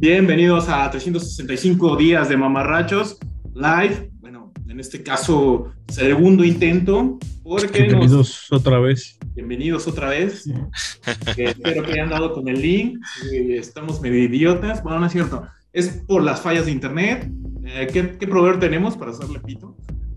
[0.00, 3.18] Bienvenidos a 365 días de mamarrachos
[3.52, 4.10] live.
[4.14, 7.18] Bueno, en este caso, segundo intento.
[7.42, 9.18] Porque bienvenidos otra vez.
[9.34, 10.46] Bienvenidos otra vez.
[11.36, 12.98] espero que hayan dado con el link.
[13.30, 14.82] Estamos medio idiotas.
[14.82, 15.46] Bueno, no es cierto.
[15.70, 17.30] Es por las fallas de internet.
[17.66, 19.76] Eh, ¿qué, ¿Qué proveedor tenemos para hacerle pito?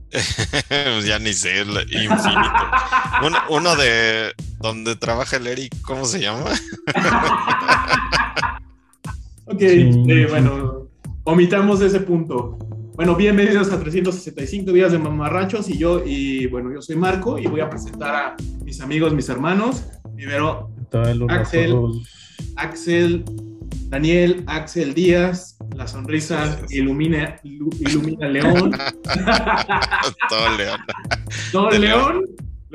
[0.09, 2.53] Pues ya ni sé, infinito.
[3.49, 6.51] Uno, de donde trabaja el Eric, ¿cómo se llama?
[9.45, 10.87] ok, eh, bueno,
[11.23, 12.57] omitamos ese punto.
[12.95, 17.47] Bueno, bienvenidos a 365 días de mamarrachos y yo, y bueno, yo soy Marco y
[17.47, 19.85] voy a presentar a mis amigos, mis hermanos.
[20.15, 20.69] Primero,
[21.29, 21.75] Axel,
[22.55, 23.25] Axel,
[23.89, 28.71] Daniel, Axel Díaz, la sonrisa ilumina, ilumina León.
[30.29, 30.79] Todo León.
[31.51, 32.25] Todo León.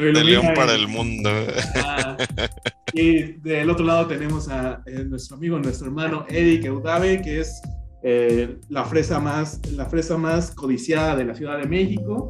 [0.04, 1.30] De León para el mundo.
[1.76, 2.16] Ah,
[2.92, 7.60] y del otro lado tenemos a eh, nuestro amigo, nuestro hermano Eric Eudave, que es
[8.04, 12.28] eh, la fresa más la fresa más codiciada de la Ciudad de México.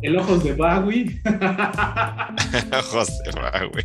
[0.00, 1.20] el, ojos de Bagui.
[2.78, 3.82] ojos de Bagui.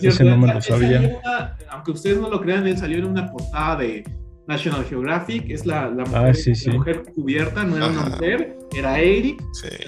[0.00, 1.20] Ese no me lo sabía.
[1.68, 4.04] aunque ustedes no lo crean, él salió en una portada de
[4.50, 5.48] National Geographic.
[5.48, 6.32] Es la, la ah,
[6.72, 9.40] mujer, cubierta, no era una mujer, era Eric.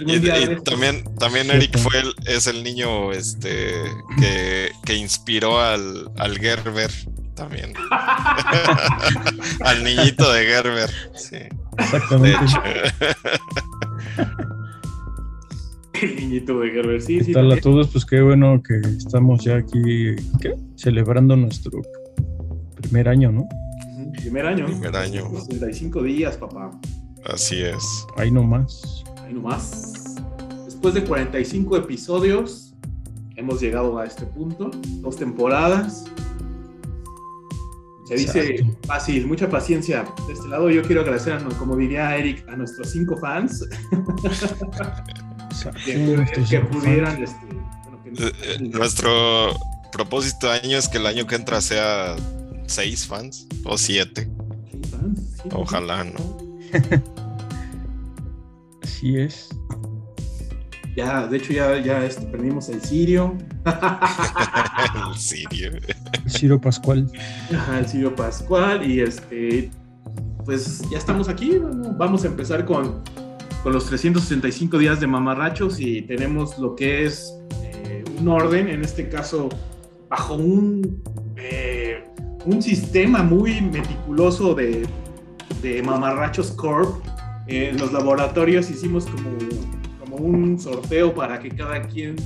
[0.07, 0.21] Y,
[0.63, 3.73] también, también Eric fue el, es el niño este,
[4.21, 6.91] que, que inspiró al, al Gerber
[7.35, 7.73] también.
[9.61, 10.91] al niñito de Gerber.
[11.15, 11.39] Sí.
[11.79, 12.39] Exactamente.
[16.21, 17.03] niñito de Gerber.
[17.03, 17.89] Sí, ¿Qué tal a todos?
[17.89, 20.15] Pues qué bueno que estamos ya aquí
[20.77, 21.83] celebrando nuestro
[22.81, 23.49] primer año, ¿no?
[24.13, 24.67] Primer año.
[24.67, 25.31] Primer año.
[25.31, 26.71] 65 días, papá.
[27.25, 28.07] Así es.
[28.17, 29.05] Ahí nomás.
[29.25, 30.17] Ahí nomás.
[30.65, 32.75] Después de 45 episodios,
[33.37, 34.71] hemos llegado a este punto.
[35.01, 36.05] Dos temporadas.
[38.07, 40.05] Se dice fácil, mucha paciencia.
[40.27, 43.65] De este lado yo quiero agradecer, como diría Eric, a nuestros cinco fans.
[45.85, 47.23] que, pudieran...
[47.23, 47.47] Este,
[48.19, 49.55] eh, eh, nuestro
[49.93, 52.17] propósito de año es que el año que entra sea
[52.73, 54.29] seis fans o siete.
[55.53, 56.39] Ojalá, ¿no?
[58.83, 59.51] Así es.
[60.97, 63.37] Ya, de hecho, ya, ya este, perdimos el Sirio.
[65.11, 65.71] el Sirio.
[66.25, 67.11] El Sirio Pascual.
[67.55, 68.89] Ajá, el Sirio Pascual.
[68.89, 69.71] Y este,
[70.45, 71.59] pues ya estamos aquí.
[71.99, 73.03] vamos a empezar con,
[73.63, 78.83] con, los 365 días de mamarrachos y tenemos lo que es eh, un orden, en
[78.83, 79.49] este caso,
[80.11, 81.03] bajo un,
[81.37, 81.82] eh,
[82.45, 84.87] un sistema muy meticuloso de,
[85.63, 87.05] de mamarrachos corp.
[87.47, 92.17] en los laboratorios hicimos como un sorteo para que cada quien,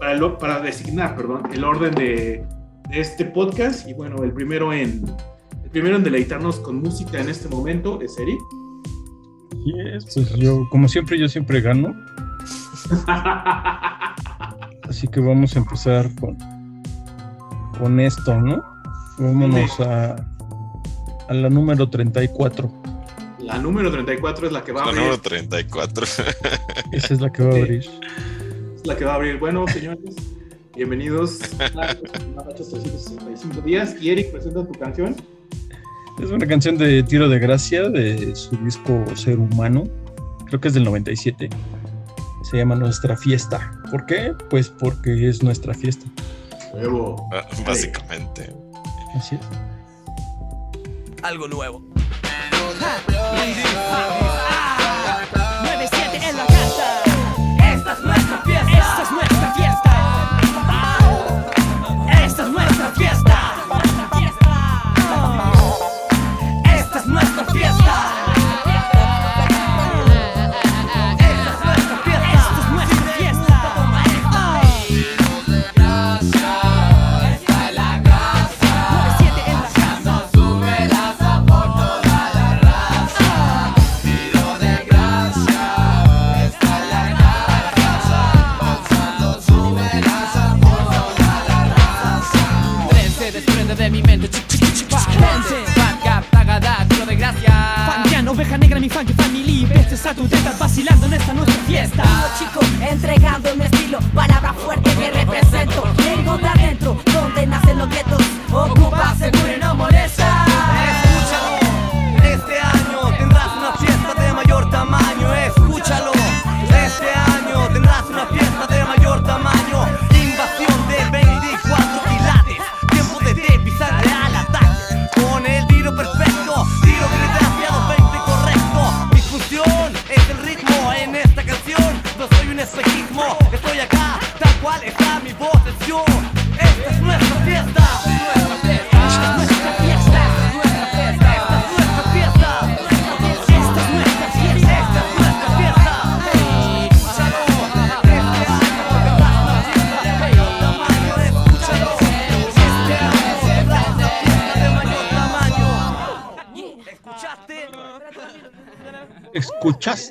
[0.00, 2.44] para, para designar, perdón, el orden de,
[2.90, 3.88] este podcast.
[3.88, 5.04] Y bueno, el primero en,
[5.64, 8.38] el primero en deleitarnos con música en este momento es Eric.
[10.14, 11.94] pues yo, como siempre, yo siempre gano.
[14.88, 16.38] Así que vamos a empezar con,
[17.78, 18.75] con esto, ¿no?
[19.18, 20.16] Vámonos a,
[21.28, 22.70] a la número 34.
[23.40, 24.96] La número 34 es la que va a abrir.
[24.96, 26.04] La número 34.
[26.92, 27.84] Esa es la que va a abrir.
[28.74, 29.38] Es la que va a abrir.
[29.38, 30.16] Bueno, señores,
[30.74, 33.94] bienvenidos a 365 días.
[34.00, 35.16] Y Eric, presenta tu canción.
[36.22, 39.84] Es una canción de Tiro de Gracia de su disco Ser Humano.
[40.46, 41.48] Creo que es del 97.
[42.50, 43.72] Se llama Nuestra Fiesta.
[43.90, 44.34] ¿Por qué?
[44.50, 46.06] Pues porque es nuestra fiesta.
[46.74, 47.28] Nuevo.
[47.32, 48.52] Ah, básicamente.
[49.16, 49.40] Así es.
[51.22, 51.82] Algo nuevo.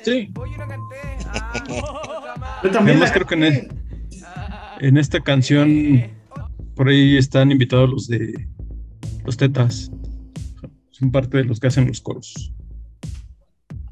[0.06, 0.30] Indeed.
[0.30, 0.32] ¿Escuchaste?
[2.62, 3.68] Yo también Además, creo que en, el-
[4.80, 6.02] en esta canción
[6.74, 8.48] por ahí están invitados los de
[9.24, 9.90] los tetas.
[10.90, 12.52] Son parte de los que hacen los coros.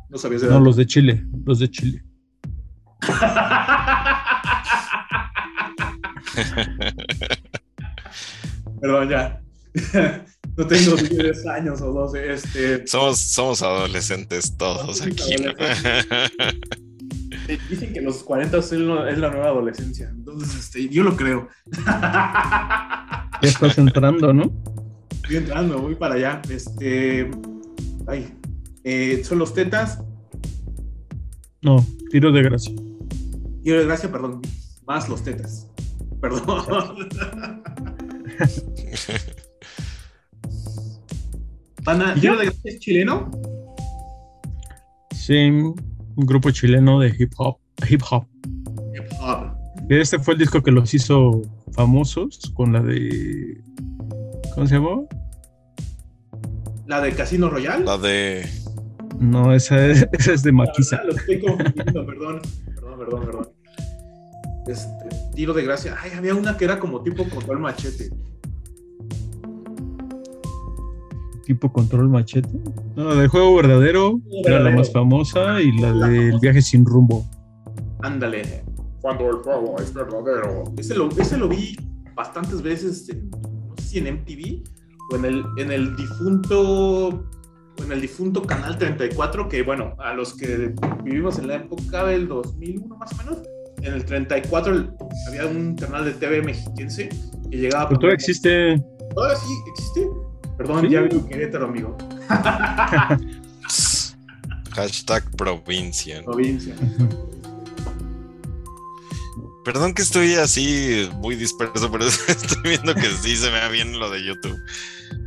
[0.09, 2.03] No sabías de No, los de Chile, los de Chile.
[8.81, 9.41] Perdón, ya.
[10.57, 12.33] No tengo 10 años o 12.
[12.33, 15.37] Este, Somos, somos adolescentes todos Somos aquí.
[15.43, 15.53] ¿no?
[17.69, 20.09] dicen que los 40 es la nueva adolescencia.
[20.11, 21.49] Entonces, este, yo lo creo.
[23.43, 24.53] Ya estás entrando, ¿no?
[25.11, 26.43] Estoy entrando, voy para allá.
[26.49, 27.31] Este.
[28.07, 28.33] Ay.
[28.85, 29.99] eh, son los tetas.
[31.63, 32.73] No, tiro de gracia.
[33.65, 34.43] Y de gracia, perdón.
[34.87, 35.67] Más los tetas.
[36.21, 37.09] Perdón.
[41.85, 42.41] Pana, ¿Y ¿Tiro ya?
[42.41, 43.31] de gracia es chileno?
[45.15, 45.75] Sí, un
[46.17, 47.59] grupo chileno de hip hop.
[47.89, 48.27] Hip hop.
[48.95, 49.55] Hip hop.
[49.89, 51.43] Este fue el disco que los hizo
[51.73, 53.61] famosos con la de.
[54.55, 55.09] ¿Cómo se llamó?
[56.87, 57.85] La de Casino Royal.
[57.85, 58.49] La de.
[59.19, 61.03] No, esa es, esa es de Maquisa.
[61.05, 62.41] Lo estoy confundiendo, perdón.
[62.75, 63.49] Perdón, perdón, perdón.
[64.67, 65.97] Este, tiro de gracia.
[66.01, 68.11] Ay, había una que era como tipo control machete.
[71.45, 72.49] Tipo Control Machete.
[72.97, 77.25] No, la de Juego Verdadero era la más famosa y la del Viaje Sin Rumbo.
[78.03, 78.65] Ándale.
[79.01, 80.65] Cuando el juego es verdadero.
[80.79, 81.77] Ese lo, ese lo vi
[82.15, 84.63] bastantes veces, en, no sé si en MTV
[85.13, 90.15] o en el, en el difunto o en el difunto Canal 34, que bueno, a
[90.15, 93.43] los que vivimos en la época del 2001 más o menos,
[93.83, 94.91] en el 34 el-
[95.29, 97.11] había un canal de TV mexiquense
[97.51, 97.89] que llegaba...
[97.89, 98.81] Pero todavía existe.
[99.15, 100.09] ¿Todavía sí existe?
[100.57, 100.91] Perdón, Sí.
[100.91, 101.97] ya vivo en Querétaro, amigo.
[104.73, 106.19] Hashtag provincia.
[106.21, 106.25] ¿no?
[106.27, 106.75] Provincia.
[109.65, 113.99] Perdón que estoy así muy disperso, pero estoy viendo que sí se me ve bien
[113.99, 114.59] lo de YouTube.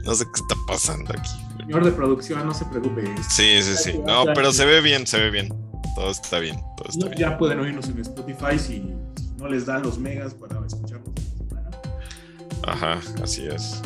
[0.03, 1.29] No sé qué está pasando aquí.
[1.59, 3.03] Señor de producción, no se preocupe.
[3.29, 3.99] Sí, sí, sí.
[4.05, 5.49] No, pero se ve bien, se ve bien.
[5.95, 7.17] Todo está bien, todo está bien.
[7.17, 8.93] ya pueden oírnos en Spotify si
[9.37, 11.09] no les dan los megas para escucharnos.
[12.63, 13.81] Ajá, así es.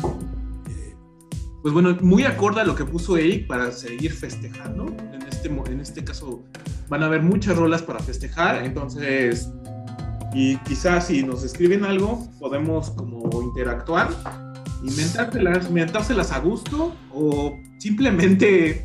[1.62, 4.86] Pues bueno, muy acorde lo que puso Eric para seguir festejando.
[5.12, 6.42] En este, en este caso
[6.88, 9.48] van a haber muchas rolas para festejar, entonces,
[10.34, 14.10] y quizás si nos escriben algo, podemos como interactuar,
[14.82, 18.84] inventárselas, inventárselas a gusto o simplemente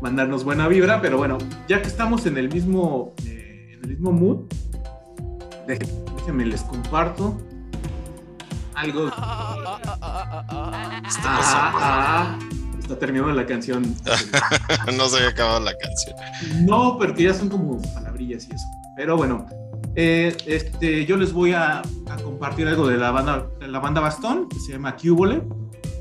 [0.00, 1.38] mandarnos buena vibra, pero bueno,
[1.68, 4.46] ya que estamos en el mismo, eh, en el mismo mood,
[5.66, 7.36] déjenme les comparto
[8.74, 9.10] algo ¿Qué
[11.08, 12.38] está Ah,
[12.90, 13.82] ah, terminando la canción.
[14.96, 16.16] no se había acabado la canción.
[16.66, 18.64] No, porque ya son como palabrillas y eso.
[18.96, 19.46] Pero bueno,
[19.96, 24.00] eh, este, yo les voy a, a compartir algo de la banda, de la banda
[24.00, 25.42] Bastón, que se llama Cubole.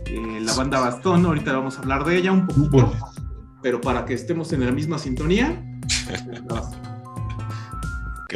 [0.06, 2.98] Eh, la banda Bastón, ahorita vamos a hablar de ella un poquito, Cúbole.
[3.62, 5.64] pero para que estemos en la misma sintonía.
[8.24, 8.34] Ok.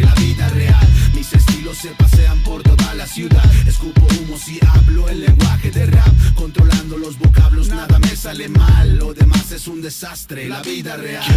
[0.00, 0.88] La vida real.
[1.14, 3.44] Mis estilos se pasean por toda la ciudad.
[3.66, 6.12] Escupo humus y hablo el lenguaje de rap.
[6.34, 8.96] Controlando los vocablos, nada me sale mal.
[8.96, 11.24] Lo demás es un desastre, la vida real.
[11.26, 11.32] ¿Qué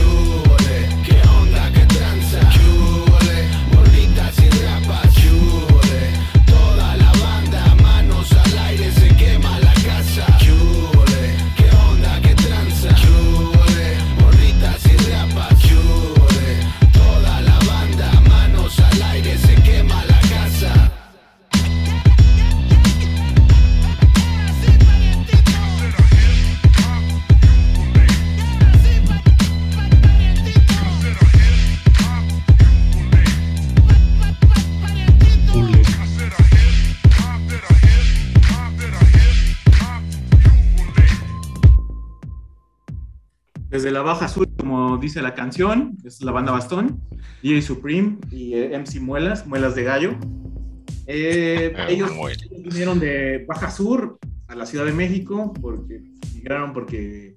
[0.50, 1.04] huele?
[1.04, 1.72] ¿Qué onda?
[1.72, 2.40] ¿Qué tranza?
[4.38, 5.14] Y rapas.
[5.14, 6.15] ¿Qué
[44.06, 47.02] Baja Sur, como dice la canción, es la banda Bastón,
[47.44, 50.16] DJ Supreme y eh, MC Muelas, Muelas de Gallo.
[51.08, 52.12] Eh, Ah, ellos
[52.64, 56.02] vinieron de Baja Sur a la Ciudad de México porque
[56.34, 57.36] migraron porque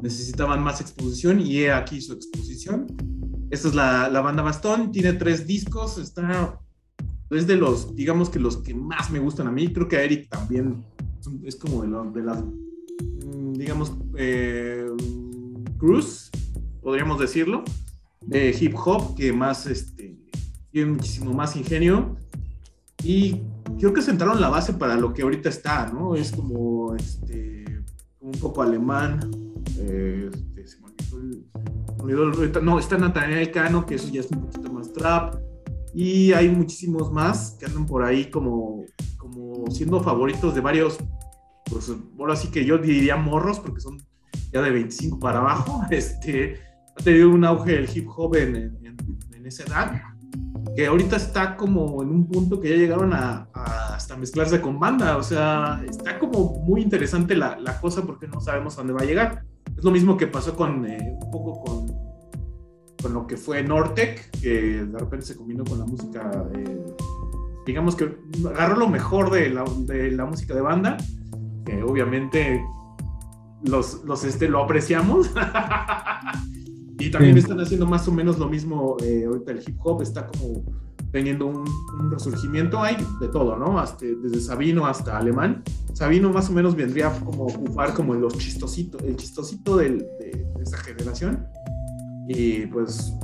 [0.00, 2.86] necesitaban más exposición y he aquí su exposición.
[3.50, 6.58] Esta es la, la banda Bastón, tiene tres discos, está
[7.30, 10.02] es de los, digamos que los que más me gustan a mí, creo que a
[10.02, 10.84] Eric también
[11.44, 14.86] es como de, lo- de las, mm, digamos, eh,
[15.76, 16.30] cruz,
[16.82, 17.64] podríamos decirlo,
[18.22, 20.16] de hip hop, que más, este,
[20.70, 22.16] tiene muchísimo más ingenio
[23.02, 23.42] y
[23.78, 26.14] creo que sentaron la base para lo que ahorita está, ¿no?
[26.14, 27.64] Es como, este,
[28.20, 29.30] un poco alemán,
[29.78, 31.46] eh, este, se me olvidó el-
[32.24, 35.36] olvidó el- no, está Nathaniel Cano, que eso ya es un poquito más trap,
[35.94, 38.84] y hay muchísimos más que andan por ahí como,
[39.16, 40.98] como siendo favoritos de varios,
[41.70, 43.98] pues ahora sí que yo diría morros, porque son
[44.52, 45.82] ya de 25 para abajo.
[45.90, 46.58] Este,
[46.98, 48.96] ha tenido un auge el hip hop en, en-
[49.34, 50.02] en esa edad,
[50.74, 54.78] que ahorita está como en un punto que ya llegaron a, a hasta mezclarse con
[54.80, 55.16] banda.
[55.16, 59.00] O sea, está como muy interesante la, la cosa porque no sabemos a dónde va
[59.02, 59.42] a llegar.
[59.76, 61.86] Es lo mismo que pasó con eh, un poco con,
[63.02, 66.86] con lo que fue Nortec, que de repente se combinó con la música, eh,
[67.66, 68.16] digamos que
[68.48, 70.96] agarró lo mejor de la, de la música de banda,
[71.64, 72.60] que obviamente
[73.66, 75.30] los, los este, lo apreciamos.
[76.98, 77.40] y también Sí.
[77.40, 80.64] están haciendo más o menos lo mismo eh, ahorita el hip hop, está como
[81.12, 81.64] teniendo un,
[82.00, 83.78] un resurgimiento, hay de todo, ¿no?
[83.78, 85.62] Hasta, desde Sabino hasta Alemán.
[85.94, 90.46] Sabino más o menos vendría como a ocupar como los chistositos, el chistosito del- de,
[90.56, 91.46] de esa generación.
[92.28, 93.14] Y pues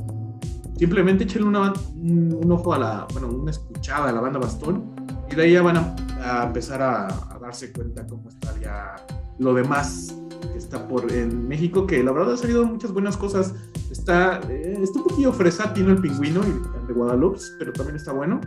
[0.79, 4.95] simplemente échenle una, un, un ojo a la, bueno, una escuchada a la banda Bastón
[5.31, 8.95] y de ahí ya van a, a empezar a, a darse cuenta cómo está ya
[9.39, 10.15] lo demás
[10.53, 13.55] que está por en México, que la verdad ha salido muchas buenas cosas.
[13.91, 18.41] Está, eh, está un poquillo fresatino el pingüino el de Guadalupe, pero también está bueno,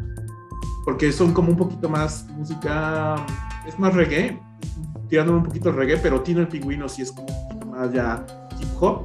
[0.84, 3.16] porque son como un poquito más música,
[3.68, 4.42] es más reggae,
[5.10, 7.28] tirándole un poquito al reggae, pero tiene el pingüino sí es como
[7.72, 8.26] más ya
[8.60, 9.04] hip hop.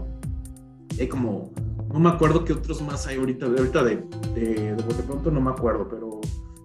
[0.96, 1.50] Y hay como,
[1.92, 4.04] no me acuerdo qué otros más hay ahorita, ahorita de,
[4.34, 6.20] de, de bote pronto no me acuerdo, pero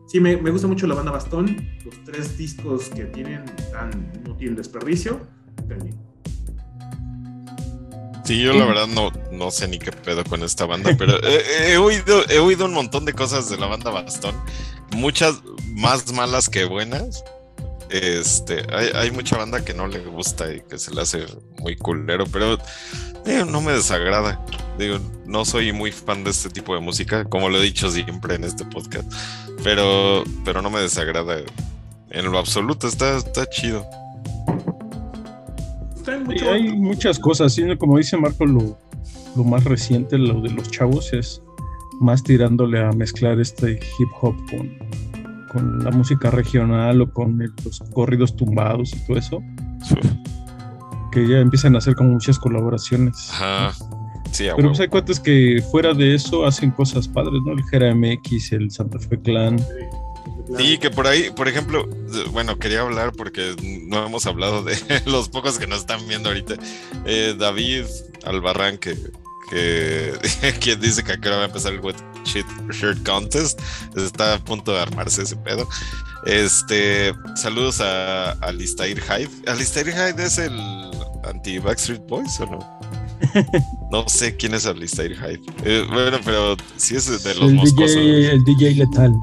[0.08, 1.58] sí me, me gusta mucho la banda Bastón.
[1.84, 5.20] Los tres discos que tienen están, no tienen desperdicio.
[5.68, 6.15] Bien.
[8.26, 11.74] Sí, yo la verdad no, no sé ni qué pedo con esta banda, pero he,
[11.74, 14.36] he oído, he oído un montón de cosas de la banda Bastón,
[14.96, 15.42] muchas
[15.76, 17.24] más malas que buenas.
[17.92, 21.28] Este, hay, hay mucha banda que no le gusta y que se le hace
[21.60, 22.58] muy culero, pero
[23.24, 24.44] digo, no me desagrada.
[24.80, 28.36] Digo, no soy muy fan de este tipo de música, como lo he dicho siempre
[28.36, 29.10] en este podcast,
[29.64, 31.38] pero, pero no me desagrada
[32.10, 33.88] en lo absoluto, está, está chido.
[36.26, 38.78] Mucho- hay muchas cosas, sí, como dice Marco, lo,
[39.36, 41.42] lo más reciente, lo de los chavos, es
[42.02, 44.70] más tirándole a mezclar este hip hop con,
[45.52, 49.42] con la música regional o con el- los corridos tumbados y todo eso,
[51.12, 53.30] que ya empiezan a hacer como muchas colaboraciones.
[53.32, 53.74] Ajá.
[54.32, 57.54] Sí, a Pero pues hay cuates que fuera de eso hacen cosas padres, ¿no?
[57.54, 59.58] El Jera MX, el Santa Fe Clan.
[60.58, 61.88] Sí, que por ahí, por ejemplo,
[62.32, 63.56] bueno, quería hablar porque
[63.88, 66.56] no hemos hablado de los pocos que nos están viendo ahorita.
[67.06, 67.86] Eh, David
[68.26, 68.96] Albarrán, que,
[69.50, 70.14] que
[70.60, 73.60] quien dice que ahora va a empezar el Wet Shirt Contest,
[73.96, 75.68] está a punto de armarse ese pedo.
[76.26, 79.30] Este, saludos a Alistair Hyde.
[79.48, 80.60] ¿Alistair Hyde es el
[81.24, 82.80] anti-Backstreet Boys o no?
[83.92, 85.42] No sé quién es Alistair Hyde.
[85.64, 87.96] Eh, bueno, pero sí es de los el, moscosos.
[87.96, 89.14] DJ, el DJ Letal.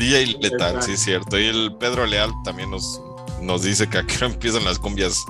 [0.00, 1.38] DJ Letal, sí es cierto.
[1.38, 3.00] Y el Pedro Leal también nos,
[3.42, 5.24] nos dice que aquí no empiezan las cumbias.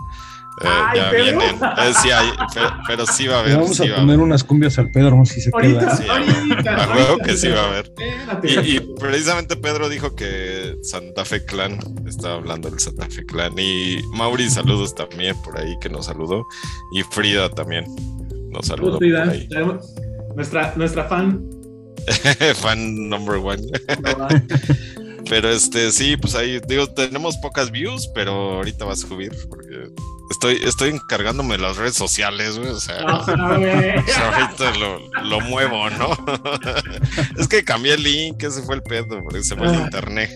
[0.62, 1.24] Eh, Ay, ya Pedro.
[1.38, 1.56] vienen.
[1.78, 3.56] Eh, sí hay, pero, pero sí va a haber.
[3.56, 5.96] vamos sí a poner unas cumbias al Pedro si se Ahorita, queda.
[5.96, 7.92] Sí, a ahorita, a huevo ahorita, que sí va a haber.
[8.42, 13.58] Y, y precisamente Pedro dijo que Santa Fe Clan, estaba hablando del Santa Fe Clan.
[13.58, 16.44] Y Mauri, saludos también por ahí que nos saludó.
[16.92, 17.84] Y Frida también
[18.50, 19.48] nos saludó por ahí.
[20.36, 21.59] Nuestra, nuestra fan.
[22.56, 23.62] Fan number one.
[25.28, 29.88] Pero este, sí, pues ahí, digo, tenemos pocas views, pero ahorita va a subir porque
[30.30, 32.70] estoy, estoy encargándome de las redes sociales, güey.
[32.70, 33.34] O sea, sea,
[34.32, 36.16] ahorita lo, lo muevo, ¿no?
[37.38, 39.82] es que cambié el link, ese fue el pedo, porque se fue el Ah.
[39.84, 40.30] internet.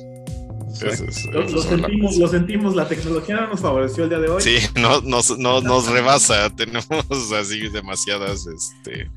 [0.90, 4.42] Es- Lo, sentimos, lo sentimos, la tecnología no nos favoreció el día de hoy.
[4.42, 6.86] Sí, no, nos, no, nos rebasa, tenemos
[7.32, 9.10] así demasiadas, este,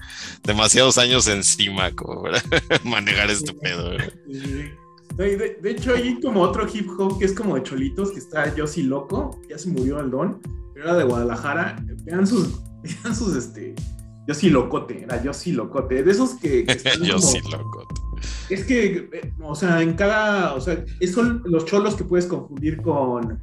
[0.43, 2.41] demasiados años encima como para
[2.83, 3.97] manejar este pedo.
[4.31, 4.69] Sí.
[5.15, 8.53] De, de hecho, hay como otro hip hop que es como de cholitos, que está
[8.55, 10.39] Yossi Loco, ya se murió el don,
[10.73, 11.83] pero era de Guadalajara.
[12.03, 12.49] Vean sus,
[13.03, 13.73] vean sus, este,
[14.27, 17.87] Yossi Locote, era Yossi Locote, de esos que, que están Yo como- sí, loco.
[18.49, 22.81] Es que, eh, o sea, en cada, o sea, son los cholos que puedes confundir
[22.81, 23.39] con,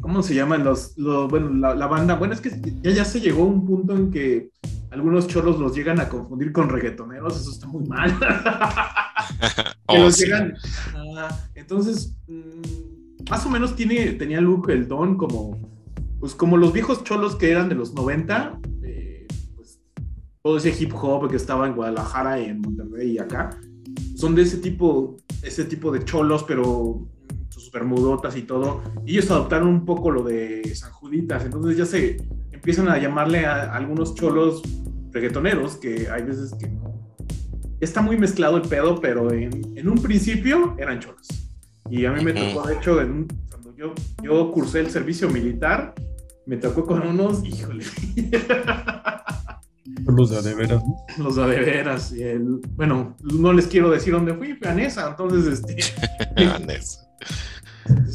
[0.00, 0.64] ¿cómo se llaman?
[0.64, 2.50] Los, los bueno, la, la banda, bueno, es que
[2.82, 4.50] ya, ya se llegó a un punto en que
[4.90, 8.16] algunos cholos los llegan a confundir con reggaetoneros, eso está muy mal.
[9.88, 10.24] que Oh, los sí.
[10.24, 10.54] llegan.
[10.94, 15.58] Ah, entonces, mm, más o menos tiene, tenía look el don como,
[16.20, 19.80] pues como los viejos cholos que eran de los 90, eh, pues,
[20.42, 23.50] todo ese hip hop que estaba en Guadalajara y en Monterrey y acá,
[24.24, 27.06] son de ese tipo, ese tipo de cholos, pero
[27.50, 28.82] sus bermudotas y todo.
[29.04, 32.16] Y ellos adoptaron un poco lo de San Juditas, entonces ya se
[32.50, 34.62] empiezan a llamarle a, a algunos cholos
[35.12, 37.12] reggaetoneros, que hay veces que no.
[37.80, 41.28] Está muy mezclado el pedo, pero en, en un principio eran cholos.
[41.90, 45.94] Y a mí me tocó, de hecho, en cuando yo, yo cursé el servicio militar,
[46.46, 47.84] me tocó con unos, híjole,
[50.06, 50.96] Los de a de veras, ¿no?
[51.24, 52.12] los de de veras.
[52.12, 55.76] y el- bueno, no les quiero decir dónde fui, fue a Nesa, entonces, este,
[56.66, 57.00] Nes.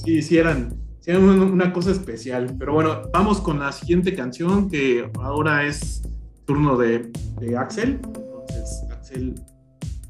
[0.03, 2.55] sí, sí eran, sí eran una, una cosa especial.
[2.57, 6.01] Pero bueno, vamos con la siguiente canción, que ahora es
[6.45, 7.99] turno de, de Axel.
[8.03, 9.35] Entonces, Axel,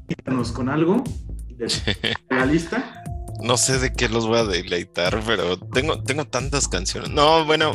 [0.08, 1.04] quítanos con algo
[1.50, 3.02] de, de la lista.
[3.42, 7.10] No sé de qué los voy a deleitar, pero tengo, tengo tantas canciones.
[7.10, 7.72] No, bueno,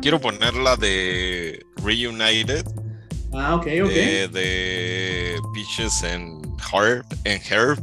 [0.00, 2.64] quiero poner la de Reunited,
[3.32, 3.88] Ah, ok, ok.
[3.90, 7.04] de, de Peaches and Herb.
[7.26, 7.78] And Herb.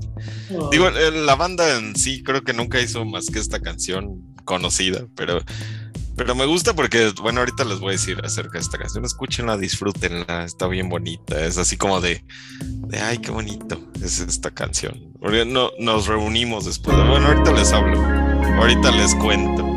[0.51, 4.21] Oh, Digo, eh, la banda en sí creo que nunca hizo más que esta canción
[4.43, 5.41] conocida, pero,
[6.15, 9.05] pero me gusta porque, bueno, ahorita les voy a decir acerca de esta canción.
[9.05, 11.43] Escúchenla, disfrútenla, está bien bonita.
[11.45, 12.23] Es así como de,
[12.87, 15.13] de ay, qué bonito es esta canción.
[15.19, 16.95] Porque no, nos reunimos después.
[16.97, 17.99] de- Bueno, ahorita les hablo,
[18.59, 19.74] ahorita les cuento.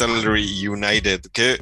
[0.00, 1.58] El Reunited, que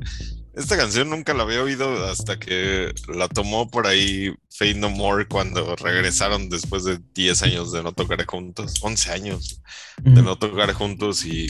[0.54, 5.26] esta canción nunca la había oído hasta que la tomó por ahí Fade No More
[5.28, 9.62] cuando regresaron después de 10 años de no tocar juntos, 11 años
[10.02, 11.46] de no tocar juntos y,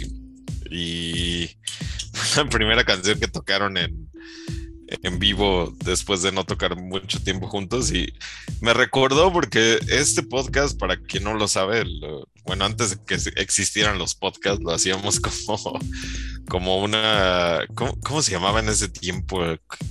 [0.71, 1.49] y
[2.37, 4.11] la primera canción que tocaron en,
[5.03, 8.13] en vivo después de no tocar mucho tiempo juntos y
[8.61, 13.15] me recordó porque este podcast, para quien no lo sabe, lo- bueno, antes de que
[13.41, 15.79] existieran los podcasts, lo hacíamos como,
[16.49, 19.41] como una, ¿cómo, cómo se llamaba en ese tiempo?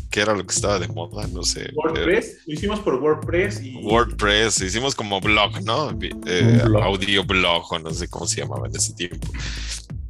[0.10, 1.28] ¿Qué era lo que estaba de moda?
[1.28, 1.72] No sé.
[1.76, 5.92] WordPress, lo hicimos por WordPress y WordPress, hicimos como blog, ¿no?
[6.02, 6.84] Eh, blog.
[6.84, 9.28] Audio blog o no sé cómo se llamaba en ese tiempo.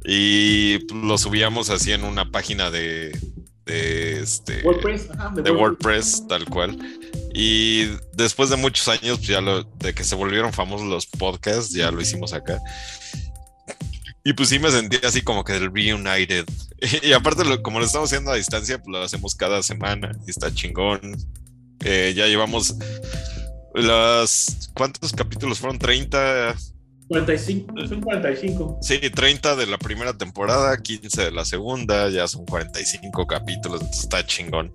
[0.04, 3.12] Y lo subíamos así en una página de,
[3.66, 6.78] de este WordPress, ajá, de WordPress, tal cual.
[7.34, 11.74] Y después de muchos años, pues ya lo, de que se volvieron famosos los podcasts,
[11.74, 12.58] ya lo hicimos acá.
[14.28, 16.44] Y pues sí me sentí así como que del Reunited.
[17.02, 20.30] Y, aparte, lo- como lo estamos haciendo a distancia, pues lo hacemos cada semana y
[20.30, 21.16] está chingón.
[21.82, 22.74] Eh, ya llevamos
[23.74, 24.70] las...
[24.74, 25.78] ¿Cuántos capítulos fueron?
[25.78, 26.54] 30,
[27.08, 28.78] 45, son 45.
[28.82, 34.02] Sí, 30 de la primera temporada, 15 de la segunda, ya son 45 capítulos, entonces
[34.04, 34.72] está chingón.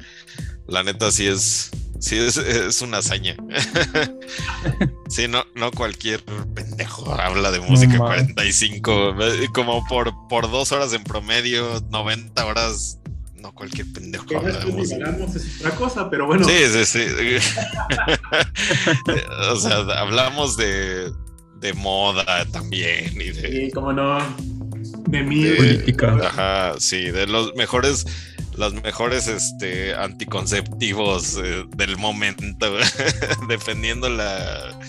[0.67, 1.69] La neta sí es,
[2.03, 3.35] sí es, es una hazaña.
[5.09, 10.71] sí, no, no cualquier pendejo habla de música No 45, eh, como por, por dos
[10.71, 12.99] horas en promedio, 90 horas,
[13.35, 15.15] no cualquier pendejo Que habla de música.
[15.35, 16.45] es otra cosa, pero bueno.
[16.47, 16.99] Sí, sí, sí.
[19.51, 21.11] o sea, hablamos de,
[21.59, 24.19] de moda también y de, Sí, como no.
[25.07, 25.43] De mí.
[25.43, 26.17] de- Política.
[26.23, 28.05] Ajá, sí, de los mejores,
[28.57, 32.67] los mejores este, anticonceptivos eh, del momento,
[33.47, 34.79] dependiendo la,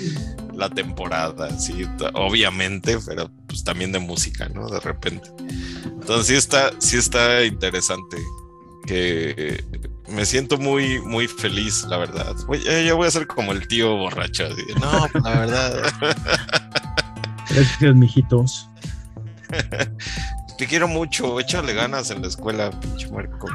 [0.54, 4.68] la temporada, sí, obviamente, pero pues también de música, ¿no?
[4.68, 5.28] De repente.
[5.84, 8.16] Entonces sí está, sí está interesante.
[8.86, 9.64] Que
[10.08, 12.34] me siento muy, muy feliz, la verdad.
[12.64, 14.46] Ya, ya voy a ser como el tío borracho.
[14.46, 15.82] así no, pues, la verdad.
[17.50, 18.68] Gracias, mijitos.
[20.58, 23.48] Te quiero mucho, échale ganas en la escuela, pinche Marco.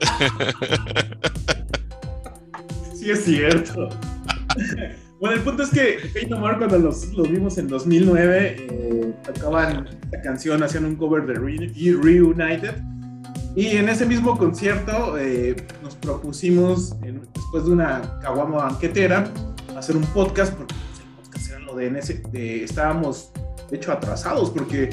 [2.94, 3.88] Sí, es cierto.
[5.20, 9.14] Bueno, el punto es que Fate No More, cuando los, los vimos en 2009, eh,
[9.32, 11.72] tocaban esta canción, hacían un cover de Re-
[12.02, 12.74] Reunited.
[13.56, 19.30] Y en ese mismo concierto eh, nos propusimos, en- después de una caguama banquetera,
[19.78, 23.32] hacer un podcast, porque pues, el podcast era lo de, en ese, de- estábamos,
[23.70, 24.90] de hecho, atrasados, porque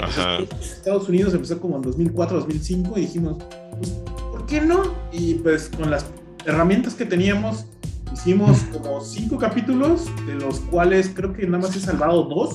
[0.00, 0.38] Ajá.
[0.60, 3.36] Estados Unidos empezó como en 2004, 2005 y dijimos,
[3.78, 3.90] pues,
[4.30, 4.82] ¿por qué no?
[5.12, 6.06] Y pues con las
[6.44, 7.64] herramientas que teníamos,
[8.12, 12.54] hicimos como cinco capítulos, de los cuales creo que nada más he salvado dos.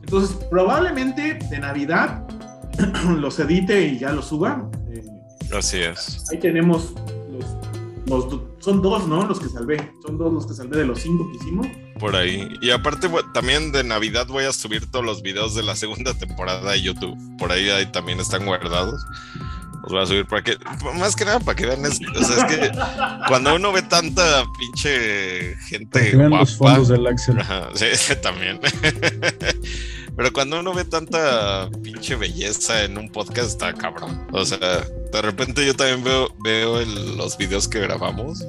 [0.00, 2.26] Entonces, probablemente de Navidad
[3.18, 4.70] los edite y ya los suba.
[4.90, 5.04] Eh,
[5.56, 6.24] Así es.
[6.30, 6.94] ahí tenemos
[8.06, 9.26] los, los son dos, ¿no?
[9.26, 9.92] Los que salvé.
[10.04, 11.66] Son dos los que salvé de los cinco que hicimos.
[11.98, 12.56] Por ahí.
[12.60, 16.72] Y aparte, también de Navidad voy a subir todos los videos de la segunda temporada
[16.72, 17.16] a YouTube.
[17.38, 19.04] Por ahí, ahí también están guardados.
[19.82, 20.56] Los voy a subir para que,
[20.98, 21.84] más que nada para que vean.
[21.86, 22.70] es- o sea, es que
[23.28, 26.74] cuando uno ve tanta pinche gente vean los guapa.
[26.74, 27.40] fondos del Axel.
[27.40, 27.86] Ajá, sí,
[28.22, 28.60] también.
[30.16, 34.26] Pero cuando uno ve tanta pinche belleza en un podcast, está cabrón.
[34.32, 38.44] O sea, de repente yo también veo, veo el- los videos que grabamos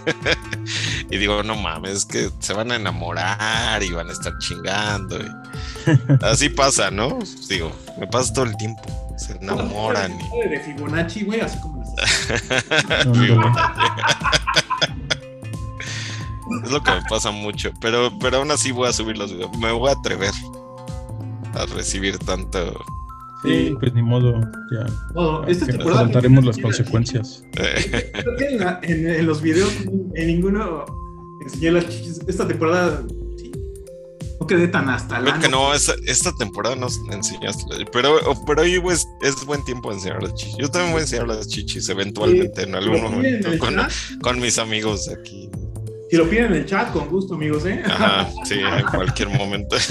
[1.10, 5.18] y digo, no mames, es que se van a enamorar y van a estar chingando.
[5.20, 5.28] y-
[6.22, 7.18] Así pasa, ¿no?
[7.48, 8.82] Digo, me pasa todo el tiempo.
[9.18, 10.12] Se enamoran.
[10.12, 11.78] y- De Fibonacci, güey, así como...
[16.64, 19.50] Es lo que me pasa mucho, pero, pero aún así voy a subir los videos.
[19.58, 20.30] Me voy a atrever
[21.54, 22.74] a recibir tanto.
[23.42, 24.40] Sí, pues ni modo,
[24.72, 24.86] ya.
[25.14, 25.46] Todo.
[25.46, 27.44] Esta que temporada- afrontaremos las consecuencias.
[27.56, 29.72] eh, Creo que en, la- en- en los videos
[30.14, 30.84] en ninguno
[31.42, 32.20] enseñé las chichis.
[32.26, 33.02] Esta temporada
[34.40, 37.64] no quedé tan hasta creo la que no, esta, esta temporada nos enseñaste.
[37.92, 40.56] Pero, pero hoy pues, es buen tiempo de enseñar las chichis.
[40.58, 43.48] Yo también voy a enseñar las chichis eventualmente en algún en momento
[44.22, 45.50] con, mis amigos aquí.
[46.10, 47.82] Si lo piden en el chat, con gusto, amigos, ¿eh?
[47.84, 49.76] Ajá, sí, en cualquier momento.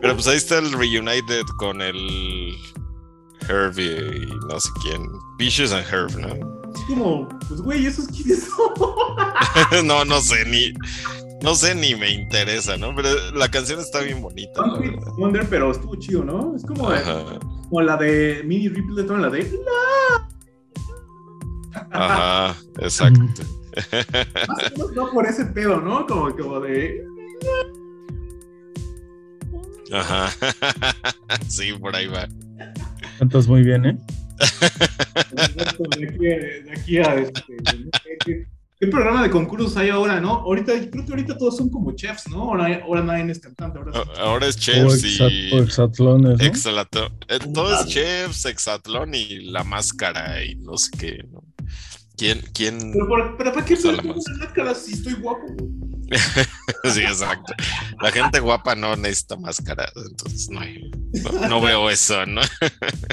[0.00, 2.54] Pero pues ahí está el Reunited con el
[3.48, 5.02] Herb y, no sé quién.
[5.38, 6.28] Vicious and Herb, ¿no?
[6.74, 9.86] Es como, pues, güey, ¿esos quiénes son?
[9.86, 10.74] no, no sé ni.
[11.42, 12.94] No sé ni me interesa, ¿no?
[12.94, 14.62] Pero la canción está bien bonita.
[14.66, 15.12] la.
[15.16, 16.56] Wonder, pero estuvo chido, ¿no?
[16.56, 19.58] Es como, Ajá, como la de Mini Rippleton, la de...
[21.90, 23.42] ajá, exacto.
[24.48, 26.06] Más o menos no por ese pedo, ¿no?
[26.06, 27.04] Como, como de...
[29.92, 30.30] Ajá.
[31.48, 32.28] Sí, por ahí va.
[33.18, 33.98] Cantas muy bien, ¿eh?
[35.96, 37.42] De aquí, de aquí a este,
[38.80, 40.30] ¿qué, programa de concursos hay ahora, no?
[40.34, 42.42] Ahorita, creo que ahorita todos son como chefs, ¿no?
[42.42, 46.44] Ahora, ahora nadie es cantante, ahora es O, chefs exa- y o exatlones, ¿no?
[46.44, 51.24] exalato- eh, todo es chefs, exatlón y la máscara y no sé qué.
[51.32, 51.42] ¿no?
[52.18, 52.92] ¿Quién, quién?
[52.92, 54.36] Pero, por- pero ¿para qué Usa me la pongo máscara.
[54.36, 55.46] una máscara si estoy guapo?
[56.84, 57.52] Sí, exacto.
[58.00, 60.90] La gente guapa no necesita máscara, entonces no, hay-
[61.40, 62.40] no, no veo eso, ¿no?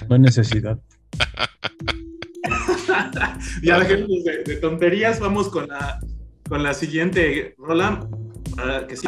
[0.10, 0.78] No hay necesidad.
[3.63, 5.99] Ya dejemos de, de tonterías, vamos con la,
[6.47, 8.08] con la siguiente rola.
[8.56, 9.08] Para que sí.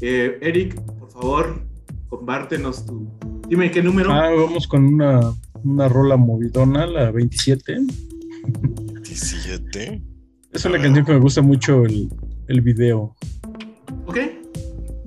[0.00, 1.66] Eh, Eric, por favor,
[2.08, 3.08] compártenos tu.
[3.48, 4.12] Dime qué número.
[4.12, 5.20] Ah, vamos con una,
[5.64, 7.78] una rola movidona, la 27.
[9.02, 10.02] 17.
[10.52, 12.08] Es una canción que me gusta mucho el,
[12.48, 13.16] el video.
[14.06, 14.18] Ok.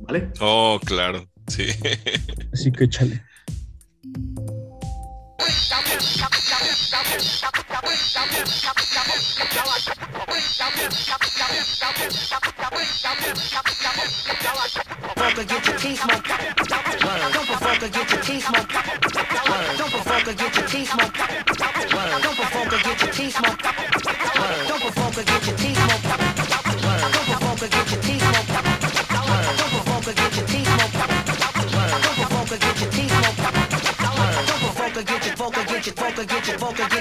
[0.08, 0.30] Vale.
[0.40, 1.64] Oh, claro, sí.
[2.54, 3.22] Así que échale.
[15.36, 16.28] Provoke get your teeth smoked.
[17.34, 18.74] Don't provoke get your teeth smoked.
[19.78, 21.15] Don't provoke get your teeth smoked.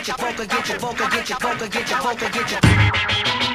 [0.05, 3.54] Get your vocal get your vocal get your vocal get your vocal get your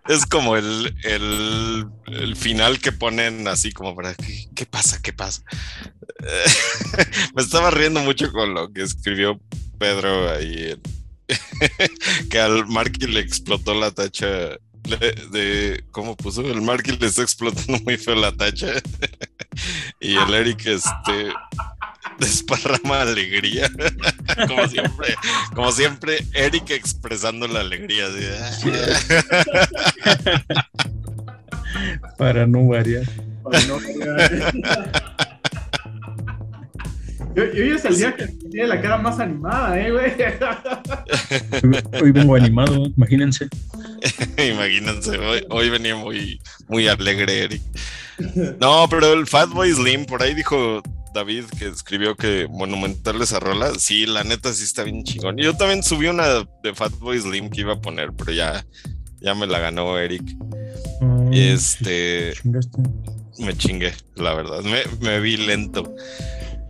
[0.08, 4.16] Es como el, el, final que ponen así como para
[4.56, 5.00] ¿qué, pasa?
[5.02, 5.44] ¿Qué pasa?
[7.36, 9.40] Me estaba riendo mucho con lo que escribió
[9.78, 10.76] Pedro ahí.
[12.30, 14.58] que al Marky le explotó la tacha
[15.32, 16.42] de ¿cómo puso?
[16.42, 18.74] El Marky le está explotando muy feo la tacha.
[20.00, 21.32] y el Eric este
[22.20, 23.70] desparrama alegría.
[24.48, 25.16] como siempre,
[25.56, 28.06] como siempre, Eric expresando la alegría.
[28.40, 28.52] "Ah".
[32.18, 33.04] Para no variar.
[33.44, 34.54] para no variar.
[37.34, 40.12] Yo, yo ya es el día que tiene la cara más animada, eh, güey.
[42.02, 43.48] Hoy vengo animado, imagínense.
[44.38, 47.62] Imagínense, hoy, hoy venía muy, muy alegre Eric.
[48.60, 50.82] No, pero el Fatboy Slim, por ahí dijo
[51.14, 53.74] David que escribió que monumental esa rola.
[53.78, 55.40] Sí, la neta sí está bien chingón.
[55.40, 58.66] Y yo también subí una de Fatboy Slim que iba a poner, pero ya,
[59.20, 60.24] ya me la ganó Eric.
[61.02, 62.82] Ay, Y este, chingaste.
[63.40, 64.62] me chingué, la verdad.
[64.64, 65.94] Me, me vi lento.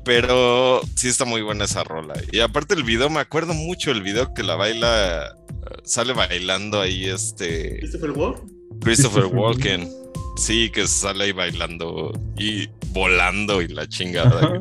[0.04, 2.14] Pero sí está muy buena esa rola.
[2.32, 5.36] Y aparte el video, me acuerdo mucho el video que la baila,
[5.84, 8.12] sale bailando ahí este ¿Christopher?
[8.14, 9.90] Christopher Christopher Walken.
[10.38, 14.60] Sí, que sale ahí bailando y volando y la chingada.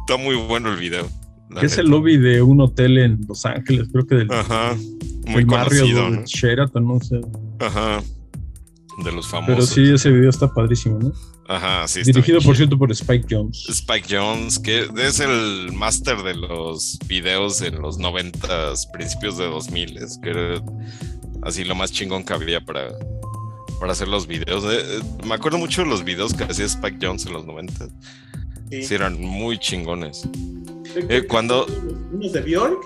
[0.00, 1.08] Está muy bueno el video.
[1.62, 4.76] es el lobby de un hotel en Los Ángeles, creo que del, Ajá.
[5.26, 6.24] Muy barrio ¿no?
[6.24, 7.20] Sheraton, no sé.
[7.58, 8.02] Ajá.
[9.04, 9.72] De los famosos.
[9.74, 11.12] Pero sí, ese video está padrísimo, ¿no?
[11.48, 12.02] Ajá, sí.
[12.02, 12.54] Dirigido, por chido.
[12.54, 13.66] cierto, por Spike Jones.
[13.68, 19.98] Spike Jones, que es el máster de los videos en los noventas, principios de 2000,
[20.22, 20.62] que era
[21.42, 22.88] así lo más chingón que había para,
[23.80, 24.62] para hacer los videos.
[24.64, 27.86] Eh, eh, me acuerdo mucho de los videos que hacía Spike Jones en los 90.
[28.70, 28.82] Sí.
[28.84, 30.22] Sí, eran muy chingones.
[31.08, 31.66] Eh, cuando-
[32.12, 32.80] Unos de Bjork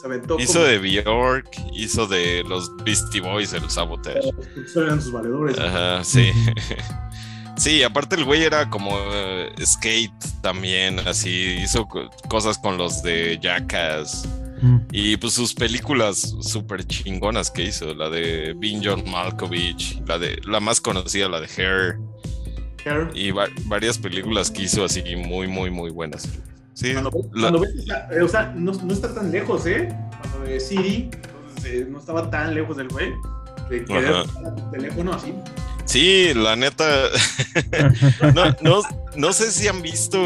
[0.00, 4.20] se aventó Hizo como- de Bjork, hizo de los Beastie Boys, el Sabotage.
[4.34, 5.58] porque eran sus valedores.
[5.58, 6.30] Ajá, sí.
[7.58, 10.12] Sí, aparte el güey era como eh, skate
[10.42, 14.28] también, así, hizo co- cosas con los de Jackass.
[14.62, 14.78] Mm.
[14.92, 20.40] Y pues sus películas súper chingonas que hizo, la de Bean John Malkovich, la de
[20.46, 21.98] la más conocida, la de Hair,
[22.84, 23.10] Hair.
[23.14, 26.28] y va- varias películas que hizo así muy, muy, muy buenas.
[26.74, 29.66] Sí, Cuando, la- cuando ves, o sea, eh, o sea, no, no está tan lejos,
[29.66, 29.88] ¿eh?
[30.20, 33.12] Cuando de Siri, entonces, eh, no estaba tan lejos del güey.
[33.70, 34.22] De querer
[34.56, 35.34] tu teléfono así.
[35.86, 36.84] Sí, la neta,
[38.34, 38.82] no, no,
[39.16, 40.18] no sé si han visto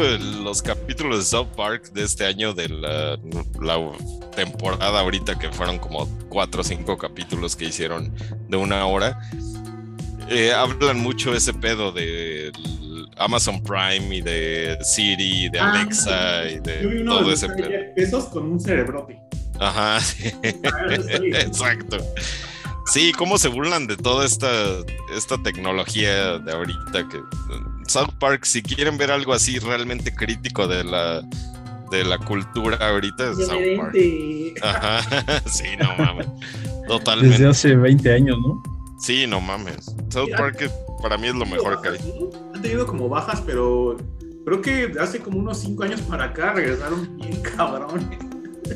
[0.43, 3.17] los capítulos de South Park de este año de la,
[3.61, 3.91] la
[4.35, 8.13] temporada ahorita que fueron como cuatro o cinco capítulos que hicieron
[8.49, 9.19] de una hora.
[10.29, 12.51] Eh, hablan mucho ese pedo de
[13.17, 17.33] Amazon Prime y de Siri, de Ah, Alexa y Yo vi de uno todo de
[17.35, 17.69] ese pedo.
[17.95, 19.19] pesos con un cerebrote.
[19.59, 20.31] Ajá, sí.
[20.43, 20.95] Ah.
[21.33, 21.97] Exacto.
[22.87, 24.49] Sí, cómo se burlan de toda esta,
[25.15, 27.19] esta tecnología de ahorita que
[27.87, 31.21] South Park, si quieren ver algo así realmente crítico de la
[31.91, 33.95] de la cultura ahorita, es South Park.
[34.63, 36.27] Ajá, sí, no mames.
[36.87, 37.37] Totalmente.
[37.37, 38.63] Desde hace 20 años, ¿no?
[38.97, 39.93] Sí, no mames.
[40.09, 40.71] South Park
[41.01, 42.29] para mí es lo mejor que hay.
[42.53, 43.97] Han tenido como bajas, pero
[44.45, 48.19] creo que hace como unos 5 años para acá regresaron bien cabrones.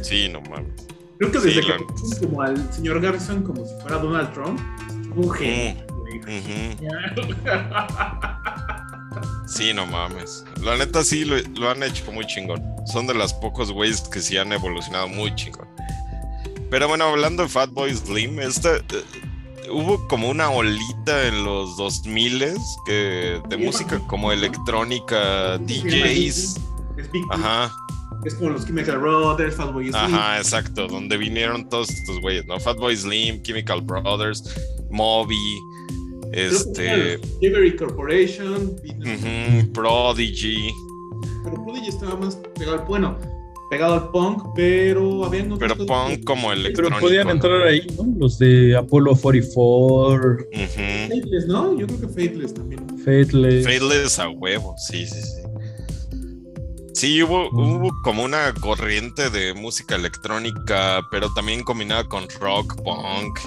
[0.02, 0.88] Sí, no mames.
[1.18, 4.60] Creo que desde que pusieron como al señor Garrison como si fuera Donald Trump,
[5.16, 5.86] un genio.
[6.00, 6.20] güey.
[6.20, 6.86] Ujú.
[9.48, 10.44] Sí, no mames.
[10.62, 12.62] La neta sí lo, lo han hecho muy chingón.
[12.92, 15.68] Son de los pocos güeyes que sí han evolucionado muy chingón.
[16.70, 18.82] Pero bueno, hablando de Fatboy Slim, esta, eh,
[19.72, 22.54] hubo como una olita en los 2000
[22.86, 26.60] que de música como electrónica, DJs.
[27.32, 27.72] Ajá,
[28.26, 29.96] Es como los Chemical Brothers, Fatboy Slim.
[29.96, 30.88] ajá, exacto.
[30.88, 32.60] Donde vinieron todos estos güeyes, ¿no?
[32.60, 34.44] Fatboy Slim, Chemical Brothers,
[34.90, 35.36] Moby,
[36.34, 37.20] este.
[37.42, 40.70] Delivery Corporation, ujú, Prodigy.
[41.44, 43.18] pero Prodigy estaba más pegado al bueno,
[43.70, 47.00] pegado al punk, pero habían otras Pero punk que- como Pero electrónico.
[47.02, 47.34] podían ¿no?
[47.34, 48.06] entrar ahí, ¿no?
[48.18, 51.08] Los de Apollo 44, Ujú.
[51.10, 51.78] Faithless, ¿no?
[51.80, 52.82] Yo creo que Faithless también.
[53.00, 53.66] Fateless.
[53.66, 55.42] Faithless a huevo, sí, sí, sí.
[57.06, 63.38] Sí, hubo, hubo como una corriente de música electrónica, pero también combinada con rock, punk.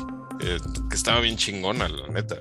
[0.40, 2.38] eh, que estaba bien chingona, la neta.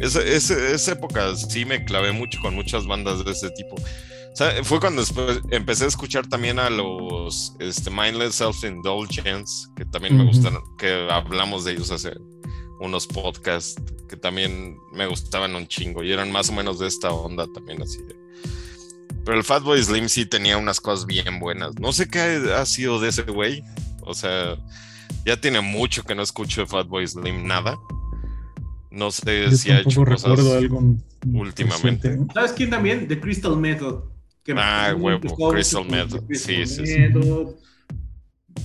[0.00, 3.76] Esa, esa- esa época sí me clavé mucho con muchas bandas de ese tipo.
[3.76, 9.84] O sea, fue cuando después empecé a escuchar también a los este, Mindless Self-Indulgence, que
[9.84, 12.12] también me gustaron, que hablamos de ellos hace
[12.80, 17.12] unos podcasts, que también me gustaban un chingo y eran más o menos de esta
[17.12, 18.16] onda también así de...
[19.26, 21.78] Pero el Fatboy Slim sí tenía unas cosas bien buenas.
[21.80, 22.20] No sé qué
[22.56, 23.62] ha sido de ese güey.
[24.02, 24.56] O sea,
[25.26, 27.76] ya tiene mucho que no escucho de Fatboy Slim nada.
[28.92, 30.24] No sé Yo si ha hecho cosas.
[30.26, 30.94] algo
[31.34, 32.18] últimamente.
[32.32, 33.08] ¿Sabes quién también?
[33.08, 34.04] The Crystal Method.
[34.44, 36.24] que Ah, huevo, Crystal Method.
[36.26, 36.98] Crystal Sí, sí, sí.
[37.00, 37.56] Method.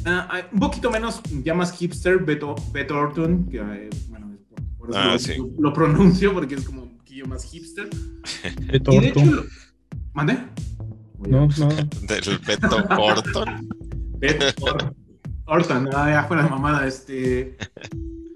[0.06, 4.90] Ah, un poquito menos, ya más hipster, Beto, Beto Orton, que eh, bueno, por, por
[4.92, 5.34] eso Ah, lo, sí.
[5.38, 7.90] lo- lo pronuncio porque es como un poquillo más hipster.
[8.72, 9.48] Beto Y de hecho, Orton.
[10.14, 10.38] ¿Mande?
[11.28, 11.68] No, no.
[12.08, 13.70] Del Beto Orton.
[14.20, 14.96] Beto Or-
[15.46, 17.58] Orton, ah, ya fuera de mamada, este.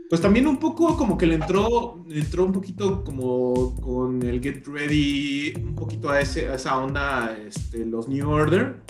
[0.10, 4.40] Pues también un poco como que le entró, le entró un poquito como con el
[4.42, 8.82] Get Ready, un poquito a, ese, a esa onda, este, los New Order,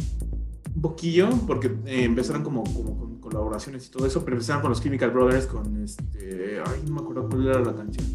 [0.76, 4.72] un poquillo, porque eh, empezaron como, como con colaboraciones y todo eso, pero empezaron con
[4.72, 8.06] los Chemical Brothers, con este, ay, no me acuerdo cuál era la canción,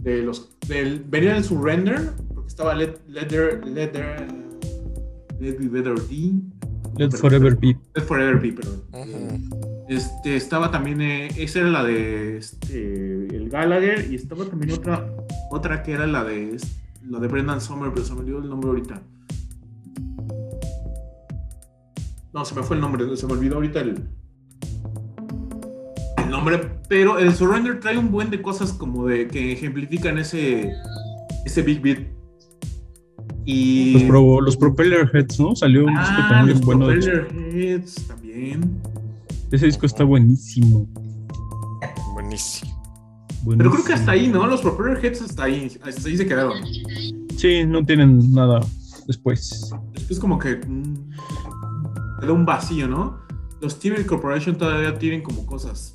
[0.00, 2.12] de los, del, venía en Surrender,
[2.56, 4.26] estaba Let, Leather, Leather,
[5.38, 6.40] Let Me Better Be.
[6.96, 7.76] Let Forever Be.
[7.94, 8.82] Let Forever Be, perdón.
[9.90, 15.06] Este, estaba también, eh, esa era la de este, el Gallagher y estaba también otra,
[15.50, 16.56] otra que era la de,
[17.06, 19.02] la de Brendan Sommer, pero se me olvidó el nombre ahorita.
[22.32, 24.02] No, se me fue el nombre, se me olvidó ahorita el,
[26.16, 30.72] el nombre, pero el Surrender trae un buen de cosas como de que ejemplifican ese,
[31.44, 32.16] ese Big Beat.
[33.46, 33.92] Y...
[33.94, 35.54] Los, pro- los Propeller Heads, ¿no?
[35.56, 36.88] Salió un disco ah, también los bueno.
[36.88, 37.10] de hecho.
[37.12, 38.80] Propeller Heads también.
[39.52, 40.86] Ese disco está buenísimo.
[42.12, 42.72] Buenísimo.
[43.56, 44.46] Pero creo que hasta ahí, ¿no?
[44.46, 46.54] Los Propeller Heads hasta ahí, hasta ahí se quedaron.
[47.36, 48.60] Sí, no tienen nada
[49.06, 49.70] después.
[50.10, 51.10] Es como que mm,
[52.20, 53.18] quedó un vacío, ¿no?
[53.60, 55.94] Los TV Corporation todavía tienen como cosas.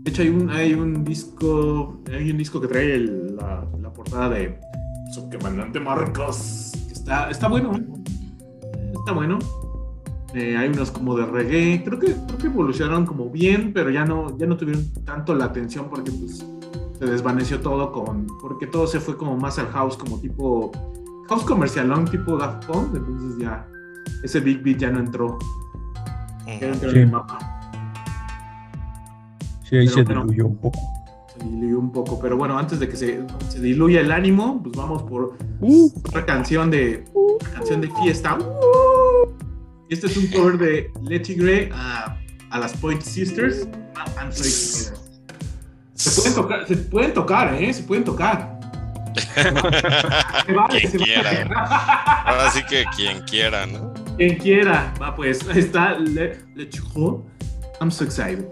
[0.00, 3.92] De hecho, hay un, hay un disco, hay un disco que trae el- la, la
[3.92, 4.58] portada de
[5.14, 6.69] su comandante Marcos.
[7.10, 7.86] Que Está, está bueno, ¿eh?
[8.94, 9.38] Está bueno.
[10.34, 11.82] Eh, hay unos como de reggae.
[11.84, 15.46] Creo que, creo que evolucionaron como bien, pero ya no, ya no tuvieron tanto la
[15.46, 16.44] atención porque pues
[16.98, 18.26] se desvaneció todo con.
[18.40, 20.70] Porque todo se fue como más al house, como tipo.
[21.28, 22.94] House comercialón, tipo Daft Punk.
[22.94, 23.66] Entonces ya.
[24.22, 25.38] Ese Big Beat ya no entró.
[26.46, 27.00] Ya no entró en Sí.
[27.00, 27.38] el mapa.
[29.64, 30.78] Sí, ahí Pero se diluyó un poco.
[31.44, 32.18] Diluyó un poco.
[32.20, 36.24] Pero bueno, antes de que se, se diluya el ánimo, pues vamos por Uh, otra
[36.24, 37.04] canción de.
[37.14, 38.38] una canción de fiesta.
[39.88, 42.16] Este es un cover de Letty Gray a,
[42.50, 43.66] a las Point Sisters.
[45.94, 47.72] Se pueden tocar, se pueden tocar, ¿eh?
[47.74, 48.58] Se pueden tocar.
[49.26, 51.12] Se vale, quien se vale.
[51.14, 52.22] quiera.
[52.24, 53.92] Ahora sí que quien quiera, ¿no?
[54.16, 54.94] Quien quiera.
[55.02, 57.16] Va, pues, ahí está Le, Letty Gray.
[57.80, 58.46] I'm so excited.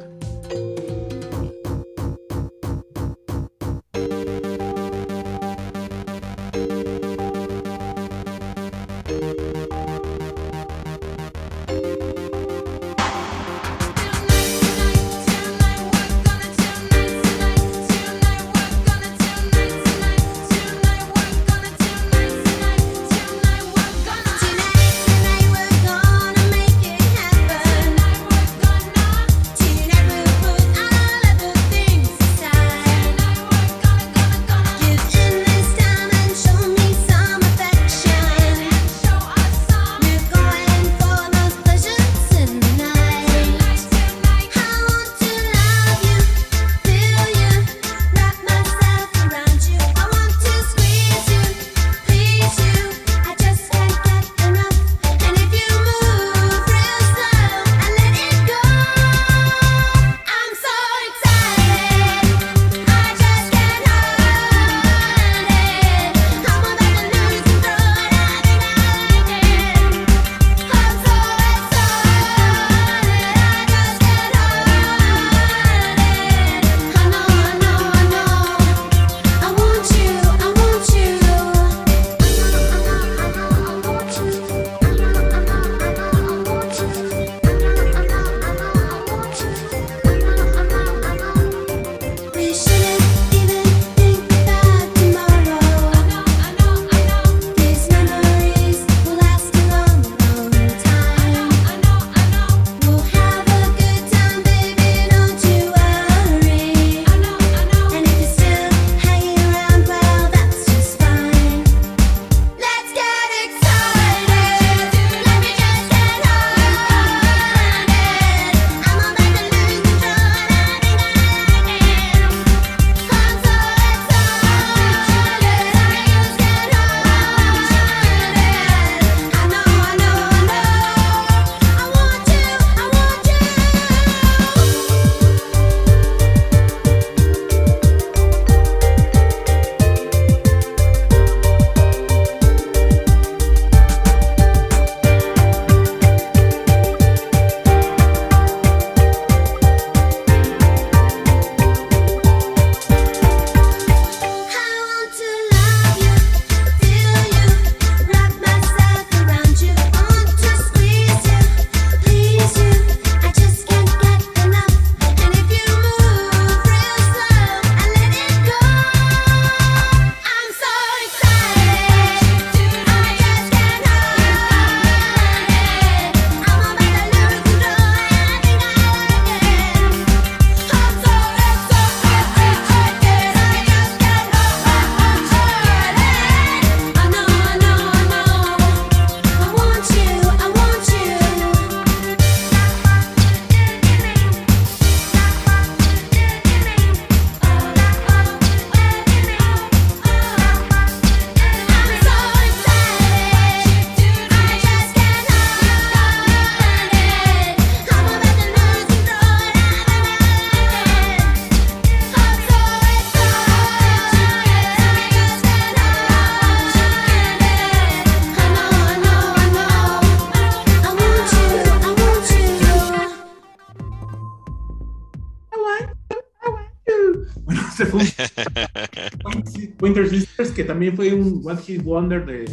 [231.48, 232.44] One Hit Wonder de,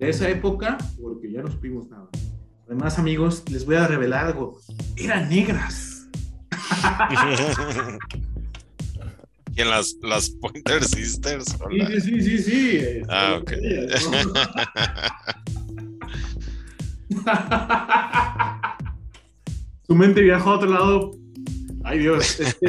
[0.00, 2.08] de esa época, porque ya no supimos nada.
[2.66, 4.58] Además, amigos, les voy a revelar algo.
[4.96, 6.08] Eran negras.
[9.54, 11.44] ¿Quién las, las Pointer Sisters?
[11.46, 12.76] Sí, sí, sí, sí, sí.
[12.78, 13.52] este, Ah, ok.
[13.52, 14.18] ellas, ¿no?
[19.86, 21.10] Su mente viajó a otro lado.
[21.84, 22.40] Ay, Dios.
[22.40, 22.66] Este,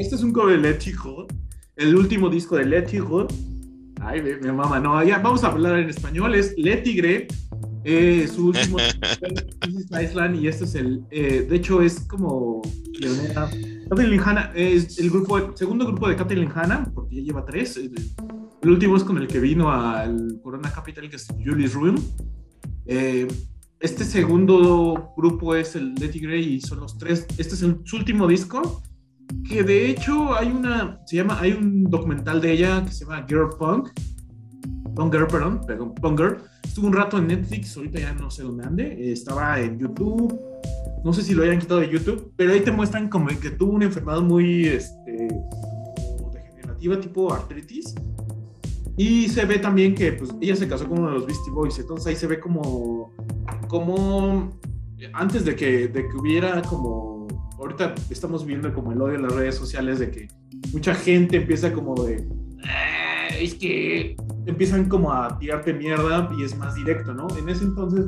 [0.00, 1.28] este es un cover de Let It Go,
[1.76, 3.28] El último disco de Let It Go.
[4.08, 4.80] Ay, mi, mamá.
[4.80, 6.34] No, ya vamos a hablar en español.
[6.34, 7.28] Es Let Tigre.
[7.84, 8.78] Eh, su último
[9.68, 11.04] is Island y este es el.
[11.10, 12.62] eh, de hecho, es como.
[12.98, 13.50] pionera.
[13.90, 17.76] Kathleen Hanna es el grupo, el segundo grupo de Kathleen Hanna, porque ya lleva tres.
[17.76, 17.92] El,
[18.62, 21.96] el último es con el que vino al Corona Capital, que es Julius Room.
[22.86, 23.28] Eh,
[23.80, 27.26] este segundo grupo es el Letty Gray y son los tres.
[27.36, 28.82] Este es el, su último disco.
[29.48, 31.00] Que de hecho hay una.
[31.06, 31.38] Se llama.
[31.40, 33.90] Hay un documental de ella que se llama Girl Punk.
[35.12, 35.60] Girl, perdón.
[35.66, 36.38] Perdón, Punk Girl.
[36.64, 39.12] Estuvo un rato en Netflix, ahorita ya no sé dónde ande.
[39.12, 40.38] Estaba en YouTube.
[41.04, 43.72] No sé si lo hayan quitado de YouTube, pero ahí te muestran como que tuvo
[43.72, 45.28] una enfermedad muy este,
[46.32, 47.94] degenerativa, tipo artritis.
[48.96, 51.78] Y se ve también que pues, ella se casó con uno de los Beastie Boys,
[51.78, 53.14] entonces ahí se ve como,
[53.68, 54.58] como
[55.12, 57.17] antes de que, de que hubiera como,
[57.58, 60.28] ahorita estamos viendo como el odio en las redes sociales de que
[60.72, 62.26] mucha gente empieza como de,
[62.64, 67.26] "Ah, es que empiezan como a tirarte mierda y es más directo, ¿no?
[67.38, 68.06] En ese entonces,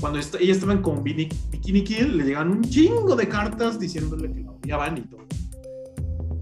[0.00, 4.40] cuando est- ella estaban con Bikini Kill, le llegan un chingo de cartas diciéndole que
[4.40, 5.22] la odiaban y todo.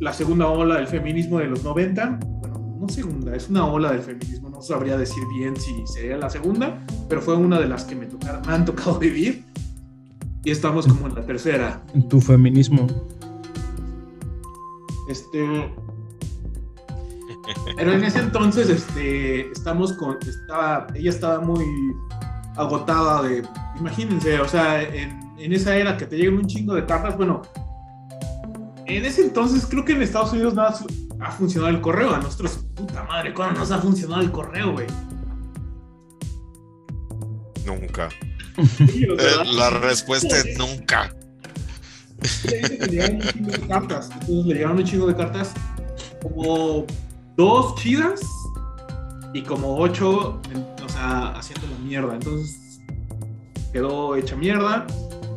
[0.00, 4.00] La segunda ola del feminismo de los 90, bueno, no segunda, es una ola del
[4.00, 7.94] feminismo, no sabría decir bien si sería la segunda, pero fue una de las que
[7.96, 8.08] me
[8.46, 9.44] han tocado vivir.
[10.44, 11.82] Y estamos como en la tercera.
[11.94, 12.86] En tu feminismo.
[15.08, 15.74] Este.
[17.76, 21.64] Pero en ese entonces, este, estamos con, estaba, ella estaba muy
[22.56, 23.42] agotada de,
[23.78, 27.42] imagínense, o sea, en, en esa era que te llegan un chingo de cartas, bueno,
[28.86, 30.74] en ese entonces creo que en Estados Unidos nada
[31.20, 34.86] ha funcionado el correo, a nosotros, puta madre, ¿cuándo nos ha funcionado el correo, güey?
[37.64, 38.08] Nunca.
[38.76, 41.14] Sí, o sea, Eh, la respuesta es nunca.
[42.22, 44.10] Ella dice que le llegaron un chingo de cartas.
[44.12, 45.52] Entonces le llegaron un chingo de cartas,
[46.22, 46.86] como
[47.36, 48.20] dos chidas
[49.32, 50.40] y como ocho,
[50.84, 52.14] o sea, haciendo la mierda.
[52.14, 52.80] Entonces
[53.72, 54.86] quedó hecha mierda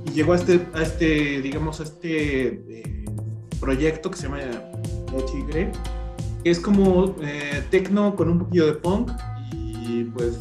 [0.06, 3.06] y llegó a este, a este digamos, a este eh,
[3.60, 5.72] proyecto que se llama El Tigre,
[6.44, 9.12] que es como eh, tecno con un poquillo de punk
[9.54, 10.40] y pues.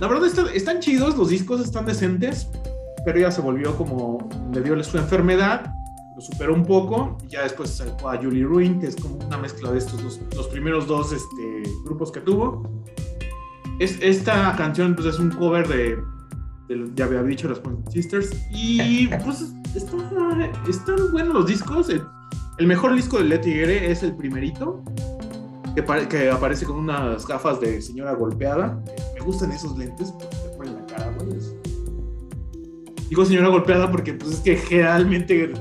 [0.00, 2.48] La verdad está- están chidos, los discos están decentes,
[3.04, 5.72] pero ella se volvió como, le dio su enfermedad,
[6.14, 9.38] lo superó un poco, y ya después sacó a Julie Ruin, que es como una
[9.38, 12.62] mezcla de estos dos, los primeros dos este, grupos que tuvo.
[13.78, 15.96] Es, esta canción pues, es un cover de,
[16.68, 21.88] de- ya había dicho, las Pointer Sisters, y pues está- están buenos los discos.
[21.90, 22.02] El,
[22.58, 24.82] el mejor disco de Letty Tigre es el primerito,
[25.74, 28.82] que, que aparece con unas gafas de señora golpeada.
[29.26, 31.36] Me gustan esos lentes porque te ponen la cara, güey.
[31.36, 31.52] es-
[33.08, 35.52] Digo señora golpeada porque pues es que generalmente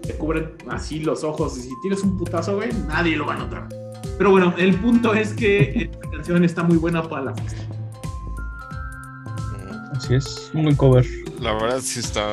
[0.00, 3.38] te cubren así los ojos y si tienes un putazo, güey, nadie lo va a
[3.38, 3.68] notar.
[4.16, 7.62] Pero bueno, el punto es que esta canción está muy buena para la fiesta.
[9.94, 10.50] Así es.
[10.54, 11.04] Un buen cover.
[11.38, 12.24] La verdad sí está.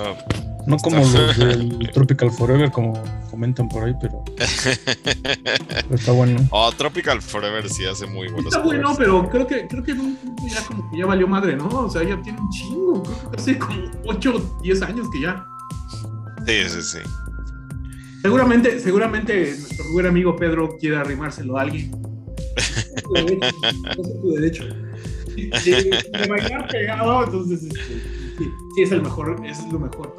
[0.68, 2.94] No como los del Tropical Forever, como
[3.32, 6.40] comentan por ahí, pero, pero está bueno.
[6.52, 8.98] Oh, Tropical Forever sí hace muy buenos Está bueno, covers.
[9.00, 11.68] pero creo que, creo que en un punto ya como que ya valió madre, ¿no?
[11.68, 15.22] O sea, ya tiene un chingo, creo que hace como 8 o 10 años que
[15.22, 15.46] ya.
[16.46, 16.98] Sí, sí, sí.
[18.22, 21.92] Seguramente, seguramente nuestro buen amigo Pedro quiere arrimárselo a alguien.
[23.16, 24.66] Es tu derecho.
[25.36, 28.02] De, de- de bailar pegado, entonces este,
[28.40, 30.16] sí, sí, es el mejor, es lo mejor.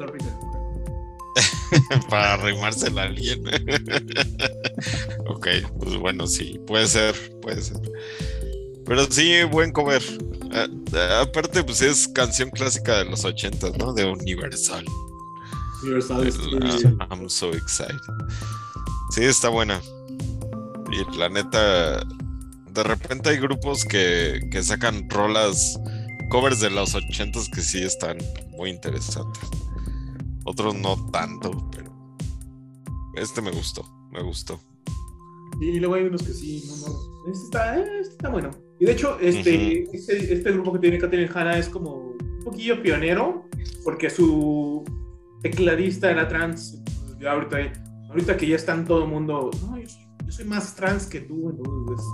[2.09, 3.43] Para arrimársela a alguien.
[5.27, 5.47] ok,
[5.79, 7.79] pues bueno, sí, puede ser, puede ser.
[8.85, 10.01] Pero sí, buen cover.
[10.53, 13.93] Ah, ah, aparte, pues es canción clásica de los ochentas, ¿no?
[13.93, 14.85] De Universal.
[15.83, 16.85] Universal El, Studios.
[16.99, 17.95] ah, I'm so excited.
[19.11, 19.81] Sí, está buena.
[20.91, 22.03] Y la neta,
[22.69, 25.79] de repente hay grupos que, que sacan rolas,
[26.31, 28.17] covers de los ochentas que sí están
[28.51, 29.43] muy interesantes.
[30.45, 31.91] Otros no tanto, pero
[33.15, 34.57] este me gustó, me gustó.
[35.59, 37.31] Y luego hay unos que sí, no, no.
[37.31, 38.49] Este está, eh, este está bueno.
[38.79, 42.81] Y de hecho, este, este, este grupo que tiene Katherine Hanna es como un poquillo
[42.81, 43.45] pionero,
[43.83, 44.85] porque su
[45.41, 46.81] tecladista era trans.
[47.27, 47.57] Ahorita
[48.09, 51.19] ahorita que ya están todo el mundo, no, yo soy, yo soy más trans que
[51.19, 52.05] tú, entonces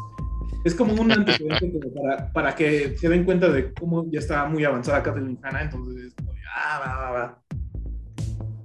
[0.63, 4.45] es, como un antecedente como para, para que se den cuenta de cómo ya está
[4.45, 7.43] muy avanzada Kathleen Hanna, entonces es como, ah, va, va, va.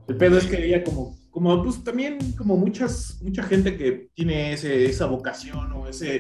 [0.09, 4.53] El pedo es que ella como, como pues también como muchas, mucha gente que tiene
[4.53, 6.19] ese, esa vocación o ese,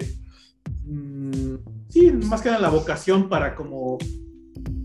[0.84, 1.56] mm,
[1.88, 3.98] sí, más que nada la vocación para como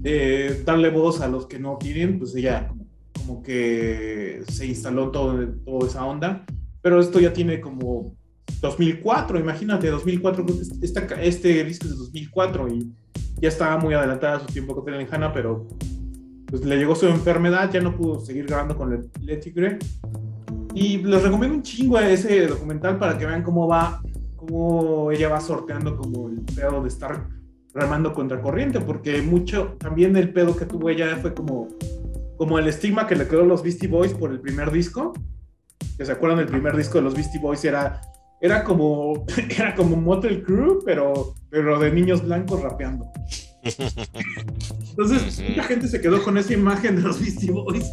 [0.04, 5.12] eh, darle voz a los que no tienen, pues ella como, como que se instaló
[5.12, 6.46] todo, toda esa onda,
[6.82, 8.17] pero esto ya tiene como
[8.62, 12.92] 2004, imagínate, 2004, creo que esta- este disco es de 2004 y
[13.40, 15.68] ya estaba muy adelantada a su tiempo con Hanna, pero
[16.48, 19.78] pues le llegó su enfermedad, ya no pudo seguir grabando con el Le Tigre.
[20.74, 24.02] Y les recomiendo un chingo ese documental para que vean cómo va,
[24.36, 27.28] cómo ella va sorteando como el pedo de estar
[27.74, 31.68] remando contra corriente, porque mucho, también el pedo que tuvo ella fue como,
[32.38, 35.14] como el estigma que le quedó a los Beastie Boys por el primer disco,
[35.98, 38.02] se acuerdan del primer disco de los Beastie Boys, era,
[38.42, 43.12] era como, era como Motel Crew, pero, pero de niños blancos rapeando.
[44.90, 47.90] Entonces, mucha gente se quedó con esa imagen de los Beastie Boys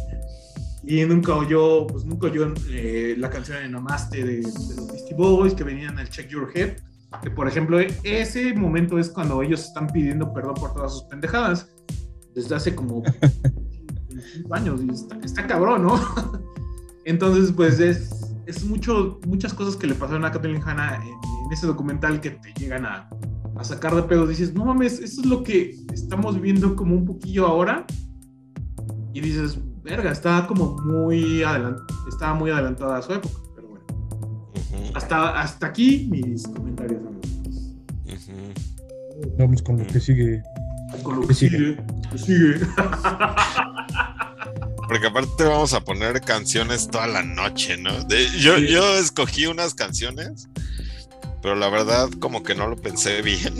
[0.83, 5.15] y nunca oyó, pues nunca oyó eh, la canción de Namaste de, de los Beastie
[5.15, 6.77] Boys que venían en el Check Your Head.
[7.23, 11.69] Que por ejemplo, ese momento es cuando ellos están pidiendo perdón por todas sus pendejadas
[12.33, 13.01] desde hace como
[14.09, 15.99] 25 años y está, está cabrón, ¿no?
[17.05, 21.51] Entonces, pues es, es mucho, muchas cosas que le pasaron a Kathleen Hanna en, en
[21.51, 23.09] ese documental que te llegan a,
[23.55, 24.27] a sacar de pedo.
[24.27, 27.85] Dices, no mames, eso es lo que estamos viendo como un poquillo ahora.
[29.13, 31.77] Y dices, verga, está como muy adelant
[32.07, 33.35] estaba muy adelantada a su época.
[33.55, 33.85] Pero bueno,
[34.53, 37.01] Ujú, hasta, hasta aquí mis comentarios.
[37.01, 37.73] amigos.
[38.05, 39.33] ujú.
[39.39, 40.43] Vamos con lo que sigue.
[41.03, 41.57] Con lo ¿Qué que sigue?
[41.57, 41.77] sigue,
[42.11, 42.59] que sigue.
[44.87, 48.03] Porque aparte vamos a poner canciones toda la noche, ¿no?
[48.03, 48.67] De- yo, Sí.
[48.67, 50.47] yo escogí unas canciones,
[51.41, 53.53] pero la verdad como que no lo pensé bien.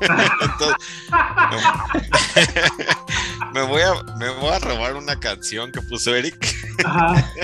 [0.00, 0.76] Entonces,
[3.54, 6.36] me, voy a, me voy a robar una canción que puso Eric.
[6.84, 7.30] Ajá.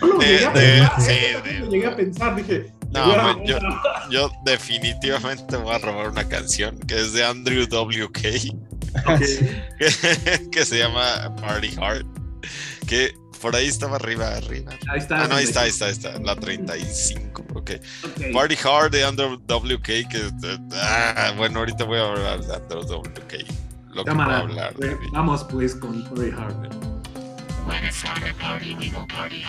[0.00, 1.40] Yo lo llegué a pensar, sí, ¿eh?
[1.44, 3.58] De- llegué a pensar, dije, No, yo-
[4.10, 8.18] Yo definitivamente voy a robar una canción que es de Andrew WK,
[9.06, 9.20] Ok.
[9.78, 12.06] que, que se llama Party Hard,
[12.86, 14.72] que por ahí estaba arriba, arriba.
[14.90, 15.22] Ahí está.
[15.24, 17.56] Ah, no, ahí está, ahí está, ahí está, la 35, ok.
[17.56, 18.32] Ok.
[18.32, 20.30] Party Hard de Andrew WK, que
[20.74, 23.34] ah, bueno, ahorita voy a hablar de Andrew WK.
[23.94, 24.74] Lo que voy a hablar.
[24.82, 26.68] eh, vamos pues con Corey Hard.
[28.38, 29.44] Party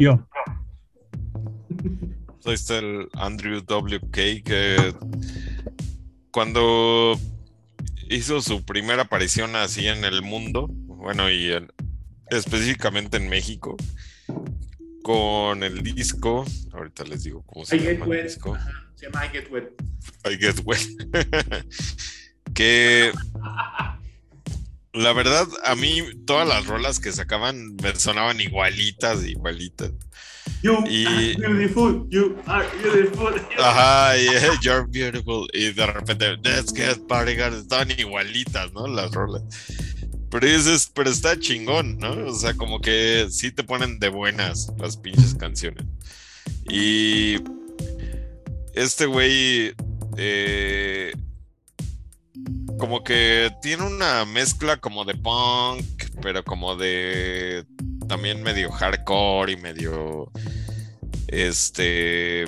[0.00, 0.26] Yo.
[2.46, 4.94] Ahí está el Andrew WK que
[6.30, 7.20] cuando
[8.08, 11.70] hizo su primera aparición así en el mundo, bueno, y en-
[12.30, 13.76] específicamente en México,
[15.02, 18.56] con el disco, ahorita les digo cómo se I llama el disco,
[18.94, 19.70] Se llama I Get Wet.
[20.24, 20.80] I Get Wet,
[22.54, 23.12] que
[24.92, 29.92] la verdad a mí todas las rolas que sacaban me sonaban igualitas, igualitas.
[30.62, 33.34] You Y- are beautiful, you are beautiful.
[33.58, 35.48] Ajá, y eh, You're Beautiful.
[35.52, 38.86] Y de repente, Let's Get Party Girl", Estaban igualitas, ¿no?
[38.86, 39.42] Las rolas.
[40.30, 42.10] Pero, dices, pero está chingón, ¿no?
[42.26, 45.84] O sea, como que sí te ponen de buenas las pinches canciones.
[46.68, 47.36] Y
[48.74, 49.72] este güey,
[50.16, 51.12] eh,
[52.80, 55.84] como que tiene una mezcla como de punk,
[56.22, 57.64] pero como de
[58.08, 60.32] también medio hardcore y medio,
[61.28, 62.46] este,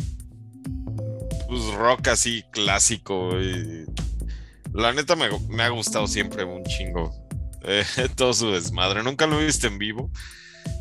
[1.49, 3.39] pues rock así clásico.
[3.41, 3.85] Y
[4.73, 7.15] la neta me, me ha gustado siempre un chingo.
[7.65, 7.85] eh,
[8.17, 9.03] todo su desmadre.
[9.03, 10.11] Nunca lo he visto en vivo.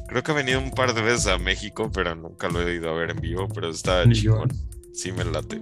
[0.07, 2.89] Creo que ha venido un par de veces a México, pero nunca lo he ido
[2.89, 3.47] a ver en vivo.
[3.53, 4.49] Pero está chingón.
[4.93, 5.61] Sí me late.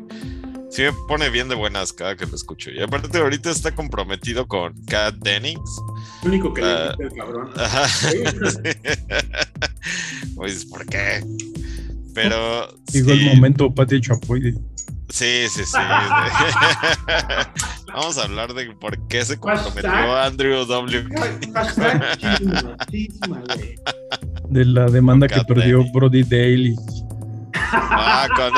[0.71, 2.69] Sí me pone bien de buenas cada que lo escucho.
[2.69, 5.81] Y aparte ahorita está comprometido con Kat Dennings.
[6.23, 6.91] Lo único que Ah.
[6.91, 7.49] le quita el cabrón.
[7.57, 7.87] Ajá.
[10.35, 11.23] Pues, ¿por qué?
[12.13, 12.67] Pero.
[12.93, 14.53] Llegó sí, el momento Pati Chapoy.
[15.09, 15.77] Sí, sí, sí.
[17.93, 20.15] Vamos a hablar de por qué se comprometió.
[20.17, 21.05] Andrew W.
[24.49, 25.83] De la demanda que perdió.
[25.91, 26.75] Brody Dale y
[27.71, 28.53] Ah, con,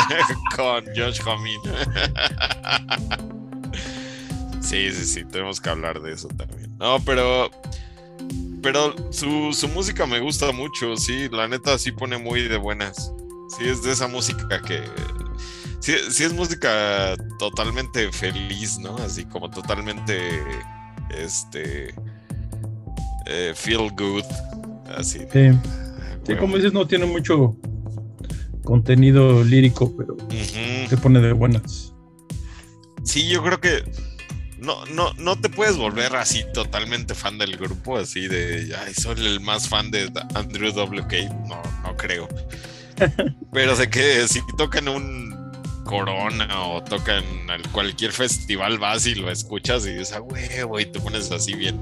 [0.55, 1.57] con Josh Homme.
[4.61, 6.77] Sí, sí, sí, tenemos que hablar de eso también.
[6.77, 7.51] No, pero.
[8.61, 13.11] Pero su, su música me gusta mucho, sí, la neta sí pone muy de buenas.
[13.57, 14.81] Sí, es de esa música que.
[15.79, 18.95] Sí, sí es música totalmente feliz, ¿no?
[18.97, 20.41] Así como totalmente.
[21.09, 21.93] Este.
[23.25, 24.23] eh, feel good.
[24.95, 25.19] Así.
[25.19, 26.39] sí, huevo.
[26.39, 27.57] como dices, no tiene mucho
[28.63, 30.89] contenido lírico, pero Ujú.
[30.89, 31.93] te pone de buenas.
[33.03, 33.83] Sí, yo creo que
[34.59, 39.25] no, no, no te puedes volver así totalmente fan del grupo, así de, ay, soy
[39.25, 41.13] el más fan de Andrew WK.
[41.47, 42.27] No, no creo.
[43.51, 45.31] Pero de que si tocan un
[45.83, 47.23] Corona o tocan
[47.71, 51.81] cualquier festival, vas y lo escuchas y dices, ah, huevo, y te pones así bien,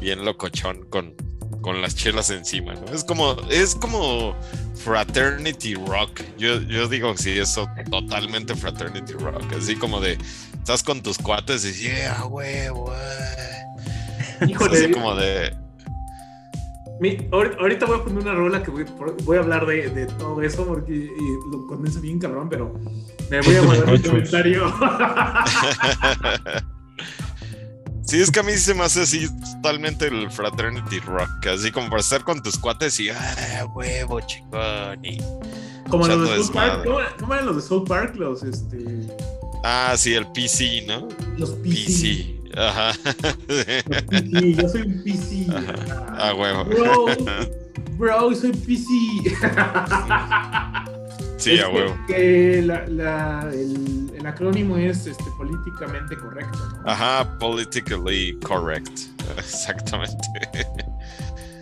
[0.00, 1.14] bien locochón con,
[1.60, 2.86] con las chelas encima, ¿no?
[2.94, 4.34] Es como, es como
[4.82, 6.22] fraternity rock.
[6.38, 9.44] Yo, yo digo que sí, eso totalmente fraternity rock.
[9.58, 10.16] Así como de,
[10.54, 14.46] estás con tus cuates y yeah, huevo, eh".
[14.48, 15.54] Híjole, Así como de,
[16.98, 19.90] mi- ahor- ahorita voy a poner una rola que voy, por- voy a hablar de,
[19.90, 21.10] de todo eso porque y
[21.52, 22.72] lo condenso bien cabrón, pero
[23.30, 24.64] me voy a guardar mi comentario.
[28.10, 31.88] Sí, es que a mí se me hace así totalmente el fraternity rock, así como
[31.88, 35.04] para estar con tus cuates y ah, huevo, chingón.
[35.04, 35.18] y-
[35.88, 36.84] Como los de South Park.
[36.84, 38.16] ¿Cómo, cómo eran los de South Park?
[38.16, 38.78] Los, este,
[39.62, 41.06] Ah, sí, el PC, ¿no?
[41.38, 41.70] los PC.
[41.76, 42.40] PC.
[42.58, 42.92] Ajá.
[43.46, 45.46] Los PC, yo soy un PC.
[46.18, 46.64] Ah, huevo.
[46.64, 47.06] Bro,
[47.96, 48.82] bro, soy PC.
[51.40, 51.96] Sí, Es a huevo.
[52.06, 56.58] que la- la- el, el acrónimo es este, políticamente correcto.
[56.84, 56.90] ¿no?
[56.90, 58.90] Ajá, politically correct.
[59.38, 60.16] Exactamente.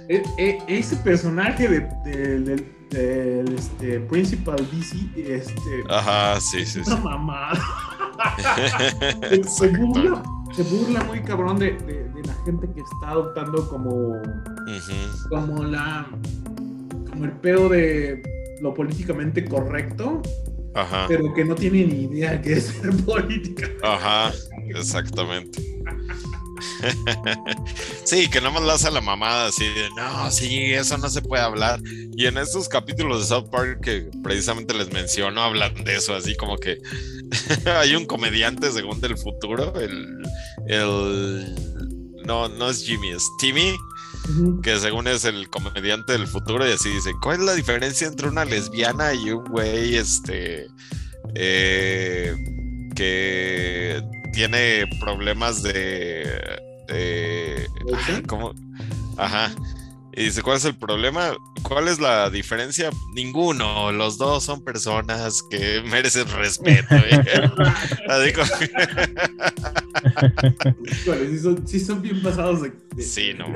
[0.09, 6.83] E- e- ese personaje de, de- del, del, este, Principal DC, este, Ajá, sí, sí,
[6.85, 6.91] sí.
[6.91, 7.61] una mamada.
[9.47, 10.23] Se, burla,
[10.57, 11.71] se burla muy cabrón de,
[12.25, 14.21] la gente que está adoptando como,
[15.31, 16.05] como la
[17.11, 18.21] como el pedo de
[18.61, 20.23] lo políticamente correcto,
[20.75, 23.69] Ajá, pero que no tiene ni idea qué es ser política.
[23.83, 24.33] ajá,
[24.69, 25.63] exactamente.
[28.05, 31.21] Sí, que nomás le hace a la mamada así de, no, sí, eso no se
[31.23, 31.81] puede hablar.
[32.17, 36.35] Y en estos capítulos de South Park que precisamente les menciono, hablan de eso, así
[36.37, 36.79] como que
[37.67, 40.23] hay un comediante según del futuro, el,
[40.69, 41.55] el,
[42.25, 43.77] no, no es Jimmy, es Timmy,
[44.63, 48.29] Que según es el comediante del futuro y así dice, ¿cuál es la diferencia entre
[48.29, 50.67] una lesbiana y un güey este
[51.35, 52.35] eh,
[52.95, 54.03] que
[54.33, 56.59] tiene problemas de,
[56.89, 58.55] ay, ¿cómo?
[59.17, 59.53] Ajá.
[60.19, 61.31] Y dice, ¿cuál es el problema?
[61.63, 62.91] ¿Cuál es la diferencia?
[63.15, 63.93] Ninguno.
[63.93, 66.97] Los dos son personas que merecen respeto.
[66.97, 67.53] ¿eh?
[71.05, 73.47] Sí, son, sí son bien pasados de, de- Sí, no.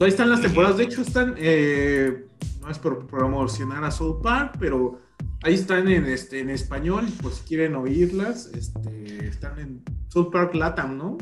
[0.00, 0.76] Ahí están las temporadas.
[0.78, 1.34] De hecho, están.
[1.38, 2.24] eh,
[2.60, 5.00] no es por promocionar a South Park, pero
[5.42, 8.46] ahí están en, este, en español, por si quieren oírlas.
[8.54, 11.18] Este, están en South Park Latam, ¿no?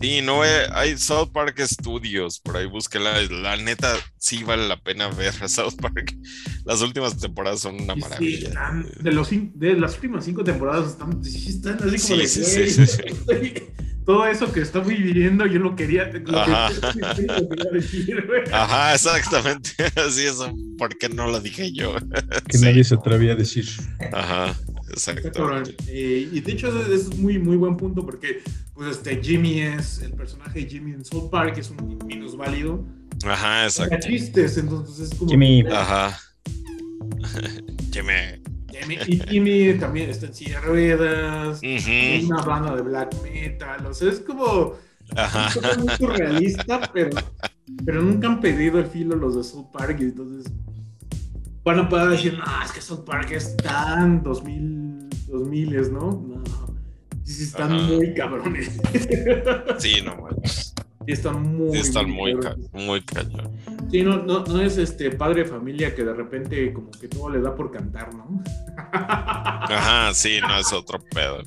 [0.00, 3.20] Sí, no, eh, hay South Park Studios, por ahí búsquela.
[3.22, 6.16] La neta, sí vale la pena ver a South Park.
[6.64, 8.48] Las últimas temporadas son una Y sí, maravilla.
[8.48, 12.28] están- de, los, de las últimas cinco temporadas están, sí, están así como Sí, de,
[12.28, 13.62] sí, "Güey, sí, sí,
[14.06, 16.70] Todo eso que estoy viviendo, yo lo quería, lo que- Ajá.
[16.70, 18.24] lo quería decir.
[18.52, 19.70] Ajá, exactamente.
[19.96, 21.94] Así eso, ¿por qué no lo dije yo?
[22.48, 22.64] Que Sí.
[22.64, 23.68] nadie se atrevía a decir.
[24.12, 24.79] Ajá, Está.
[24.90, 25.62] Exacto.
[25.88, 28.42] Eh, y de hecho ese es muy muy buen punto porque
[28.74, 32.84] pues este Jimmy es el personaje de Jimmy en South Park es un minusválido
[33.24, 34.06] Ajá, saca exacto.
[34.08, 35.62] chistes entonces es como Jimmy.
[35.70, 36.18] Ajá.
[37.92, 38.42] Jimmy.
[38.70, 43.14] Jimmy- y Jimmy también está en silla de ruedas es Ujú, una banda de black
[43.22, 44.74] metal o sea es como
[45.16, 45.48] Ajá.
[45.48, 47.10] es como muy surrealista pero
[47.84, 50.50] pero nunca han pedido el filo los de South Park y entonces
[51.64, 56.00] van a poder decir no es que South Park es tan 2000 2000 ¿no?
[56.00, 56.42] no
[57.24, 57.82] sí, sí están Ajá.
[57.86, 58.70] muy cabrones
[59.78, 60.74] Sí, no manches.
[61.06, 63.50] Sí, están muy, Sí, están muy, ca- muy cañón.
[63.90, 67.30] Sí, no, no, no es este padre de familia que de repente como que todo
[67.30, 68.42] le da por cantar, ¿no?
[68.92, 71.38] Ajá, sí, no es otro pedo.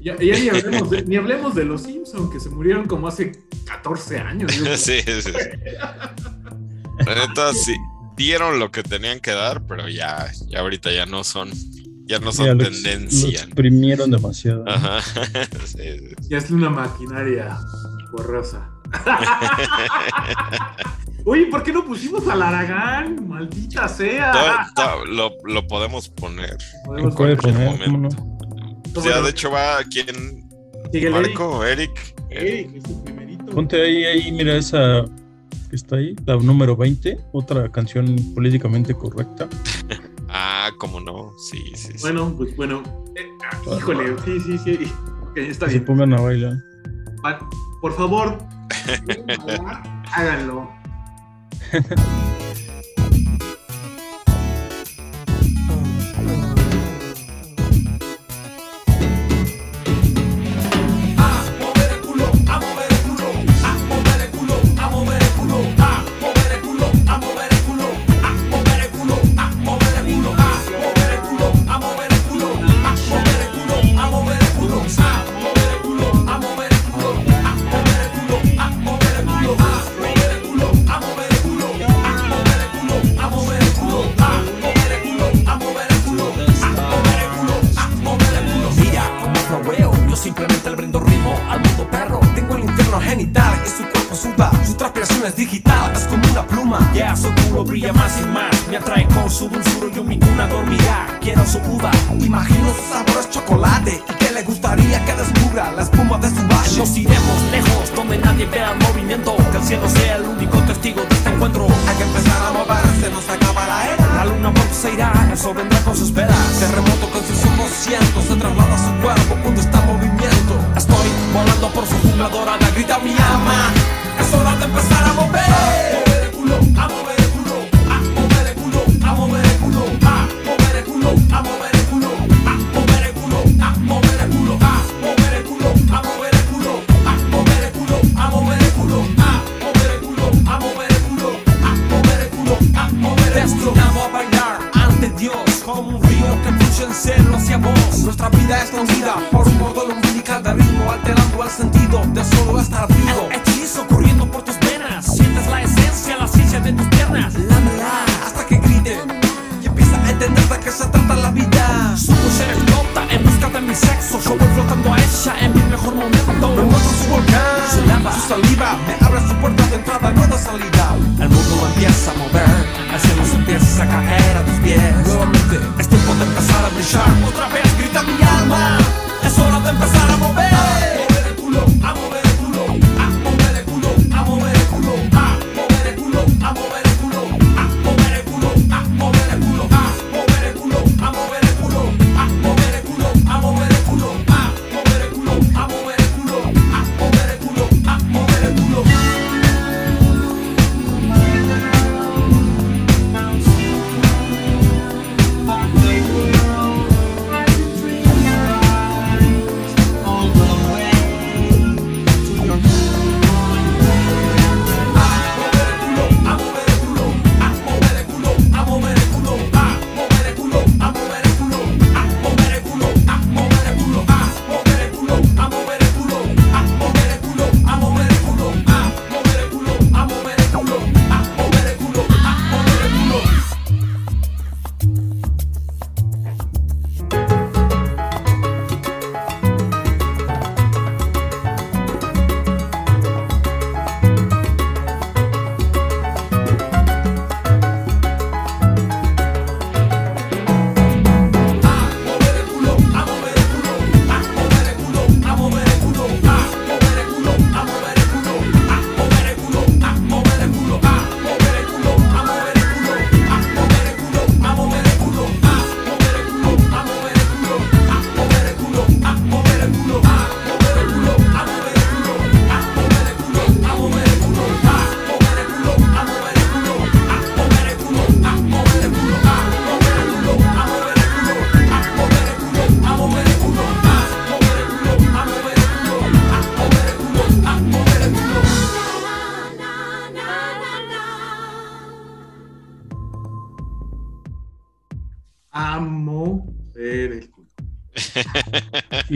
[0.00, 3.32] Ya, ya ni, hablemos de, ni hablemos de los Simpsons que se murieron como hace
[3.66, 4.54] 14 años.
[4.56, 5.32] yo- Sí, sí, sí.
[7.06, 7.74] Neta, sí,
[8.16, 11.50] dieron lo que tenían que dar, pero ya, ya ahorita ya no son,
[12.06, 13.40] ya no Ya son lo, ex- lo tendencia.
[13.42, 14.64] exprimieron demasiado.
[14.68, 15.00] Ajá.
[15.66, 16.14] Sí, sí.
[16.30, 17.58] Ya es una maquinaria
[18.12, 18.70] borrosa.
[21.24, 23.28] Oye, ¿por qué no pusimos al Aragán?
[23.28, 24.68] Maldita sea.
[25.08, 26.56] Lo, lo podemos poner.
[26.84, 28.16] Podemos Puede poner- poner, momento.
[28.16, 28.38] ¿cómo
[28.94, 29.04] no?
[29.04, 30.46] Ya, de hecho, va quien.
[31.10, 31.90] Marco, Eric.
[32.30, 32.70] Eric.
[32.70, 33.44] Eric, es el primerito.
[33.46, 35.04] Ponte ahí, ahí, mira esa
[35.66, 39.48] que está ahí, la número 20, otra canción políticamente correcta.
[40.28, 41.32] Ah, cómo no.
[41.38, 41.98] Sí, sí, sí.
[42.00, 42.82] Bueno, pues bueno.
[43.14, 44.92] Eh, ah, híjole, sí, sí, sí.
[45.22, 45.84] Ok, está Que se bien.
[45.86, 46.52] pongan a bailar.
[47.24, 47.48] Va-
[47.80, 48.36] Por favor,
[50.12, 50.68] háganlo.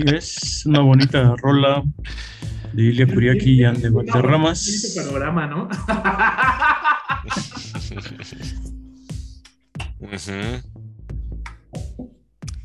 [0.06, 1.82] Es una bonita rola
[2.72, 4.64] de Ilia Kuriaki y Ande Valderramas.
[4.66, 5.68] Bonito panorama, ¿no?
[10.01, 10.62] Ujú.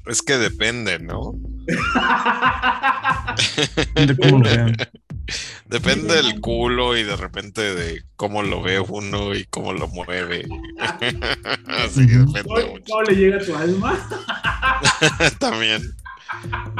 [0.07, 1.33] Es que depende, ¿no?
[3.75, 4.75] Depende cómo lo vean.
[5.65, 10.45] Depende del culo y de repente de cómo lo ve uno y cómo lo mueve.
[11.67, 12.33] Así que Ujú.
[12.33, 12.83] depende ¿Cómo, mucho.
[12.87, 14.09] cómo le llega a tu alma?
[15.39, 15.81] También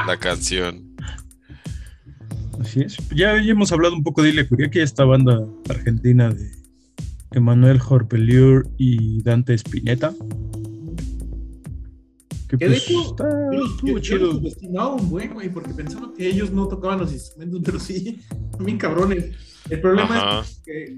[0.06, 0.94] la canción.
[2.60, 2.96] Así es.
[3.14, 6.50] Ya, ya hemos hablado un poco de Ilia Kuriaki, esta banda argentina de
[7.32, 10.12] Emanuel Horpeliur y Dante Spinetta.
[12.48, 14.32] Que Que de pues hecho, está, Yo- estuvo yo- yo chido.
[14.34, 18.20] subestimaba un buen, güey, porque pensaba que ellos no tocaban los instrumentos, pero sí,
[18.60, 19.32] bien cabrones.
[19.68, 20.40] El problema Ajá.
[20.42, 20.94] es que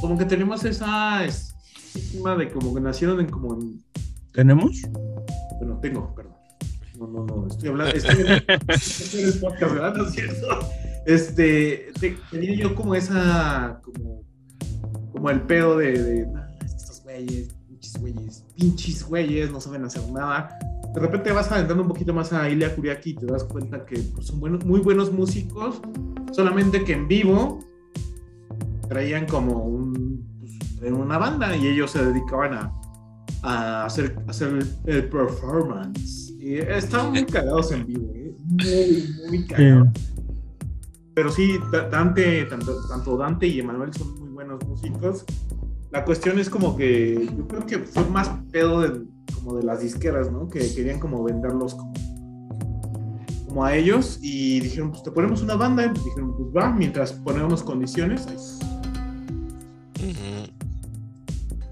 [0.00, 3.82] como que tenemos esa estigma de como que nacieron en como en-
[4.32, 4.82] ¿Tenemos?
[5.58, 6.35] bueno, tengo, perdón.
[6.98, 8.24] No, no, no, estoy hablando, estoy
[8.68, 9.94] estoy podcast, ¿verdad?
[9.94, 10.46] ¿No es cierto?
[11.06, 14.22] Este, te- tenía yo como esa, como,
[15.12, 19.60] como el pedo de, de "Ah, es que estos güeyes, pinches güeyes, pinches güeyes, no
[19.60, 20.48] saben hacer nada.
[20.94, 23.98] De repente vas adentrando un poquito más a Ilya Kuriaki y te das cuenta que
[24.14, 25.80] pues, son buenos, muy buenos músicos,
[26.32, 27.60] solamente que en vivo
[28.88, 30.24] traían como un,
[30.80, 32.70] pues, una banda y ellos se dedicaban
[33.42, 36.25] a, hacer, hacer el performance.
[36.46, 38.32] Y estaban muy cagados en vivo, ¿eh?
[38.44, 39.88] muy, muy cagados.
[41.14, 45.24] Pero sí, Da- Dante, tanto, tanto Dante y Emanuel son muy buenos músicos.
[45.90, 49.02] La cuestión es como que yo creo que fue más pedo de,
[49.34, 50.48] como de las disqueras, ¿no?
[50.48, 51.94] Que querían como venderlos como,
[53.48, 55.86] como a ellos y dijeron, pues te ponemos una banda.
[55.86, 58.26] Y dijeron, pues va, mientras ponemos condiciones.
[58.28, 58.36] ahí.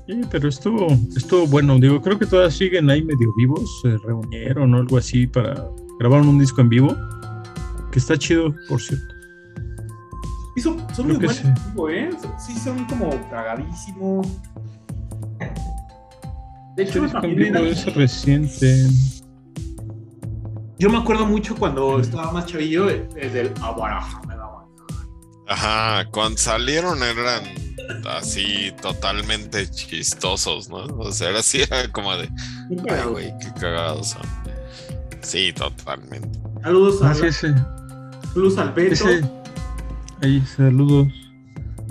[0.07, 0.87] Sí, pero estuvo,
[1.17, 1.79] estuvo bueno.
[1.79, 3.81] Digo, creo que todavía siguen ahí medio vivos.
[3.83, 5.67] Se reunieron o algo así para
[5.99, 6.95] grabar un disco en vivo.
[7.91, 9.15] Que está chido, por cierto.
[10.57, 11.49] Y son, muy buenos, sí.
[11.71, 12.11] digo, ¿eh?
[12.39, 14.29] Sí, son como cagadísimos.
[16.77, 18.87] De Este hecho, disco en también vivo es reciente.
[20.79, 24.67] yo me acuerdo mucho cuando estaba más chavillo eh, del Abaraja, me daba.
[25.49, 27.43] Ajá, cuando salieron eran
[28.09, 30.85] así totalmente chistosos, ¿no?
[30.99, 32.29] O sea, era así, era como de,
[32.91, 34.23] ay, güey, qué cagados son.
[35.23, 36.39] Sí, totalmente.
[36.63, 37.55] Saludos, Ah, a, sí, ese,
[38.33, 38.93] saludos al Beto.
[38.93, 39.25] ese.
[40.23, 41.09] Ahí, saludos.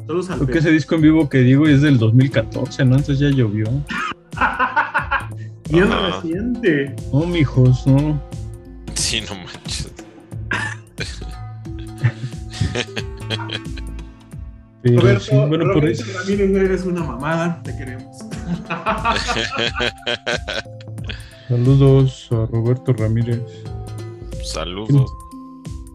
[0.08, 0.60] Saludos al Creo que Beto.
[0.60, 2.96] ese disco en vivo que digo es del 2014, ¿no?
[2.98, 3.66] Entonces ya llovió.
[5.70, 6.22] Bien Ajá.
[6.22, 6.96] reciente.
[7.12, 8.22] No, mijos, no.
[8.94, 9.90] Sí, no manches.
[14.84, 16.20] Pero Roberto, sí, bueno, por Roberto eso.
[16.20, 18.18] Ramírez, eres una mamada, te queremos.
[21.48, 23.42] Saludos a Roberto Ramírez.
[24.44, 25.10] Saludos.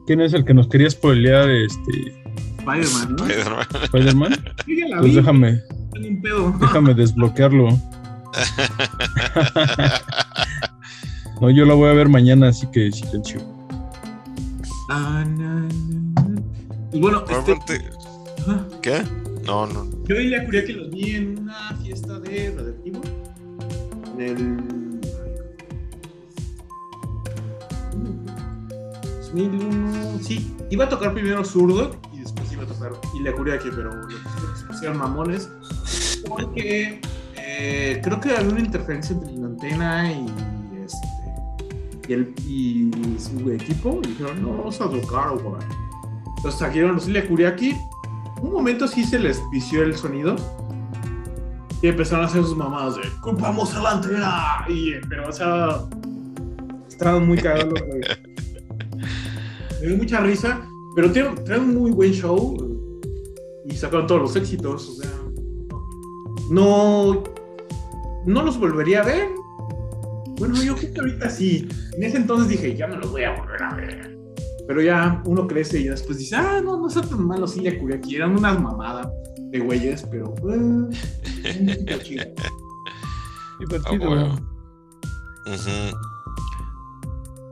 [0.06, 2.22] ¿Quién es el que nos quería spoilear este
[2.58, 3.26] Spider-Man, ¿no?
[3.26, 3.66] Spider-Man.
[3.84, 4.44] Spider-Man?
[5.00, 5.60] Pues déjame,
[5.92, 6.54] tengo un pedo.
[6.58, 7.68] déjame desbloquearlo.
[11.40, 13.40] No, yo la voy a ver mañana, así que silencio.
[14.90, 15.68] Ah, na.
[16.90, 17.80] Pues bueno, este,
[18.82, 19.02] ¿Qué?
[19.44, 19.86] No, no.
[20.04, 23.00] yo y la Curia que los vi en una fiesta de Radioactivo.
[24.18, 24.58] En el.
[29.22, 33.94] 2001, sí, iba a tocar primero Zurdo y después iba a tocar Ilya Kuriaki, pero
[33.94, 34.08] lo
[34.66, 35.50] pusieron- mamones
[36.26, 37.00] porque
[37.36, 40.26] eh, creo que había una interferencia entre la antena y
[40.84, 41.06] este
[42.08, 45.62] y, el, y su equipo y dijeron no vamos a tocar güey.
[46.38, 47.76] entonces trajeron los Ilya Kuriaki
[48.40, 50.36] un momento sí se les vició el sonido
[51.82, 55.80] y empezaron a hacer sus mamadas de culpamos a la antena y pero o sea
[56.88, 57.80] estaban muy cagados
[59.80, 60.60] me dio mucha risa
[60.96, 62.56] pero tienen, traen un muy buen show
[63.66, 65.10] y sacaron todos los éxitos o sea
[66.50, 67.22] no
[68.26, 69.28] no los volvería a ver.
[70.38, 71.68] Bueno yo creo que ahorita sí.
[71.96, 74.17] En ese entonces dije ya me los voy a volver a ver
[74.68, 77.78] pero ya uno crece y ya después dice ah no no son tan malos Ilya
[77.78, 79.08] Kuriaki eran unas mamadas
[79.50, 80.34] de güeyes pero
[82.04, 82.28] chida.
[83.60, 84.38] Ah, Divertido.
[85.46, 85.98] Ujú.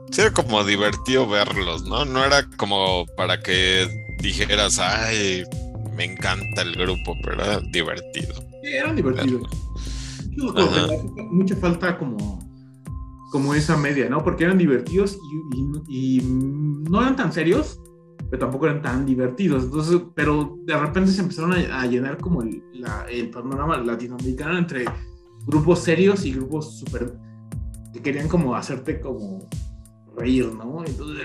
[0.09, 2.05] Sí, era como divertido verlos, ¿no?
[2.05, 3.87] No era como para que
[4.21, 5.43] dijeras, ay,
[5.97, 8.35] me encanta el grupo, pero era divertido.
[8.63, 9.41] Sí, eran divertidos.
[10.31, 12.46] Le mucha falta como,
[13.31, 14.23] como esa media, ¿no?
[14.23, 15.17] Porque eran divertidos
[15.53, 15.57] y,
[15.89, 16.21] y- y
[16.89, 17.79] no eran tan serios,
[18.29, 19.65] pero tampoco eran tan divertidos.
[19.65, 24.57] Entonces, pero de repente se empezaron a, a llenar como el, la- el panorama latinoamericano
[24.57, 24.85] entre
[25.45, 27.13] grupos serios y grupos súper
[27.93, 29.47] que querían como hacerte como
[30.15, 30.83] reír, ¿no?
[30.85, 31.23] Entonces.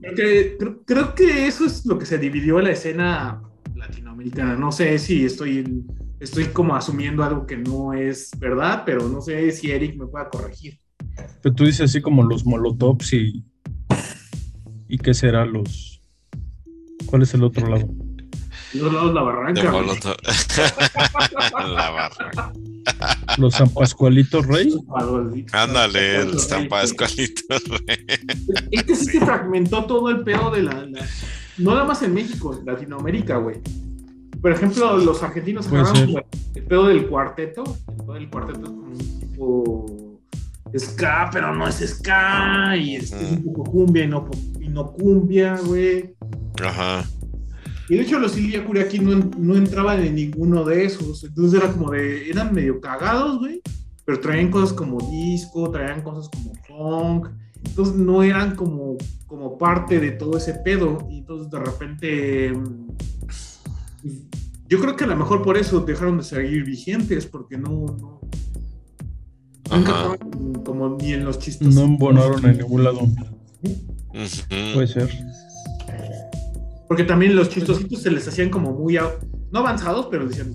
[0.00, 3.42] Creo que, creo, creo que eso es lo que se dividió la escena
[3.74, 4.54] latinoamericana.
[4.56, 5.84] No sé si estoy,
[6.20, 10.28] estoy como asumiendo algo que no es verdad, pero no sé si Eric me pueda
[10.28, 10.78] corregir.
[11.42, 13.44] Pero tú dices así como los molotovs y.
[14.88, 16.00] ¿Y qué será los.
[17.06, 17.88] ¿Cuál es el otro lado?
[18.74, 19.62] Los lados la barranca.
[21.74, 22.52] La barra.
[23.38, 24.74] Los San Pascualitos Rey.
[25.52, 26.70] Ándale, el Los San reyes.
[26.70, 27.42] Pascualito.
[28.70, 31.06] Es que sí se fragmentó todo el pedo de la, la-
[31.58, 33.56] No nada más en México, en Latinoamérica, güey.
[34.40, 36.22] Por ejemplo, los argentinos Puede agarraron
[36.54, 37.64] el pedo del cuarteto.
[37.88, 40.18] El pedo del cuarteto es como un tipo
[40.78, 42.76] ska, pero no es ska.
[42.76, 46.14] Y es, es un poco cumbia y no, po- y no cumbia, güey.
[46.62, 47.04] Ajá.
[47.88, 51.24] Y de hecho los Ilya Kuriaki no entraban en ninguno de esos.
[51.24, 52.30] Entonces era como de...
[52.30, 53.60] Eran medio cagados, güey.
[54.04, 57.28] Pero traían cosas como disco, traían cosas como funk.
[57.64, 58.96] Entonces no eran como,
[59.26, 60.98] como parte de todo ese pedo.
[61.10, 62.52] Y entonces de repente...
[64.68, 67.26] Yo creo que a lo mejor por eso dejaron de seguir vigentes.
[67.26, 68.20] Porque no...
[69.70, 70.16] nunca
[70.64, 71.74] como ni en los chistes.
[71.74, 73.00] No embonaron en ningún lado.
[74.74, 75.10] Puede ser.
[76.88, 78.98] Porque también los chistositos se les hacían como muy,
[79.52, 80.52] no avanzados, pero decían...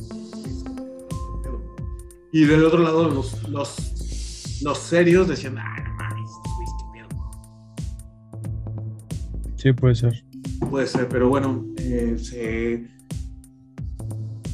[2.32, 6.32] Y del otro lado los, los, los serios decían, ah, no mames,
[6.80, 7.08] qué pedo".
[9.56, 10.26] Sí, puede ser.
[10.72, 12.88] Puede ser, pero bueno, eh, se,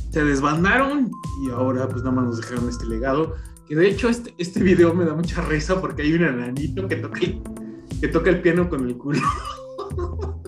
[0.09, 1.11] se desbandaron
[1.45, 3.35] y ahora pues nada más nos dejaron este legado.
[3.67, 6.95] Que de hecho este, este video me da mucha risa porque hay un enanito que
[6.95, 7.41] toca el,
[8.01, 9.19] que toca el piano con el culo.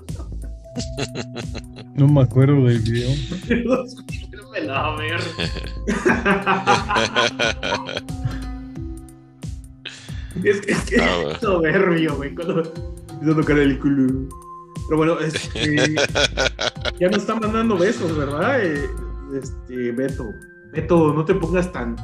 [1.95, 3.11] No me acuerdo del video.
[4.71, 5.19] A ver.
[10.43, 11.31] Es que es, que Ah, bueno.
[11.31, 14.29] es soberbio, güey, cuando empieza a tocar el culo.
[14.88, 15.95] Pero bueno, este,
[16.99, 18.63] ya nos están mandando besos, ¿verdad?
[18.63, 18.89] Eh,
[19.33, 20.29] Este, Beto.
[20.71, 21.95] Beto, no te pongas tan,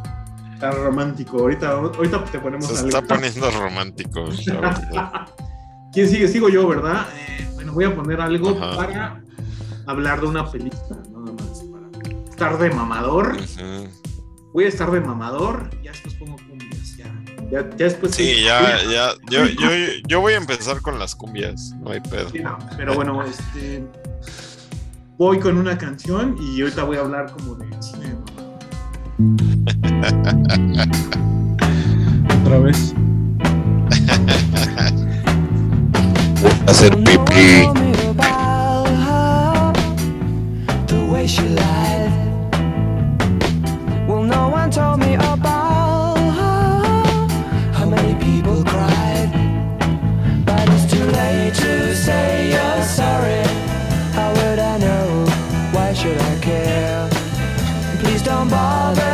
[0.59, 1.39] tan romántico.
[1.39, 2.89] Ahorita, ahorita te ponemos Se algo.
[2.89, 4.29] está poniendo romántico.
[5.93, 6.27] ¿Quién sigue?
[6.27, 7.07] Sigo yo, ¿verdad?
[7.15, 8.75] Eh, bueno, voy a poner algo Ajá.
[8.75, 9.23] para
[9.85, 11.63] hablar de una película, nada más.
[11.71, 13.37] Para estar de mamador.
[14.53, 15.69] Voy a estar de mamador.
[15.83, 16.97] Ya después pongo cumbias.
[16.97, 17.05] Ya,
[17.51, 18.13] ya, ya después.
[18.15, 19.11] Sí, ya, ya.
[19.29, 19.69] Yo, yo,
[20.07, 21.73] yo voy a empezar con las cumbias.
[21.79, 22.29] No hay pedo.
[22.29, 23.85] Sí, no, pero bueno, este.
[25.17, 28.15] Voy con una canción y ahorita voy a hablar como de cine.
[32.41, 32.93] Otra vez.
[36.67, 37.87] Hacer pipí.
[52.07, 52.36] The
[58.49, 59.06] bother.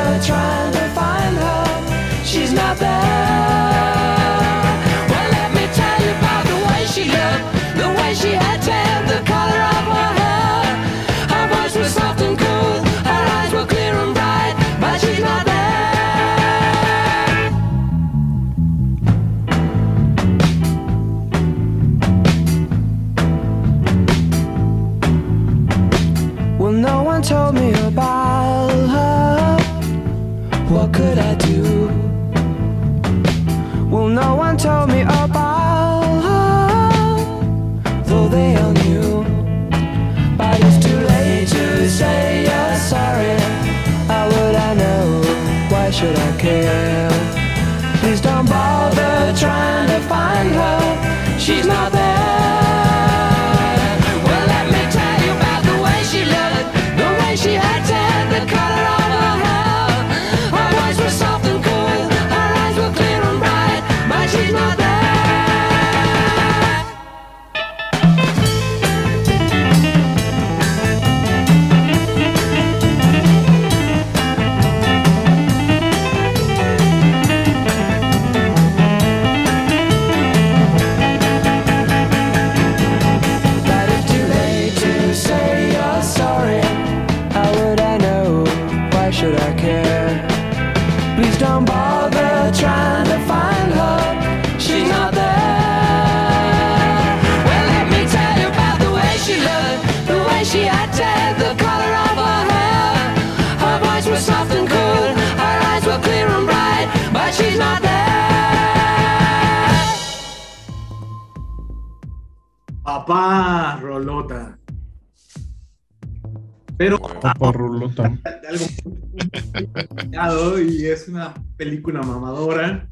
[121.32, 122.88] Una película mamadora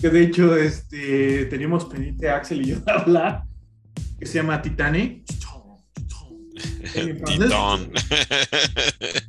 [0.00, 3.44] que de hecho este, teníamos pendiente Axel y yo de hablar
[4.18, 4.60] que se llama.
[4.62, 4.94] Titán.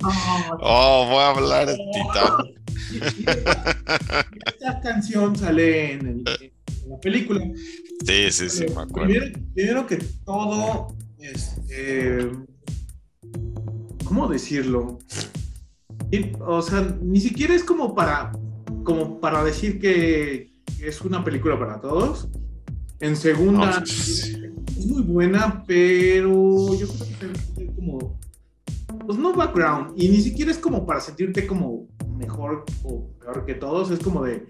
[0.04, 2.34] Ah, Oh, voy a hablar de Titán.
[4.46, 6.24] Esta canción sale en, el-
[6.84, 7.44] en la película.
[8.06, 9.10] Sí, sí, sí, me acuerdo.
[9.10, 12.30] Primero, primero que todo, este,
[14.04, 15.00] ¿cómo decirlo?
[16.12, 18.32] Y, o sea, ni siquiera es como para,
[18.84, 22.28] como para decir que, es una película para todos.
[23.00, 28.20] En segunda, es muy buena, pero yo creo que tener como,
[29.06, 33.56] pues no background, y ni siquiera es como para sentirte como mejor o peor que
[33.56, 34.48] todos, es como de,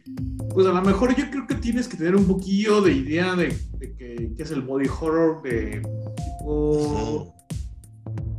[0.53, 3.57] pues a lo mejor yo creo que tienes que tener un poquillo de idea de,
[3.77, 5.81] de que, que es el body horror de
[6.15, 7.33] tipo,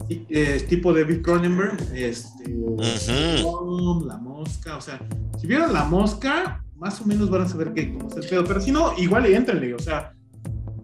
[0.08, 4.04] eh, tipo David Cronenberg, este, Ujú.
[4.06, 5.00] La Mosca, o sea,
[5.40, 8.44] si vieron La Mosca, más o menos van a saber que cómo es el pedo,
[8.44, 10.12] pero si no, igual y éntrenle, o sea,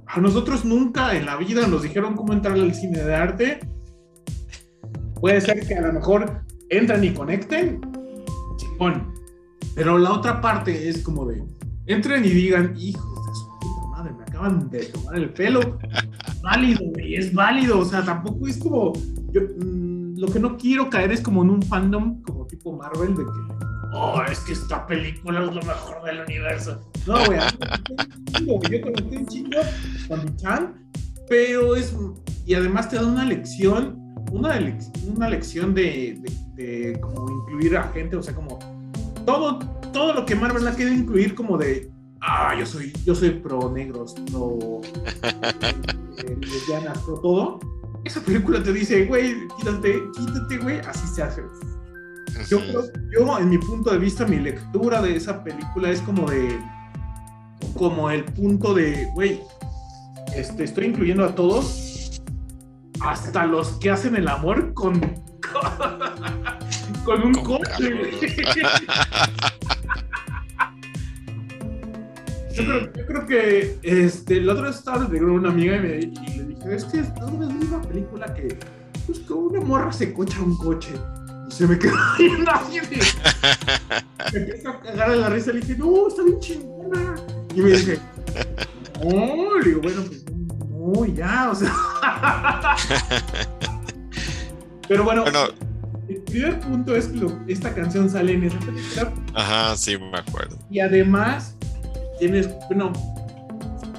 [0.06, 3.60] a nosotros nunca en la vida nos dijeron cómo entrar al cine de arte.
[5.14, 7.80] Puede ser que a lo mejor entran y conecten,
[8.56, 9.14] chingón.
[9.74, 11.42] Pero la otra parte es como de,
[11.86, 15.78] entren y digan, hijos de su puta madre, me acaban de tomar el pelo.
[16.42, 18.92] Válido, güey, es válido, o sea, tampoco es como,
[19.30, 23.14] yo, mm, lo que no quiero caer es como en un fandom como tipo Marvel
[23.16, 23.64] de que,
[23.94, 26.80] oh, es que esta película es lo mejor del universo.
[27.06, 27.38] No, güey,
[28.70, 29.58] yo conecté un chingo
[30.08, 30.74] con mi chan,
[31.28, 31.94] pero es,
[32.46, 33.96] y además te da una lección,
[34.32, 36.20] una, lec- una lección de,
[36.56, 38.58] de, de como incluir a gente, o sea, como
[39.26, 39.58] todo,
[39.92, 41.90] todo lo que Marvel ha querido incluir como de,
[42.22, 44.80] ah, yo soy, yo soy pro negros, pro
[45.22, 47.60] eh, lesbianas, pro todo.
[48.04, 51.42] Esa película te dice, güey, quítate, quítate, güey, así se hace.
[52.48, 56.28] Yo, creo- yo, en mi punto de vista, mi lectura de esa película es como
[56.28, 56.58] de,
[57.76, 59.40] como el punto de, güey,
[60.34, 62.20] este, estoy incluyendo a todos,
[63.00, 65.00] hasta los que hacen el amor con,
[67.04, 68.10] con un Con coche.
[72.54, 75.96] Yo creo, yo creo que este, el otro día estaba de una amiga y, me,
[75.98, 78.58] y le dije, es que es una misma película que,
[79.06, 80.90] pues, que una morra se cocha un coche.
[81.48, 82.98] Y se me quedó viendo así de...
[84.32, 87.14] Me empezó a cagar de la risa y le dije, no, está bien chingona.
[87.54, 87.98] Y me dije,
[89.02, 90.24] no, le digo, bueno, pues
[90.70, 91.72] no, ya, o sea.
[94.88, 95.38] Pero bueno, Bueno,
[96.08, 100.18] el primer punto es que lo- esta canción sale en esa película ajá, sí, me
[100.18, 100.58] acuerdo.
[100.70, 101.56] y además
[102.22, 102.92] tienes, bueno,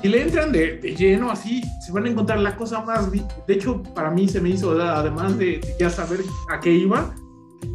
[0.01, 3.25] si le entran de, de lleno así, se van a encontrar la cosa más, de
[3.49, 7.13] hecho para mí se me hizo, además de, de ya saber a qué iba,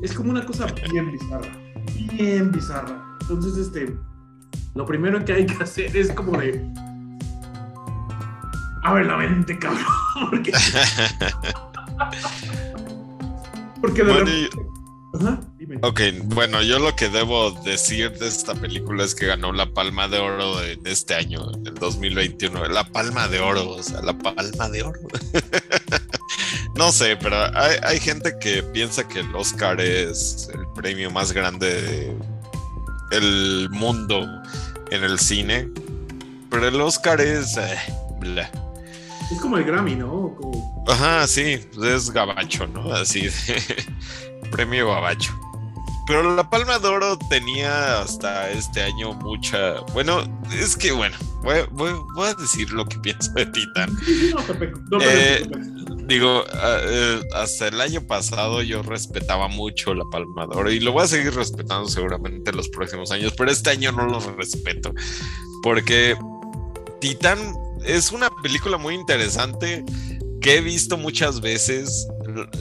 [0.03, 1.51] es como una cosa bien bizarra,
[2.15, 3.05] bien bizarra.
[3.21, 3.95] Entonces, este,
[4.75, 6.67] lo primero que hay que hacer es como de...
[8.85, 9.85] Abre la mente, cabrón,
[10.31, 10.53] porque,
[13.83, 14.78] porque de Bueno, repente...
[15.83, 20.09] ok, bueno, yo lo que debo decir de esta película es que ganó la Palma
[20.09, 22.69] de Oro de este año, el 2021.
[22.69, 25.01] La Palma de Oro, o sea, la Palma de Oro.
[26.75, 32.15] no sé, pero hay, gente que piensa que el Oscar es el premio más grande
[33.11, 34.27] del mundo
[34.91, 35.69] en el cine,
[36.51, 37.57] pero el Oscar es...
[37.57, 37.79] eh.
[39.31, 40.35] Es como el Grammy, ¿no?
[40.41, 42.93] Como- Ajá, sí, pues es gabacho, ¿no?
[42.93, 43.33] Así de
[44.51, 45.33] premio gabacho.
[46.07, 49.81] Pero la Palma de Oro tenía hasta este año mucha.
[49.93, 50.23] Bueno,
[50.59, 53.95] es que bueno, voy, voy- voy a decir lo que pienso de Titan.
[54.91, 55.47] No no Eh.
[56.07, 60.81] Digo, ah, eh, hasta el año pasado yo respetaba mucho la Palma de Oro y
[60.81, 64.95] lo voy a seguir respetando seguramente los próximos años, pero este año no lo respeto
[65.63, 66.17] porque
[67.03, 67.39] Titán
[67.85, 69.85] es una película muy interesante
[70.41, 72.07] que he visto muchas veces.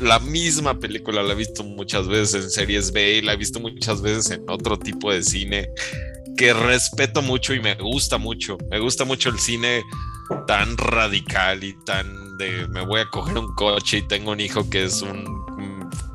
[0.02, 4.02] La misma película la he visto muchas veces en series B la he visto muchas
[4.02, 5.70] veces en otro tipo de cine
[6.38, 8.58] que respeto mucho y me gusta mucho.
[8.70, 9.84] Me gusta mucho el cine
[10.46, 14.70] tan radical y tan de me voy a coger un coche y tengo un hijo
[14.70, 15.47] que es un,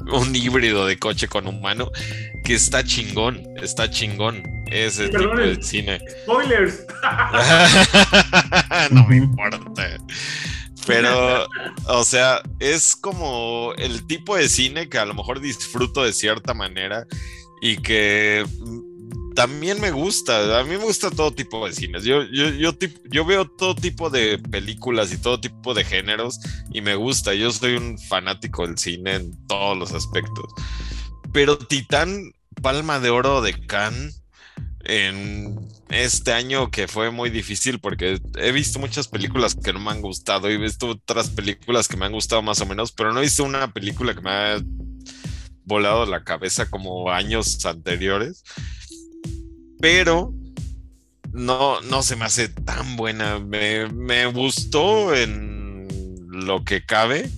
[0.12, 1.90] un híbrido de coche con humano
[2.44, 5.56] que está chingón, está chingón ese tipo Perdonen.
[5.56, 6.00] de cine.
[6.22, 6.84] Spoilers.
[8.90, 9.60] no me importa.
[10.86, 11.46] Pero,
[11.86, 16.54] o sea, es como el tipo de cine que a lo mejor disfruto de cierta
[16.54, 17.06] manera
[17.60, 18.44] y que
[19.34, 20.60] también me gusta.
[20.60, 22.04] A mí me gusta todo tipo de cines.
[22.04, 22.72] Yo, yo, yo,
[23.10, 26.38] yo veo todo tipo de películas y todo tipo de géneros
[26.72, 27.34] y me gusta.
[27.34, 30.52] Yo soy un fanático del cine en todos los aspectos.
[31.32, 34.22] Pero Titán, Palma de Oro de Cannes,
[34.84, 39.90] en este año que fue muy difícil porque he visto muchas películas que no me
[39.90, 43.12] han gustado y he visto otras películas que me han gustado más o menos, pero
[43.12, 44.62] no he visto una película que me ha
[45.64, 48.42] volado la cabeza como años anteriores.
[49.82, 50.32] Pero
[51.32, 53.38] no, no se me hace tan buena.
[53.40, 55.88] Me, me gustó en
[56.30, 57.28] lo que cabe.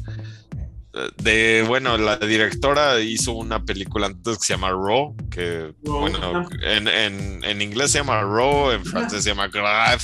[1.21, 6.49] De bueno, la directora hizo una película antes que se llama Raw, que Raw, bueno,
[6.63, 10.03] en, en, en inglés se llama Raw, en francés se llama Grave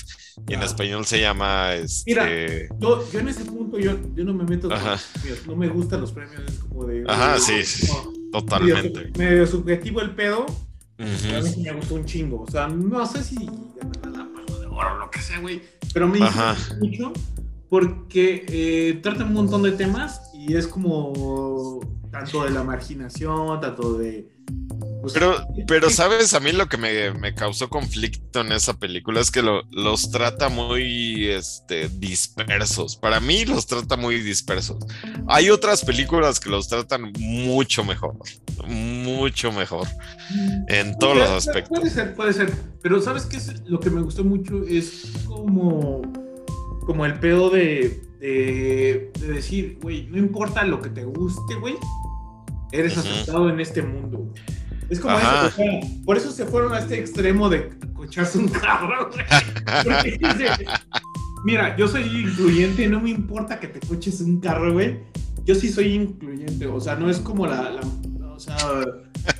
[0.48, 1.74] y en español se llama
[2.06, 2.68] Mira, este.
[2.80, 6.00] Yo, yo en ese punto, yo, yo no me meto con los no me gustan
[6.00, 7.04] los premios, es como de...
[7.06, 7.86] Ajá, de- sí, sí,
[8.32, 9.12] Totalmente.
[9.16, 10.46] Medio subjetivo el pedo,
[11.00, 14.58] a mí sí me gustó un chingo, o sea, no sé si ganará la palma
[14.60, 15.62] de oro o lo que sea, güey,
[15.94, 17.12] pero me dice mucho
[17.70, 23.94] porque eh, trata un montón de temas y es como tanto de la marginación, tanto
[23.94, 24.28] de...
[25.00, 26.34] pues, Pero, pero, ¿sabes?
[26.34, 30.10] A mí lo que me, me causó conflicto en esa película es que lo- los
[30.10, 32.96] trata muy este, dispersos.
[32.96, 34.78] Para mí los trata muy dispersos.
[35.28, 38.16] Hay otras películas que los tratan mucho mejor.
[38.66, 39.88] Mucho mejor.
[40.68, 41.78] En todos los aspectos.
[41.78, 42.52] Puede ser, puede ser.
[42.82, 43.36] Pero ¿sabes qué?
[43.38, 46.02] es Lo que me gustó mucho es como,
[46.86, 51.74] como el pedo de, de, de decir, güey, no importa lo que te guste, güey,
[52.72, 54.32] eres aceptado en este mundo.
[54.90, 55.46] Es como Ajá.
[55.46, 59.24] eso, o sea, por eso se fueron a este extremo de cocharse un carro, güey.
[59.84, 60.46] Porque dice,
[61.44, 64.98] mira, yo soy incluyente, no me importa que te coches un carro, güey.
[65.44, 67.80] Yo sí soy incluyente, o sea, no es como la, la-
[68.34, 68.56] o sea,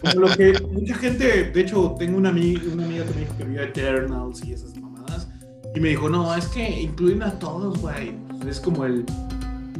[0.00, 3.36] como lo que mucha gente, de hecho, tengo una amiga, una amiga que me dijo
[3.38, 5.26] que vio Eternals y esas mamadas,
[5.74, 8.12] y me dijo, no, es que incluyen a todos, güey.
[8.40, 9.04] Pues es como el,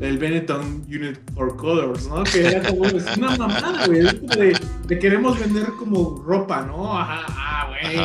[0.00, 2.24] el Benetton Unit for Colors, ¿no?
[2.24, 4.00] Que era como, es una mamada, güey.
[4.02, 6.98] De, de queremos vender como ropa, ¿no?
[6.98, 7.96] Ajá, ah, güey,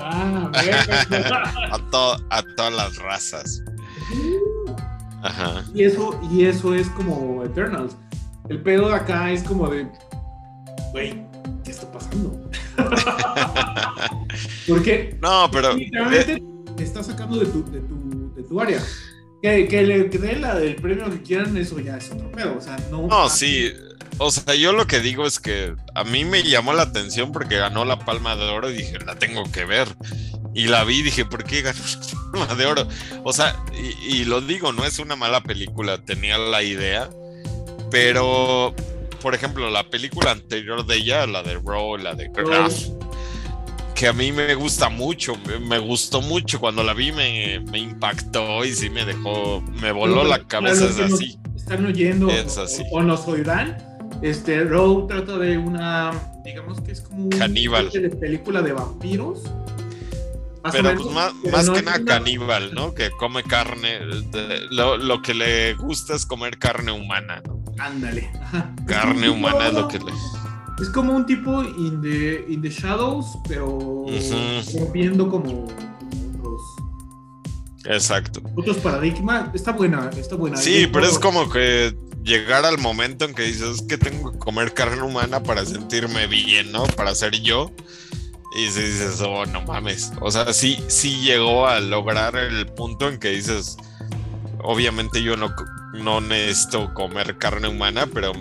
[0.00, 0.70] ah, güey.
[1.72, 3.62] A, to- a todas las razas.
[5.22, 5.64] Ajá.
[5.74, 7.96] Y eso, y eso es como Eternals.
[8.48, 9.86] El pedo de acá es como de,
[10.92, 11.24] güey,
[11.64, 12.48] ¿qué está pasando?
[14.68, 15.74] Porque No, pero.
[15.74, 16.42] literalmente eh,
[16.76, 18.80] te está sacando de tu, de tu, de tu área.
[19.42, 22.56] Que, que le dé la del premio que quieran, eso ya es otro pedo.
[22.58, 23.06] O sea, no.
[23.06, 23.72] No, sí.
[24.18, 27.56] O sea, yo lo que digo es que a mí me llamó la atención porque
[27.56, 29.88] ganó la Palma de Oro y dije, la tengo que ver.
[30.52, 32.88] Y la vi y dije, ¿por qué ganó la Palma de Oro?
[33.24, 37.08] O sea, y, y lo digo, no es una mala película, tenía la idea,
[37.90, 38.74] pero,
[39.20, 42.72] por ejemplo, la película anterior de ella, la de Raw, la de Graf,
[44.00, 48.64] que a mí me gusta mucho, me, gustó mucho cuando la vi, me, me impactó
[48.64, 51.38] y sí me dejó, me voló la cabeza, es nos así.
[51.54, 52.82] Están oyendo Es o- así.
[52.92, 53.76] O, nos oirán.
[54.22, 56.12] Este, Row trata de una,
[56.46, 57.88] digamos que es como un Caníbal.
[57.88, 59.42] especie de película de vampiros.
[60.64, 62.94] Más Pero menos, pues más, pero más no que nada una- caníbal, ¿no?
[62.94, 63.98] Que come carne.
[64.30, 67.42] de- lo, lo que le gusta es comer carne humana.
[67.78, 68.30] Ándale.
[68.86, 70.12] Carne humana es lo que le.
[70.80, 74.78] Es como un tipo in the, in the shadows, pero Ujú.
[74.78, 76.62] rompiendo como otros,
[77.84, 78.40] Exacto.
[78.56, 79.54] otros paradigmas.
[79.54, 80.56] Está buena, está buena.
[80.56, 84.72] Sí, pero es como que llegar al momento en que dices que tengo que comer
[84.74, 86.84] carne humana para sentirme bien, ¿no?
[86.84, 87.70] Para ser yo.
[88.56, 90.12] Y dices, oh, no mames.
[90.20, 93.76] O sea, sí, sí llegó a lograr el punto en que dices,
[94.62, 95.54] obviamente yo no,
[95.94, 98.32] no necesito comer carne humana, pero,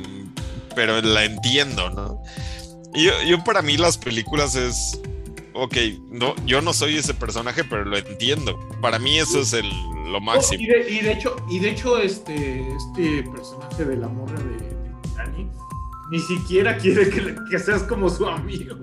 [0.75, 2.21] pero la entiendo, ¿no?
[2.93, 4.99] Y yo, yo para mí las películas es,
[5.53, 5.75] ok,
[6.09, 8.59] no, yo no soy ese personaje, pero lo entiendo.
[8.81, 9.69] Para mí eso es el,
[10.11, 10.63] lo máximo.
[10.63, 14.65] Y de, y de hecho, y de hecho este, este personaje de la morra de,
[14.65, 15.49] de Titanic
[16.09, 18.75] ni siquiera quiere que, seas como su amigo.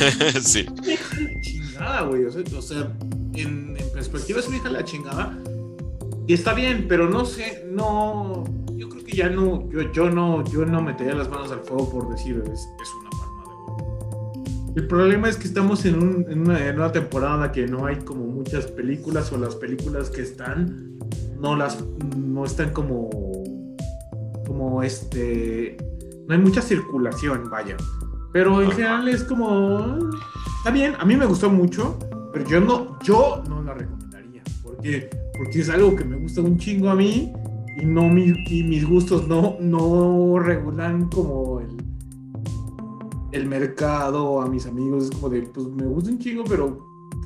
[0.42, 0.66] sí.
[1.40, 2.24] Chingada, güey.
[2.24, 2.92] O sea, o sea,
[3.34, 5.38] en, en perspectiva es mi hija la chingada.
[6.26, 8.44] Y está bien, pero no sé, no.
[8.76, 9.68] Yo creo que ya no.
[9.70, 13.10] Yo, yo no, yo no metería las manos al fuego por decir es, es una
[13.10, 14.32] palma de oro.
[14.76, 17.96] El problema es que estamos en, un- en una, en una temporada que no hay
[17.96, 20.98] como muchas películas o las películas que están
[21.40, 21.78] no las
[22.16, 23.10] no están como
[24.46, 25.76] como este
[26.26, 27.76] no hay mucha circulación, vaya.
[28.32, 29.96] Pero en general es como
[30.58, 31.98] está bien, a mí me gustó mucho,
[32.32, 36.58] pero yo no yo no la recomendaría porque porque es algo que me gusta un
[36.58, 37.32] chingo a mí
[37.80, 41.68] y no mi- y mis gustos no no regulan como el
[43.32, 46.78] el mercado, a mis amigos, es como de, pues me gusta un chingo, pero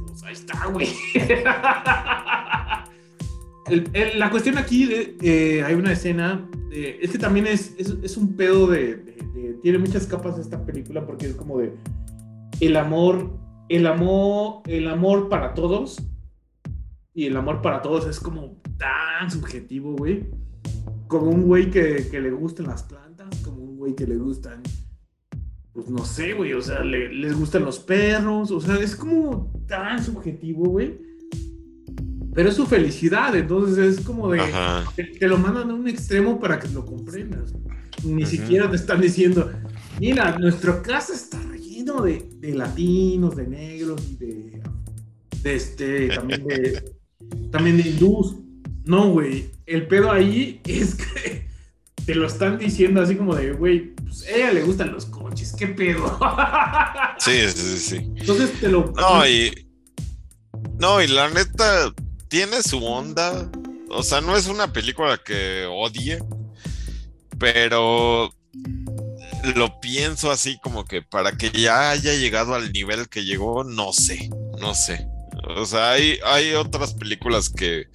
[0.06, 0.88] pues ahí está, güey.
[4.16, 8.66] La cuestión aquí, eh, hay una escena, de- es que también es, es, un pedo
[8.66, 9.06] de-
[9.62, 11.74] Tiene muchas capas esta película porque es como de
[12.60, 13.30] el amor,
[13.68, 16.02] el amor, el amor para todos.
[17.12, 20.24] Y el amor para todos es como tan subjetivo, güey.
[21.06, 24.62] Como un güey que, que le gustan las plantas, como un güey que le gustan,
[25.72, 29.52] pues no sé, güey, o sea, le- les gustan los perros, o sea, es como
[29.66, 30.98] tan subjetivo, güey.
[32.34, 34.38] Pero es su felicidad, entonces es como de...
[34.94, 37.52] Te, te lo mandan a un extremo para que lo comprendas.
[38.04, 39.50] Ni siquiera te están diciendo,
[39.98, 44.62] mira, nuestra casa está lleno de, de latinos, de negros y de,
[45.42, 46.94] de este, también de,
[47.50, 48.36] también de hindús.
[48.88, 51.46] No, güey, el pedo ahí es que
[52.06, 55.54] te lo están diciendo así como de, güey, pues a ella le gustan los coches,
[55.56, 56.18] ¿qué pedo?
[57.18, 57.96] Sí, sí, sí.
[58.16, 58.92] Entonces te lo...
[58.96, 59.68] No, y.
[60.78, 61.92] No, y la neta,
[62.28, 63.50] tiene su onda.
[63.90, 66.20] O sea, no es una película que odie,
[67.38, 68.32] pero
[69.56, 73.92] lo pienso así como que para que ya haya llegado al nivel que llegó, no
[73.92, 75.08] sé, no sé.
[75.56, 77.88] O sea, hay, hay otras películas que,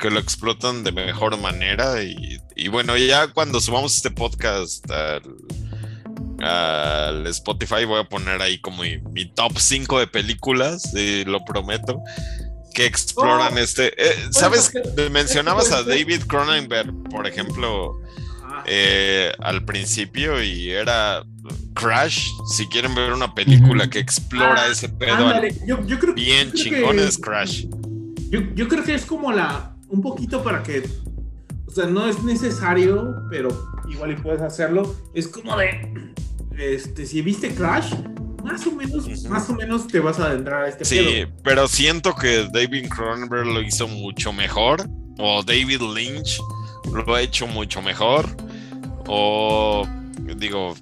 [0.00, 5.22] que lo explotan de mejor manera y, y bueno, ya cuando subamos este podcast al,
[6.42, 11.44] al Spotify voy a poner ahí como mi, mi top 5 de películas, y lo
[11.44, 12.00] prometo,
[12.74, 13.92] que exploran Oh, este...
[14.02, 14.72] eh, ¿Sabes?
[15.10, 15.86] Mencionabas a ser.
[15.88, 18.00] David Cronenberg, por ejemplo,
[18.52, 21.22] Ah, eh, al principio y era
[21.74, 25.98] Crash, si quieren ver una película que explora Ah, ese pedo al- ándale, yo, yo
[26.00, 27.66] creo, bien yo creo chingón que- es Crash.
[28.28, 29.76] Yo, yo creo que es como la.
[29.90, 30.82] Un poquito para que.
[31.66, 33.48] O sea, no es necesario, pero
[33.88, 34.94] igual y puedes hacerlo.
[35.14, 36.14] Es como de.
[36.58, 37.94] Este, si viste Crash,
[38.44, 41.32] más o menos, más o menos te vas a adentrar a este Sí, pedo.
[41.44, 44.88] pero siento que David Cronenberg lo hizo mucho mejor.
[45.18, 46.40] O David Lynch
[46.92, 48.26] lo ha hecho mucho mejor.
[49.06, 49.86] O
[50.36, 50.74] digo,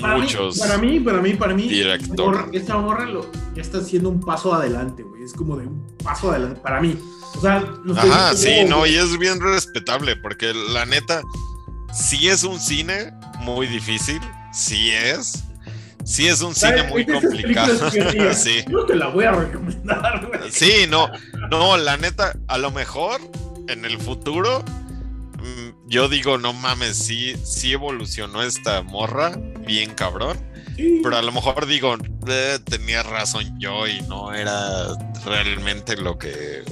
[0.00, 0.58] Para mí- muchos.
[0.58, 1.68] Para mí, para mí, para mí.
[1.68, 2.48] director.
[2.52, 5.22] Esta morra lo, ya está haciendo un paso adelante, güey.
[5.22, 6.60] Es como de un paso adelante.
[6.60, 6.96] Para mí.
[7.40, 11.22] O sea, Ajá, sí, no, y es bien respetable, porque la neta,
[11.92, 14.20] sí es un cine muy difícil,
[14.52, 15.44] sí es.
[16.04, 17.90] Sí es un cine muy complicado.
[18.14, 18.64] yo sí.
[18.68, 20.50] No te la voy a recomendar, güey.
[20.50, 21.08] Sí, no,
[21.50, 23.20] no, la neta, a lo mejor
[23.68, 24.64] en el futuro,
[25.38, 29.32] mm, yo digo, no mames, sí, sí evolucionó esta morra,
[29.66, 30.38] bien cabrón,
[30.76, 31.00] Sí.
[31.02, 31.96] pero a lo mejor digo,
[32.26, 34.86] eh, tenía razón yo y no era
[35.26, 36.62] realmente lo que,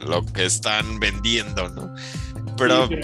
[0.00, 1.94] lo que están vendiendo, ¿no?
[2.56, 2.96] Pero, Sí,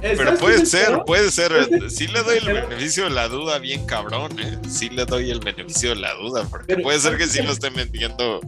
[0.00, 3.84] pero ¿sabes puede ser, puede ser, sí le doy el beneficio de la duda bien
[3.84, 4.56] cabrón, ¿eh?
[4.68, 7.50] Sí le doy el beneficio de la duda, porque Pero- puede ser que sí lo
[7.52, 8.40] estén vendiendo.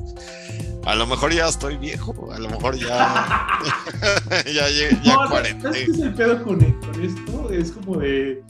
[0.86, 3.48] A lo mejor ya estoy viejo, a lo mejor ya.
[4.46, 5.72] ya llegué, ya No, ¿sabes cuarenta.
[5.72, 7.50] qué es el pedo con, con esto?
[7.50, 8.42] Es como de.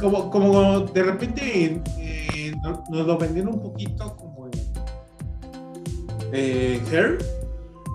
[0.00, 4.16] como, como de repente eh, no- nos lo vendieron un poquito.
[6.32, 7.18] Eh, Hair,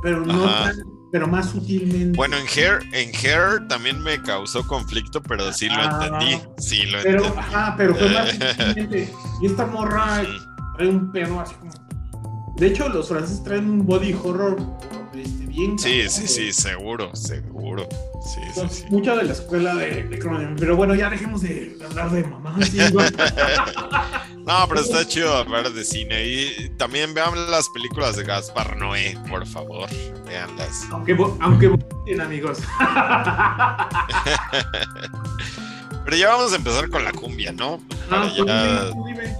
[0.03, 0.71] pero no Ajá.
[0.71, 0.83] tan.
[1.11, 2.15] Pero más sutilmente.
[2.15, 6.05] Bueno, en Hair, en Hair también me causó conflicto, pero sí lo Ah.
[6.05, 6.41] entendí.
[6.57, 7.37] Sí lo Pero, entendí.
[7.39, 9.13] ajá, pero fue más sutilmente.
[9.41, 10.23] Y esta morra
[10.77, 11.71] trae un pedo así como.
[12.55, 14.55] De hecho, los franceses traen un body horror
[15.13, 15.77] este, bien.
[15.79, 17.87] Sí, sí, sí, seguro, seguro.
[18.23, 18.83] Sí, sí, Son sí.
[18.89, 20.59] Mucha de la escuela de, de Cronenberg.
[20.59, 22.55] Pero bueno, ya dejemos de hablar de mamá.
[22.65, 22.77] sí.
[24.41, 26.25] No, pero está chido hablar de cine.
[26.25, 29.87] Y también vean las películas de Gaspar Noé, por favor.
[30.25, 30.85] Veanlas.
[30.89, 31.77] aunque, aunque
[32.19, 32.57] amigos.
[36.05, 37.79] Pero ya vamos a empezar con la cumbia, ¿no?
[38.09, 39.35] Para Ah, tú ya- dime, dime.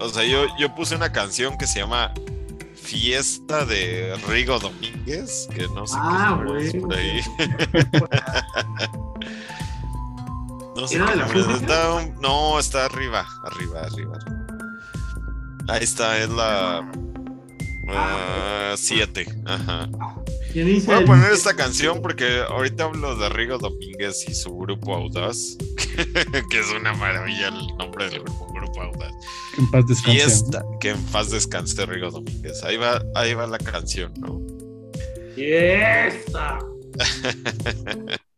[0.00, 2.12] O sea, yo, yo puse una canción que se llama
[2.82, 6.88] Fiesta de Rigo Domínguez, que no sé Ah, qué número es bueno.
[6.88, 7.20] por ahí.
[10.76, 10.84] No.
[10.86, 14.18] Está un- no, está arriba, arriba, arriba.
[15.68, 16.90] Ahí está, es la
[17.92, 19.26] Ah, 7.
[19.46, 19.88] Ajá.
[20.52, 24.56] ¿Quién dice Voy a poner esta canción porque ahorita hablo de Rigo Domínguez y su
[24.56, 25.56] grupo Audaz,
[26.50, 29.12] que es una maravilla el nombre del grupo, Grupo Audaz.
[29.54, 30.18] Que en paz descanse.
[30.18, 32.62] Fiesta, que en paz descanse Rigo Domínguez.
[32.64, 34.40] Ahí va, ahí va la canción, ¿no?
[35.34, 36.58] Fiesta.
[36.58, 38.20] sabor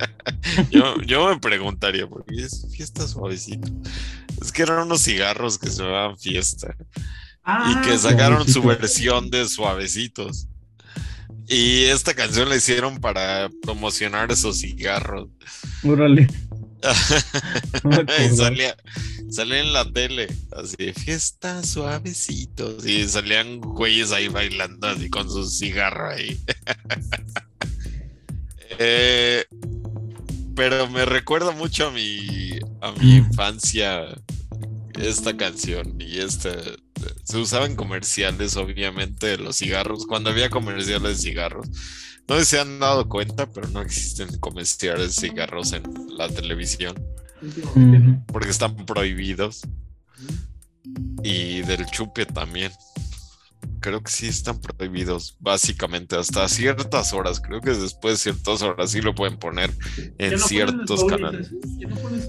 [0.70, 3.68] yo, yo me preguntaría por qué es fiesta suavecito.
[4.40, 6.76] Es que eran unos cigarros que se llamaban fiesta
[7.44, 10.48] Ah, y que sacaron su versión de suavecitos.
[11.46, 15.28] Y esta canción la hicieron para promocionar esos cigarros.
[15.82, 16.26] Órale.
[18.18, 18.76] Y salía,
[19.30, 22.84] salía en la tele, así, fiesta suavecitos.
[22.86, 26.40] Y salían güeyes ahí bailando así con su cigarro ahí.
[28.78, 29.44] Eh,
[30.56, 33.26] pero me recuerda mucho a mi, a mi Mm.
[33.26, 34.04] infancia
[34.98, 36.50] esta canción y este
[37.24, 41.68] se usaba en comerciales obviamente los cigarros cuando había comerciales de cigarros
[42.28, 45.82] no sé si se han dado cuenta pero no existen comerciales de cigarros en
[46.16, 46.94] la televisión
[48.26, 49.62] porque están prohibidos.
[51.22, 52.72] Y del chupe también.
[53.80, 57.40] Creo que sí están prohibidos, básicamente hasta ciertas horas.
[57.40, 59.74] Creo que después de ciertas horas sí lo pueden poner
[60.18, 61.50] en ¿Ya no ciertos ponen canales.
[61.52, 62.20] no ponen?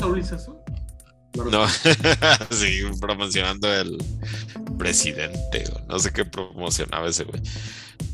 [1.51, 1.67] No,
[2.49, 3.97] sí, promocionando el
[4.77, 7.41] presidente, no sé qué promocionaba ese güey.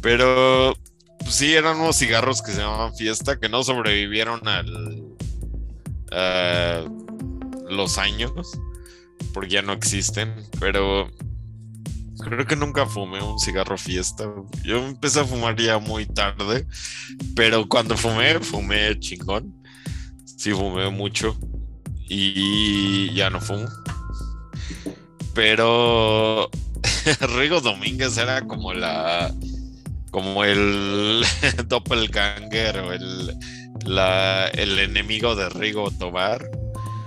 [0.01, 0.75] Pero
[1.23, 5.11] pues, sí, eran unos cigarros que se llamaban fiesta, que no sobrevivieron al
[6.11, 6.83] a
[7.69, 8.31] los años,
[9.33, 11.09] porque ya no existen, pero
[12.19, 14.29] creo que nunca fumé un cigarro fiesta.
[14.63, 16.67] Yo empecé a fumar ya muy tarde,
[17.35, 19.53] pero cuando fumé, fumé chingón.
[20.25, 21.37] Sí, fumé mucho
[22.07, 23.67] y ya no fumo.
[25.33, 26.49] Pero
[27.35, 29.33] Rigo Domínguez era como la
[30.11, 31.23] como el
[31.67, 33.35] doppelganger o el
[33.85, 36.49] la, el enemigo de Rigo Tobar.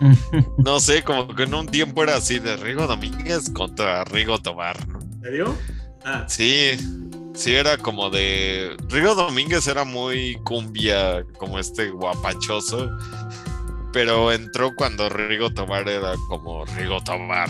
[0.59, 4.89] No sé, como que en un tiempo era así de Rigo Domínguez contra Rigo Tobar.
[4.89, 4.99] ¿no?
[4.99, 5.57] ¿En serio?
[6.05, 6.73] Ah, Sí,
[7.35, 8.77] sí, era como de.
[8.89, 12.91] Rigo Domínguez era muy cumbia, como este guapachoso.
[13.93, 17.49] Pero entró cuando Rigo Tobar era como Rigo Tobar.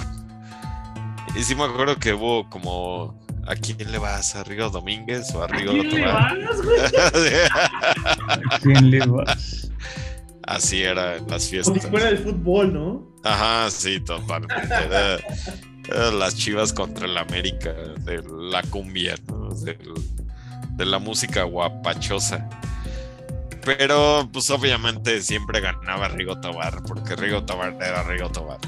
[1.35, 3.24] Y sí me acuerdo que hubo como.
[3.47, 4.35] ¿A quién le vas?
[4.37, 6.39] ¿A Rigo Domínguez o a ¿a Rigo quién le Tobar?
[6.45, 6.81] vas, güey?
[8.51, 9.71] ¿A quién le vas?
[10.47, 11.87] Así era en las Como si fiestas.
[11.91, 13.07] fuera el fútbol, ¿no?
[13.23, 14.55] Ajá, sí, totalmente.
[14.85, 15.19] Era,
[15.89, 19.49] era las chivas contra el América de la cumbia, ¿no?
[19.55, 19.95] Del-
[20.77, 22.49] de la música guapachosa.
[23.65, 28.59] Pero, pues obviamente siempre ganaba Rigo Tobar, porque Rigo Tobar era Rigo Tobar.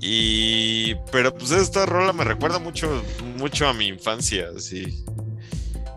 [0.00, 3.02] Y, pero pues esta rola me recuerda mucho,
[3.36, 5.04] mucho a mi infancia, así.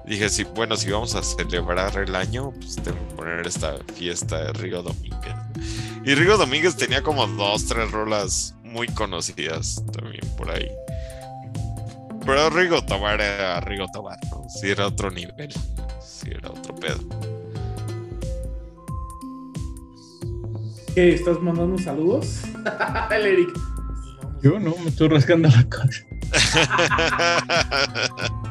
[0.05, 4.43] Dije, sí, bueno, si vamos a celebrar el año, pues tengo que poner esta fiesta
[4.43, 5.35] de Rigo Domínguez.
[6.05, 10.69] Y Rigo Domínguez tenía como dos, tres rolas muy conocidas también por ahí.
[12.25, 14.45] Pero Rigo Tobar era Rigo Tobar, ¿no?
[14.49, 15.53] Sí era otro nivel.
[16.01, 16.99] Sí era otro pedo.
[20.95, 22.41] ¿Estás mandando saludos?
[23.11, 23.72] El Eric.
[24.43, 25.89] Yo no, me estoy rascando la cara.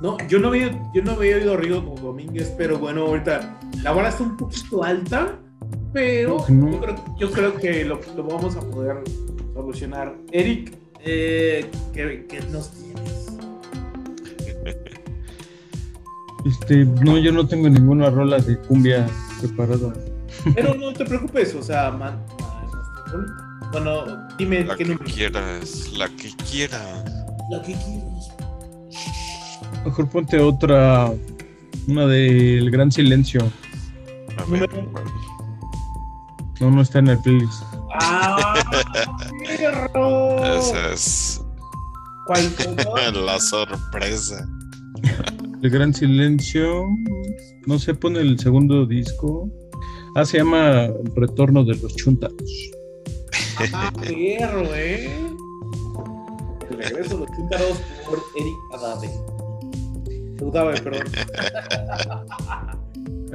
[0.00, 4.10] No, yo no había, yo no había oído Rigo Domínguez, pero bueno, ahorita la vara
[4.10, 5.38] está un poquito alta,
[5.94, 6.70] pero No, que no.
[6.72, 8.98] yo, creo, yo creo que lo, lo vamos a poder
[9.54, 10.14] solucionar.
[10.30, 13.32] Eric, eh, ¿qué, qué nos tienes?
[16.44, 19.06] Este, no, yo no tengo ninguna rola de cumbia
[19.40, 19.94] preparada.
[20.54, 23.26] Pero no te preocupes, o sea, man, man,
[23.74, 25.04] bueno, dime La qué que número.
[25.14, 27.04] quieras, la que quieras.
[27.50, 28.30] La que quieras.
[29.84, 31.12] Mejor ponte otra,
[31.88, 33.40] una del Gran Silencio.
[34.38, 34.92] A ver, Número-
[36.60, 37.62] No, no está en el playlist.
[38.00, 38.54] ¡Ah!
[39.46, 40.44] perro!
[40.44, 41.40] esa es
[42.26, 42.50] ¿Cuál
[43.26, 44.46] la sorpresa.
[45.62, 46.86] El Gran Silencio,
[47.66, 49.50] no sé, pone el segundo disco.
[50.16, 52.70] Ah, se llama Retorno de los Chuntaros.
[53.72, 55.08] Ah, perro, eh.
[56.70, 59.10] El regreso de los chúntaros por Eric Adame.
[60.40, 61.06] Udave, perdón.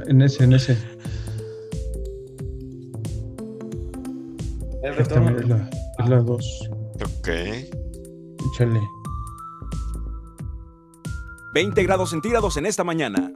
[0.06, 0.76] En ese, en ese.
[4.82, 5.38] El Esta retorno.
[5.38, 6.70] es la, es la dos.
[7.18, 7.28] Ok.
[7.28, 8.80] Échale.
[11.54, 13.32] 20 grados centígrados en esta mañana.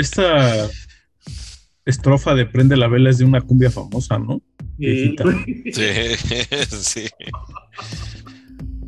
[0.00, 0.68] Esta
[1.84, 4.42] estrofa de Prende la vela es de una cumbia famosa, ¿no?
[4.78, 5.16] Sí.
[5.72, 5.82] Sí,
[6.70, 7.00] sí.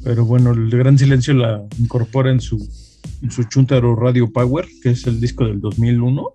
[0.05, 2.59] Pero bueno, el Gran Silencio la incorpora en su,
[3.23, 6.35] en su Chuntaro Radio Power, que es el disco del 2001,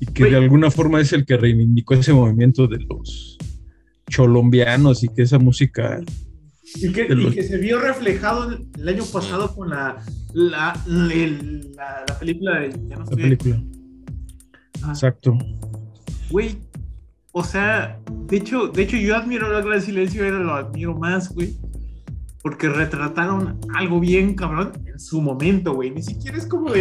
[0.00, 3.38] y que de alguna forma es el que reivindicó ese movimiento de los
[4.08, 6.00] cholombianos y que esa música
[6.76, 9.96] Y que, y que se vio reflejado el, año pasado con la,
[10.34, 13.62] la, el- la, la película de ya no la sé, película.
[14.82, 15.38] ah, Exacto.
[16.30, 16.58] güey.
[17.32, 21.32] O sea, de hecho, de hecho, yo admiro el Gran Silencio, era lo admiro más,
[21.34, 21.56] güey.
[22.42, 25.90] Porque retrataron algo bien, cabrón, en su momento, güey.
[25.90, 26.80] Ni siquiera es como de.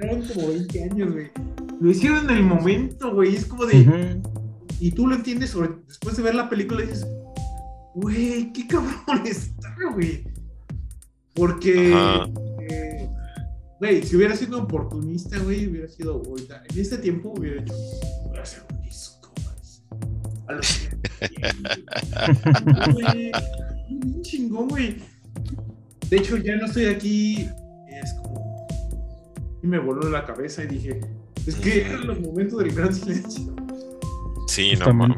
[0.00, 1.26] Eran como 20 años, güey.
[1.80, 3.34] Lo hicieron en el momento, güey.
[3.34, 4.20] Es como de.
[4.78, 7.06] Y tú lo entiendes sobre- después de ver la película dices,
[7.94, 10.24] güey, qué cabrón está, güey.
[11.34, 11.92] Porque,
[12.68, 13.08] eh,
[13.78, 16.22] güey, si hubiera sido oportunista, güey, hubiera sido.
[16.70, 17.74] En este tiempo hubiera hecho,
[18.26, 20.00] voy a hacer un disco, güey.
[20.48, 20.88] A los
[22.92, 23.32] Güey,
[24.22, 24.96] chingón, güey.
[26.08, 27.48] De hecho, ya no estoy aquí.
[27.88, 28.66] Es como.
[29.62, 31.00] Y me voló la cabeza y dije,
[31.46, 33.54] es que eran los momentos del gran silencio.
[34.48, 35.14] Sí, no.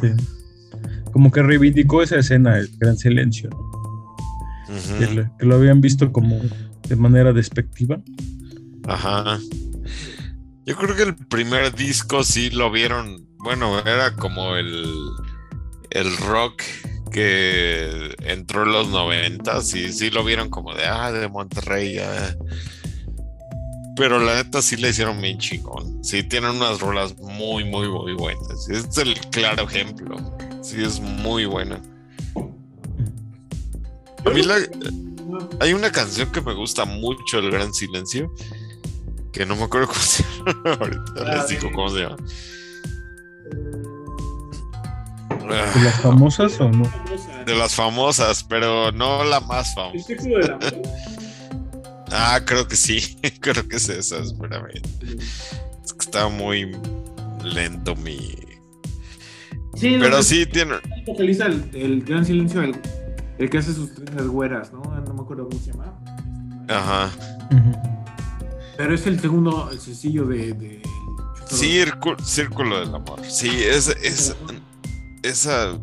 [1.12, 4.16] Como que reivindicó esa escena, el Gran Silencio, ¿no?
[4.98, 6.40] que, lo, que lo habían visto como
[6.88, 8.00] de manera despectiva.
[8.86, 9.38] Ajá.
[10.64, 13.26] Yo creo que el primer disco sí lo vieron.
[13.38, 14.84] Bueno, era como el,
[15.90, 16.62] el rock
[17.10, 21.98] que entró en los noventas y sí lo vieron como de ah, de Monterrey.
[21.98, 22.36] ah.
[23.96, 26.02] Pero la neta sí le hicieron bien chingón.
[26.02, 28.68] Sí, tienen unas rolas muy, muy, muy buenas.
[28.70, 30.16] Es el claro ejemplo.
[30.62, 31.80] Sí, es muy buena.
[34.24, 34.56] A mí la,
[35.60, 38.32] hay una canción que me gusta mucho, El Gran Silencio,
[39.32, 40.76] que no me acuerdo cómo se llama.
[40.80, 42.16] Ahorita les digo cómo se llama.
[45.48, 46.90] ¿De Ah, las famosas o no?
[47.44, 50.58] De las famosas, pero no la más ¿El famosa.
[52.12, 53.18] Ah, creo que sí.
[53.40, 54.80] Creo que es esa, espérame.
[55.84, 56.76] Es que está muy
[57.42, 58.34] lento mi.
[59.74, 60.74] Sí, Pero no, sí tiene.
[60.96, 62.76] el vocalista del, del Gran Silencio, el,
[63.38, 64.82] el que hace sus trenzas güeras, ¿no?
[64.82, 65.94] No me acuerdo cómo se llama.
[66.68, 67.10] Ajá.
[68.76, 70.52] Pero es el segundo, el sencillo de.
[70.54, 70.82] de
[71.46, 73.20] Círculo, Círculo del Amor.
[73.28, 74.34] Sí, es, es,
[75.22, 75.78] esa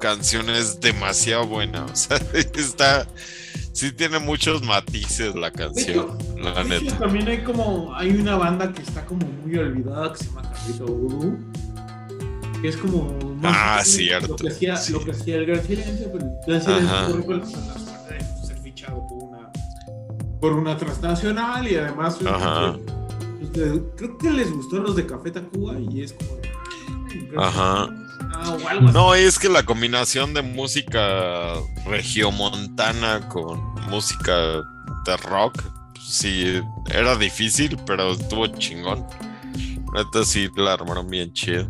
[0.00, 1.84] canción es demasiado buena.
[1.84, 2.16] O sea,
[2.54, 3.06] está.
[3.72, 6.98] Sí tiene muchos matices la canción, la hecho, neta.
[6.98, 7.94] también hay como.
[7.94, 11.38] Hay una banda que está como muy olvidada que se llama Carlito Voodoo.
[12.60, 13.12] Que es como.
[13.36, 14.92] más Ah, cierto, Lo que, hacía, sí.
[14.92, 16.26] lo que hacía el Gran Silencio, pero
[18.46, 19.50] ser fichado por una.
[20.40, 22.16] Por una transnacional y además.
[22.20, 22.76] pues, Ajá.
[23.38, 26.36] pues, creo que les gustó los de Café Tacuba y es como.
[26.36, 26.48] de,
[27.12, 27.88] "Ay, Gran Ajá.
[28.34, 28.56] Ah.
[28.92, 31.54] No, es que la combinación de música
[31.86, 33.60] regiomontana con
[33.90, 34.34] música
[35.04, 35.62] de rock,
[36.00, 36.60] sí,
[36.90, 39.06] era difícil, pero estuvo chingón.
[39.94, 41.68] Neta sí la armaron bien chido.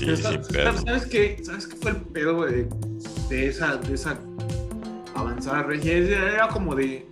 [0.00, 0.78] Sí, Pero sí, ¿sabes- pero.
[0.78, 1.42] ¿Sabes qué?
[1.44, 2.66] ¿Sabes qué fue el pedo de,
[3.28, 4.18] de esa, de esa
[5.14, 5.92] avanzada regia?
[5.98, 7.06] Era como de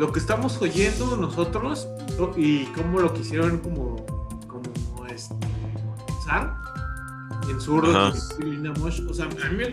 [0.00, 1.86] lo que estamos oyendo nosotros
[2.36, 4.04] y cómo lo quisieron como,
[4.48, 5.36] como este,
[6.06, 6.52] pensar
[7.48, 7.74] en su
[8.80, 9.00] Mosh.
[9.08, 9.72] O sea, a mí me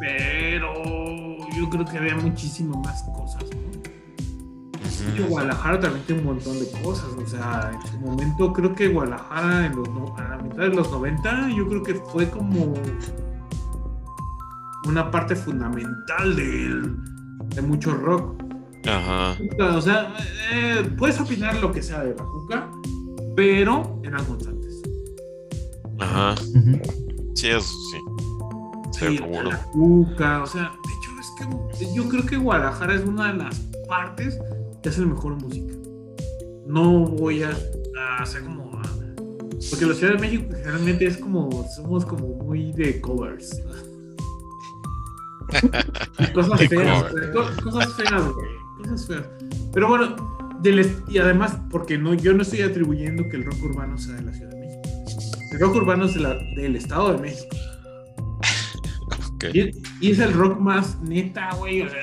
[0.00, 0.72] pero
[1.56, 3.71] yo creo que había muchísimas más cosas, ¿no?
[5.18, 5.28] Ujú.
[5.28, 7.08] Guadalajara también tiene un montón de cosas.
[7.22, 10.68] O sea, en su momento creo que Guadalajara en los no- a la mitad de
[10.68, 12.74] los 90 yo creo que fue como
[14.86, 16.96] una parte fundamental del-
[17.54, 18.42] de mucho rock.
[18.86, 19.36] Ajá.
[19.76, 20.12] O sea,
[20.52, 22.68] eh, puedes opinar lo que sea de la cuca,
[23.36, 24.82] pero eran constantes.
[26.00, 26.34] Ajá.
[27.34, 27.98] Sí, eso sí.
[28.92, 29.50] Sí, Seguro.
[29.50, 33.38] la cuca, o sea, de hecho es que yo creo que Guadalajara es una de
[33.38, 33.58] las
[33.88, 34.38] partes
[34.82, 35.74] que hace mejor música.
[36.66, 37.50] No voy a,
[37.98, 38.72] a hacer como...
[39.70, 43.62] Porque la Ciudad de México generalmente es como, somos como muy de covers.
[46.34, 47.04] Cosas feas,
[47.62, 48.46] cosas feas, güey,
[48.82, 49.24] cosas feas.
[49.72, 50.16] Pero bueno,
[50.62, 54.22] del y además, porque no, yo no estoy atribuyendo que el rock urbano sea de
[54.22, 54.82] la Ciudad de México.
[55.52, 57.56] El rock urbano es de la- del Estado de México.
[59.52, 61.82] Y, y es el rock más neta, güey.
[61.82, 61.98] O sea,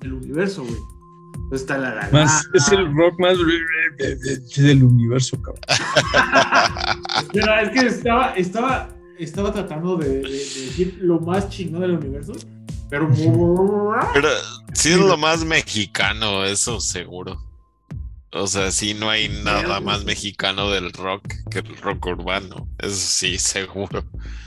[0.00, 0.78] el universo, güey.
[1.52, 3.36] Está la, la, es el rock más
[4.56, 5.62] del universo, cabrón.
[7.32, 8.88] Pero es que estaba, estaba,
[9.18, 12.32] estaba tratando de, decir lo más chingón del universo.
[12.88, 13.08] Pero,
[14.14, 14.28] pero
[14.72, 17.38] sí es lo más mexicano, eso seguro.
[18.32, 22.66] O sea, sí no hay nada más mexicano del rock que el rock urbano.
[22.78, 24.04] Eso sí, seguro.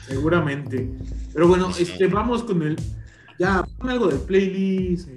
[0.07, 0.90] Seguramente.
[1.34, 2.76] Pero bueno, este, vamos con el
[3.38, 5.10] ya, pon algo de playlist.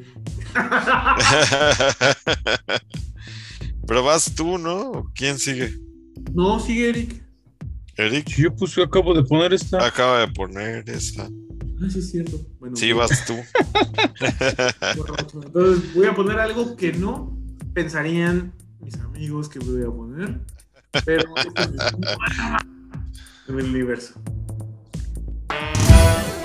[3.86, 5.10] Pero vas tú, ¿no?
[5.14, 5.72] ¿Quién sigue?
[6.32, 7.22] No, sigue Eric.
[7.96, 8.26] Eric.
[8.36, 9.86] Yo puse, acabo de poner esta.
[9.86, 11.28] Acaba de poner esta.
[11.80, 12.38] Ah, sí, es cierto.
[12.58, 13.34] Bueno, sí, vas tú.
[15.44, 17.38] Entonces, voy a poner algo que no
[17.72, 20.40] pensarían mis amigos que voy a poner.
[21.04, 21.34] Pero
[23.48, 24.14] en el universo.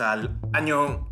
[0.00, 1.08] al año,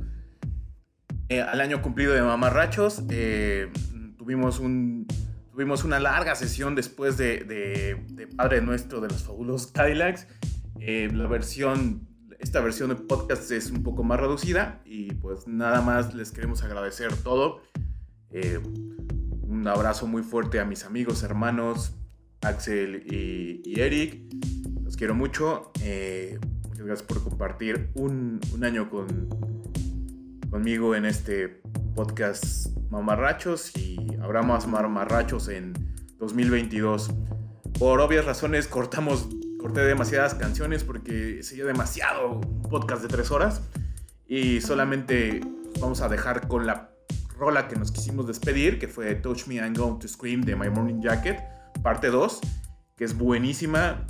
[1.29, 3.05] eh, al año cumplido de Mamarrachos.
[3.11, 3.71] Eh,
[4.17, 5.07] tuvimos, un,
[5.53, 10.27] tuvimos una larga sesión después de, Padre Nuestro de los Fabulosos Cadillacs.
[10.81, 12.09] Eh, la versión,
[12.39, 16.63] esta versión de podcast es un poco más reducida y pues nada más les queremos
[16.63, 17.63] agradecer todo.
[19.43, 21.95] Un abrazo muy fuerte a mis amigos, hermanos,
[22.43, 24.23] Axel y, y Eric.
[24.83, 25.73] Los quiero mucho.
[26.79, 29.29] Muchas gracias por compartir un, un año con,
[30.51, 31.63] conmigo en este
[31.95, 35.75] podcast Mamarrachos y habrá más Mamarrachos en
[36.19, 37.09] 2022.
[37.79, 39.29] Por obvias razones cortamos,
[39.61, 43.63] corté demasiadas canciones porque sería demasiado podcast de tres horas
[44.27, 45.41] y solamente
[45.81, 46.91] vamos a dejar con la
[47.39, 50.69] rola que nos quisimos despedir, que fue Touch Me I'm Going to Scream de My
[50.69, 51.39] Morning Jacket,
[51.85, 52.41] parte 2,
[52.97, 54.05] que es buenísima.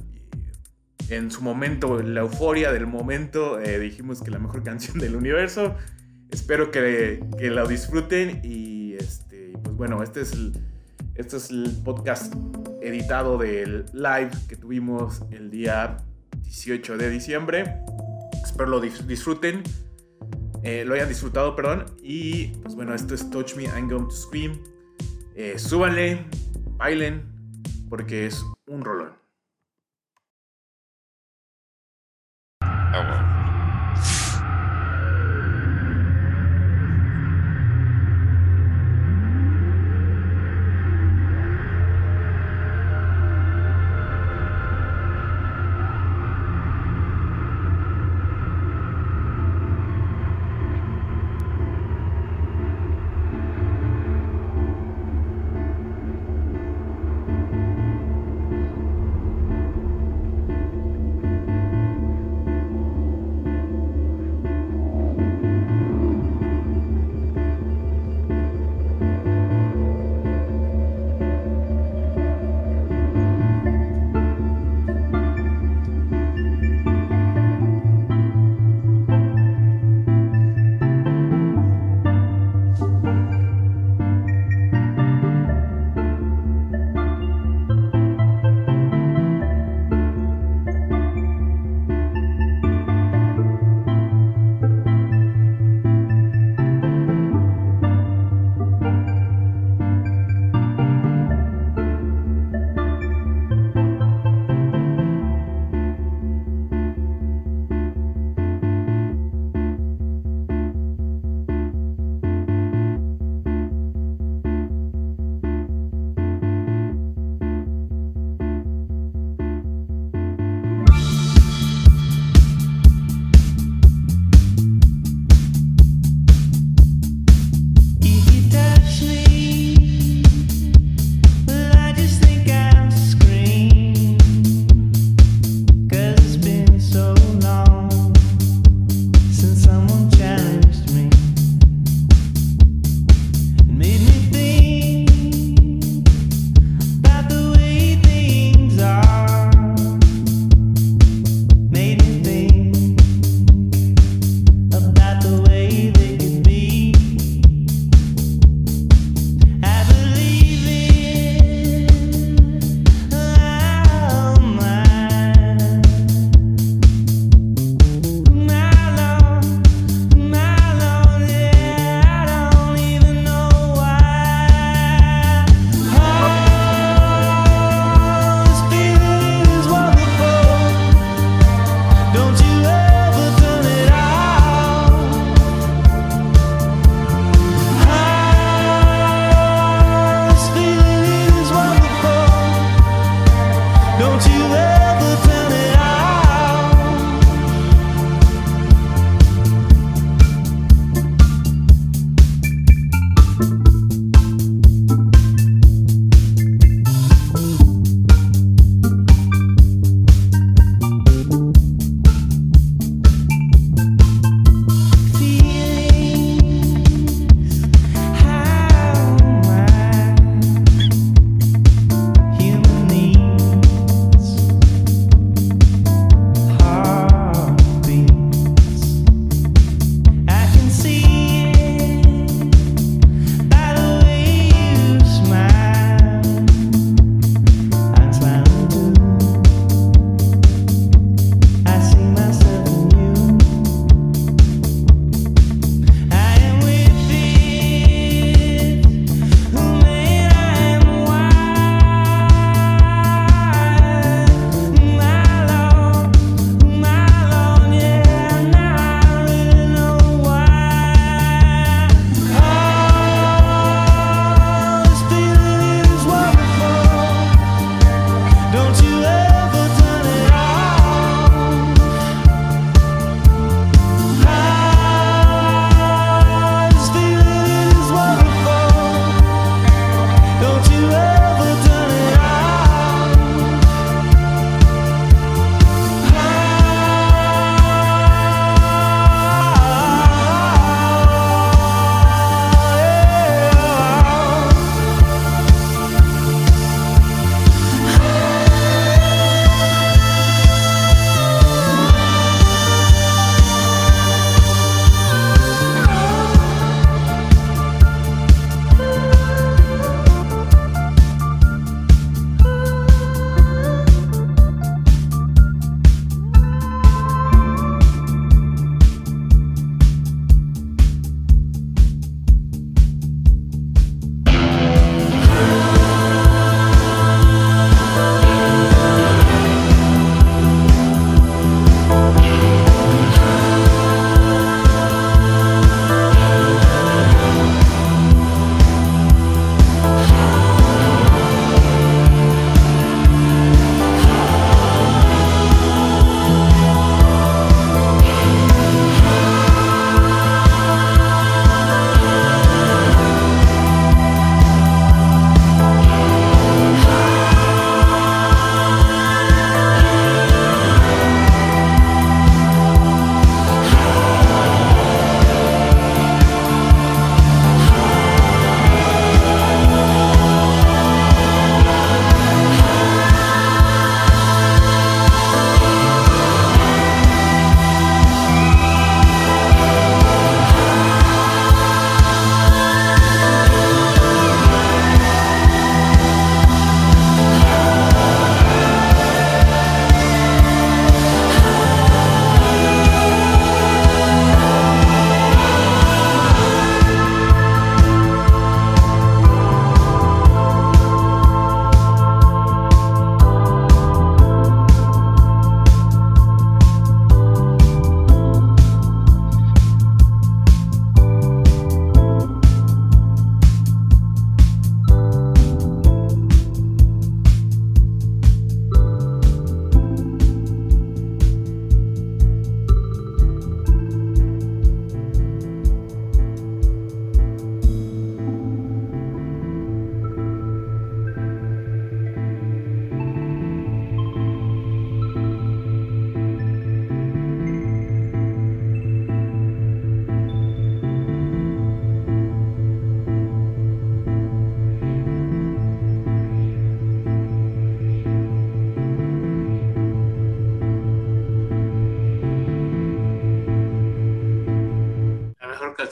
[1.10, 5.16] En su momento, en la euforia del momento, eh, dijimos que la mejor canción del
[5.16, 5.74] universo.
[6.30, 10.52] Espero que, que la disfruten y este, pues bueno, este es el,
[11.14, 12.34] este es el podcast
[12.82, 15.96] editado del live que tuvimos el día
[16.42, 17.76] 18 de diciembre.
[18.44, 19.62] Espero lo dis- disfruten
[20.64, 21.86] eh, lo hayan disfrutado, perdón.
[22.02, 24.58] Y pues bueno, esto es Touch Me, I'm Going to Scream.
[25.36, 26.26] Eh, súbanle,
[26.76, 27.22] bailen,
[27.88, 29.12] porque es un rolón.
[32.90, 33.37] Ah, bueno.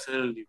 [0.06, 0.44] Mejor cancela el libro.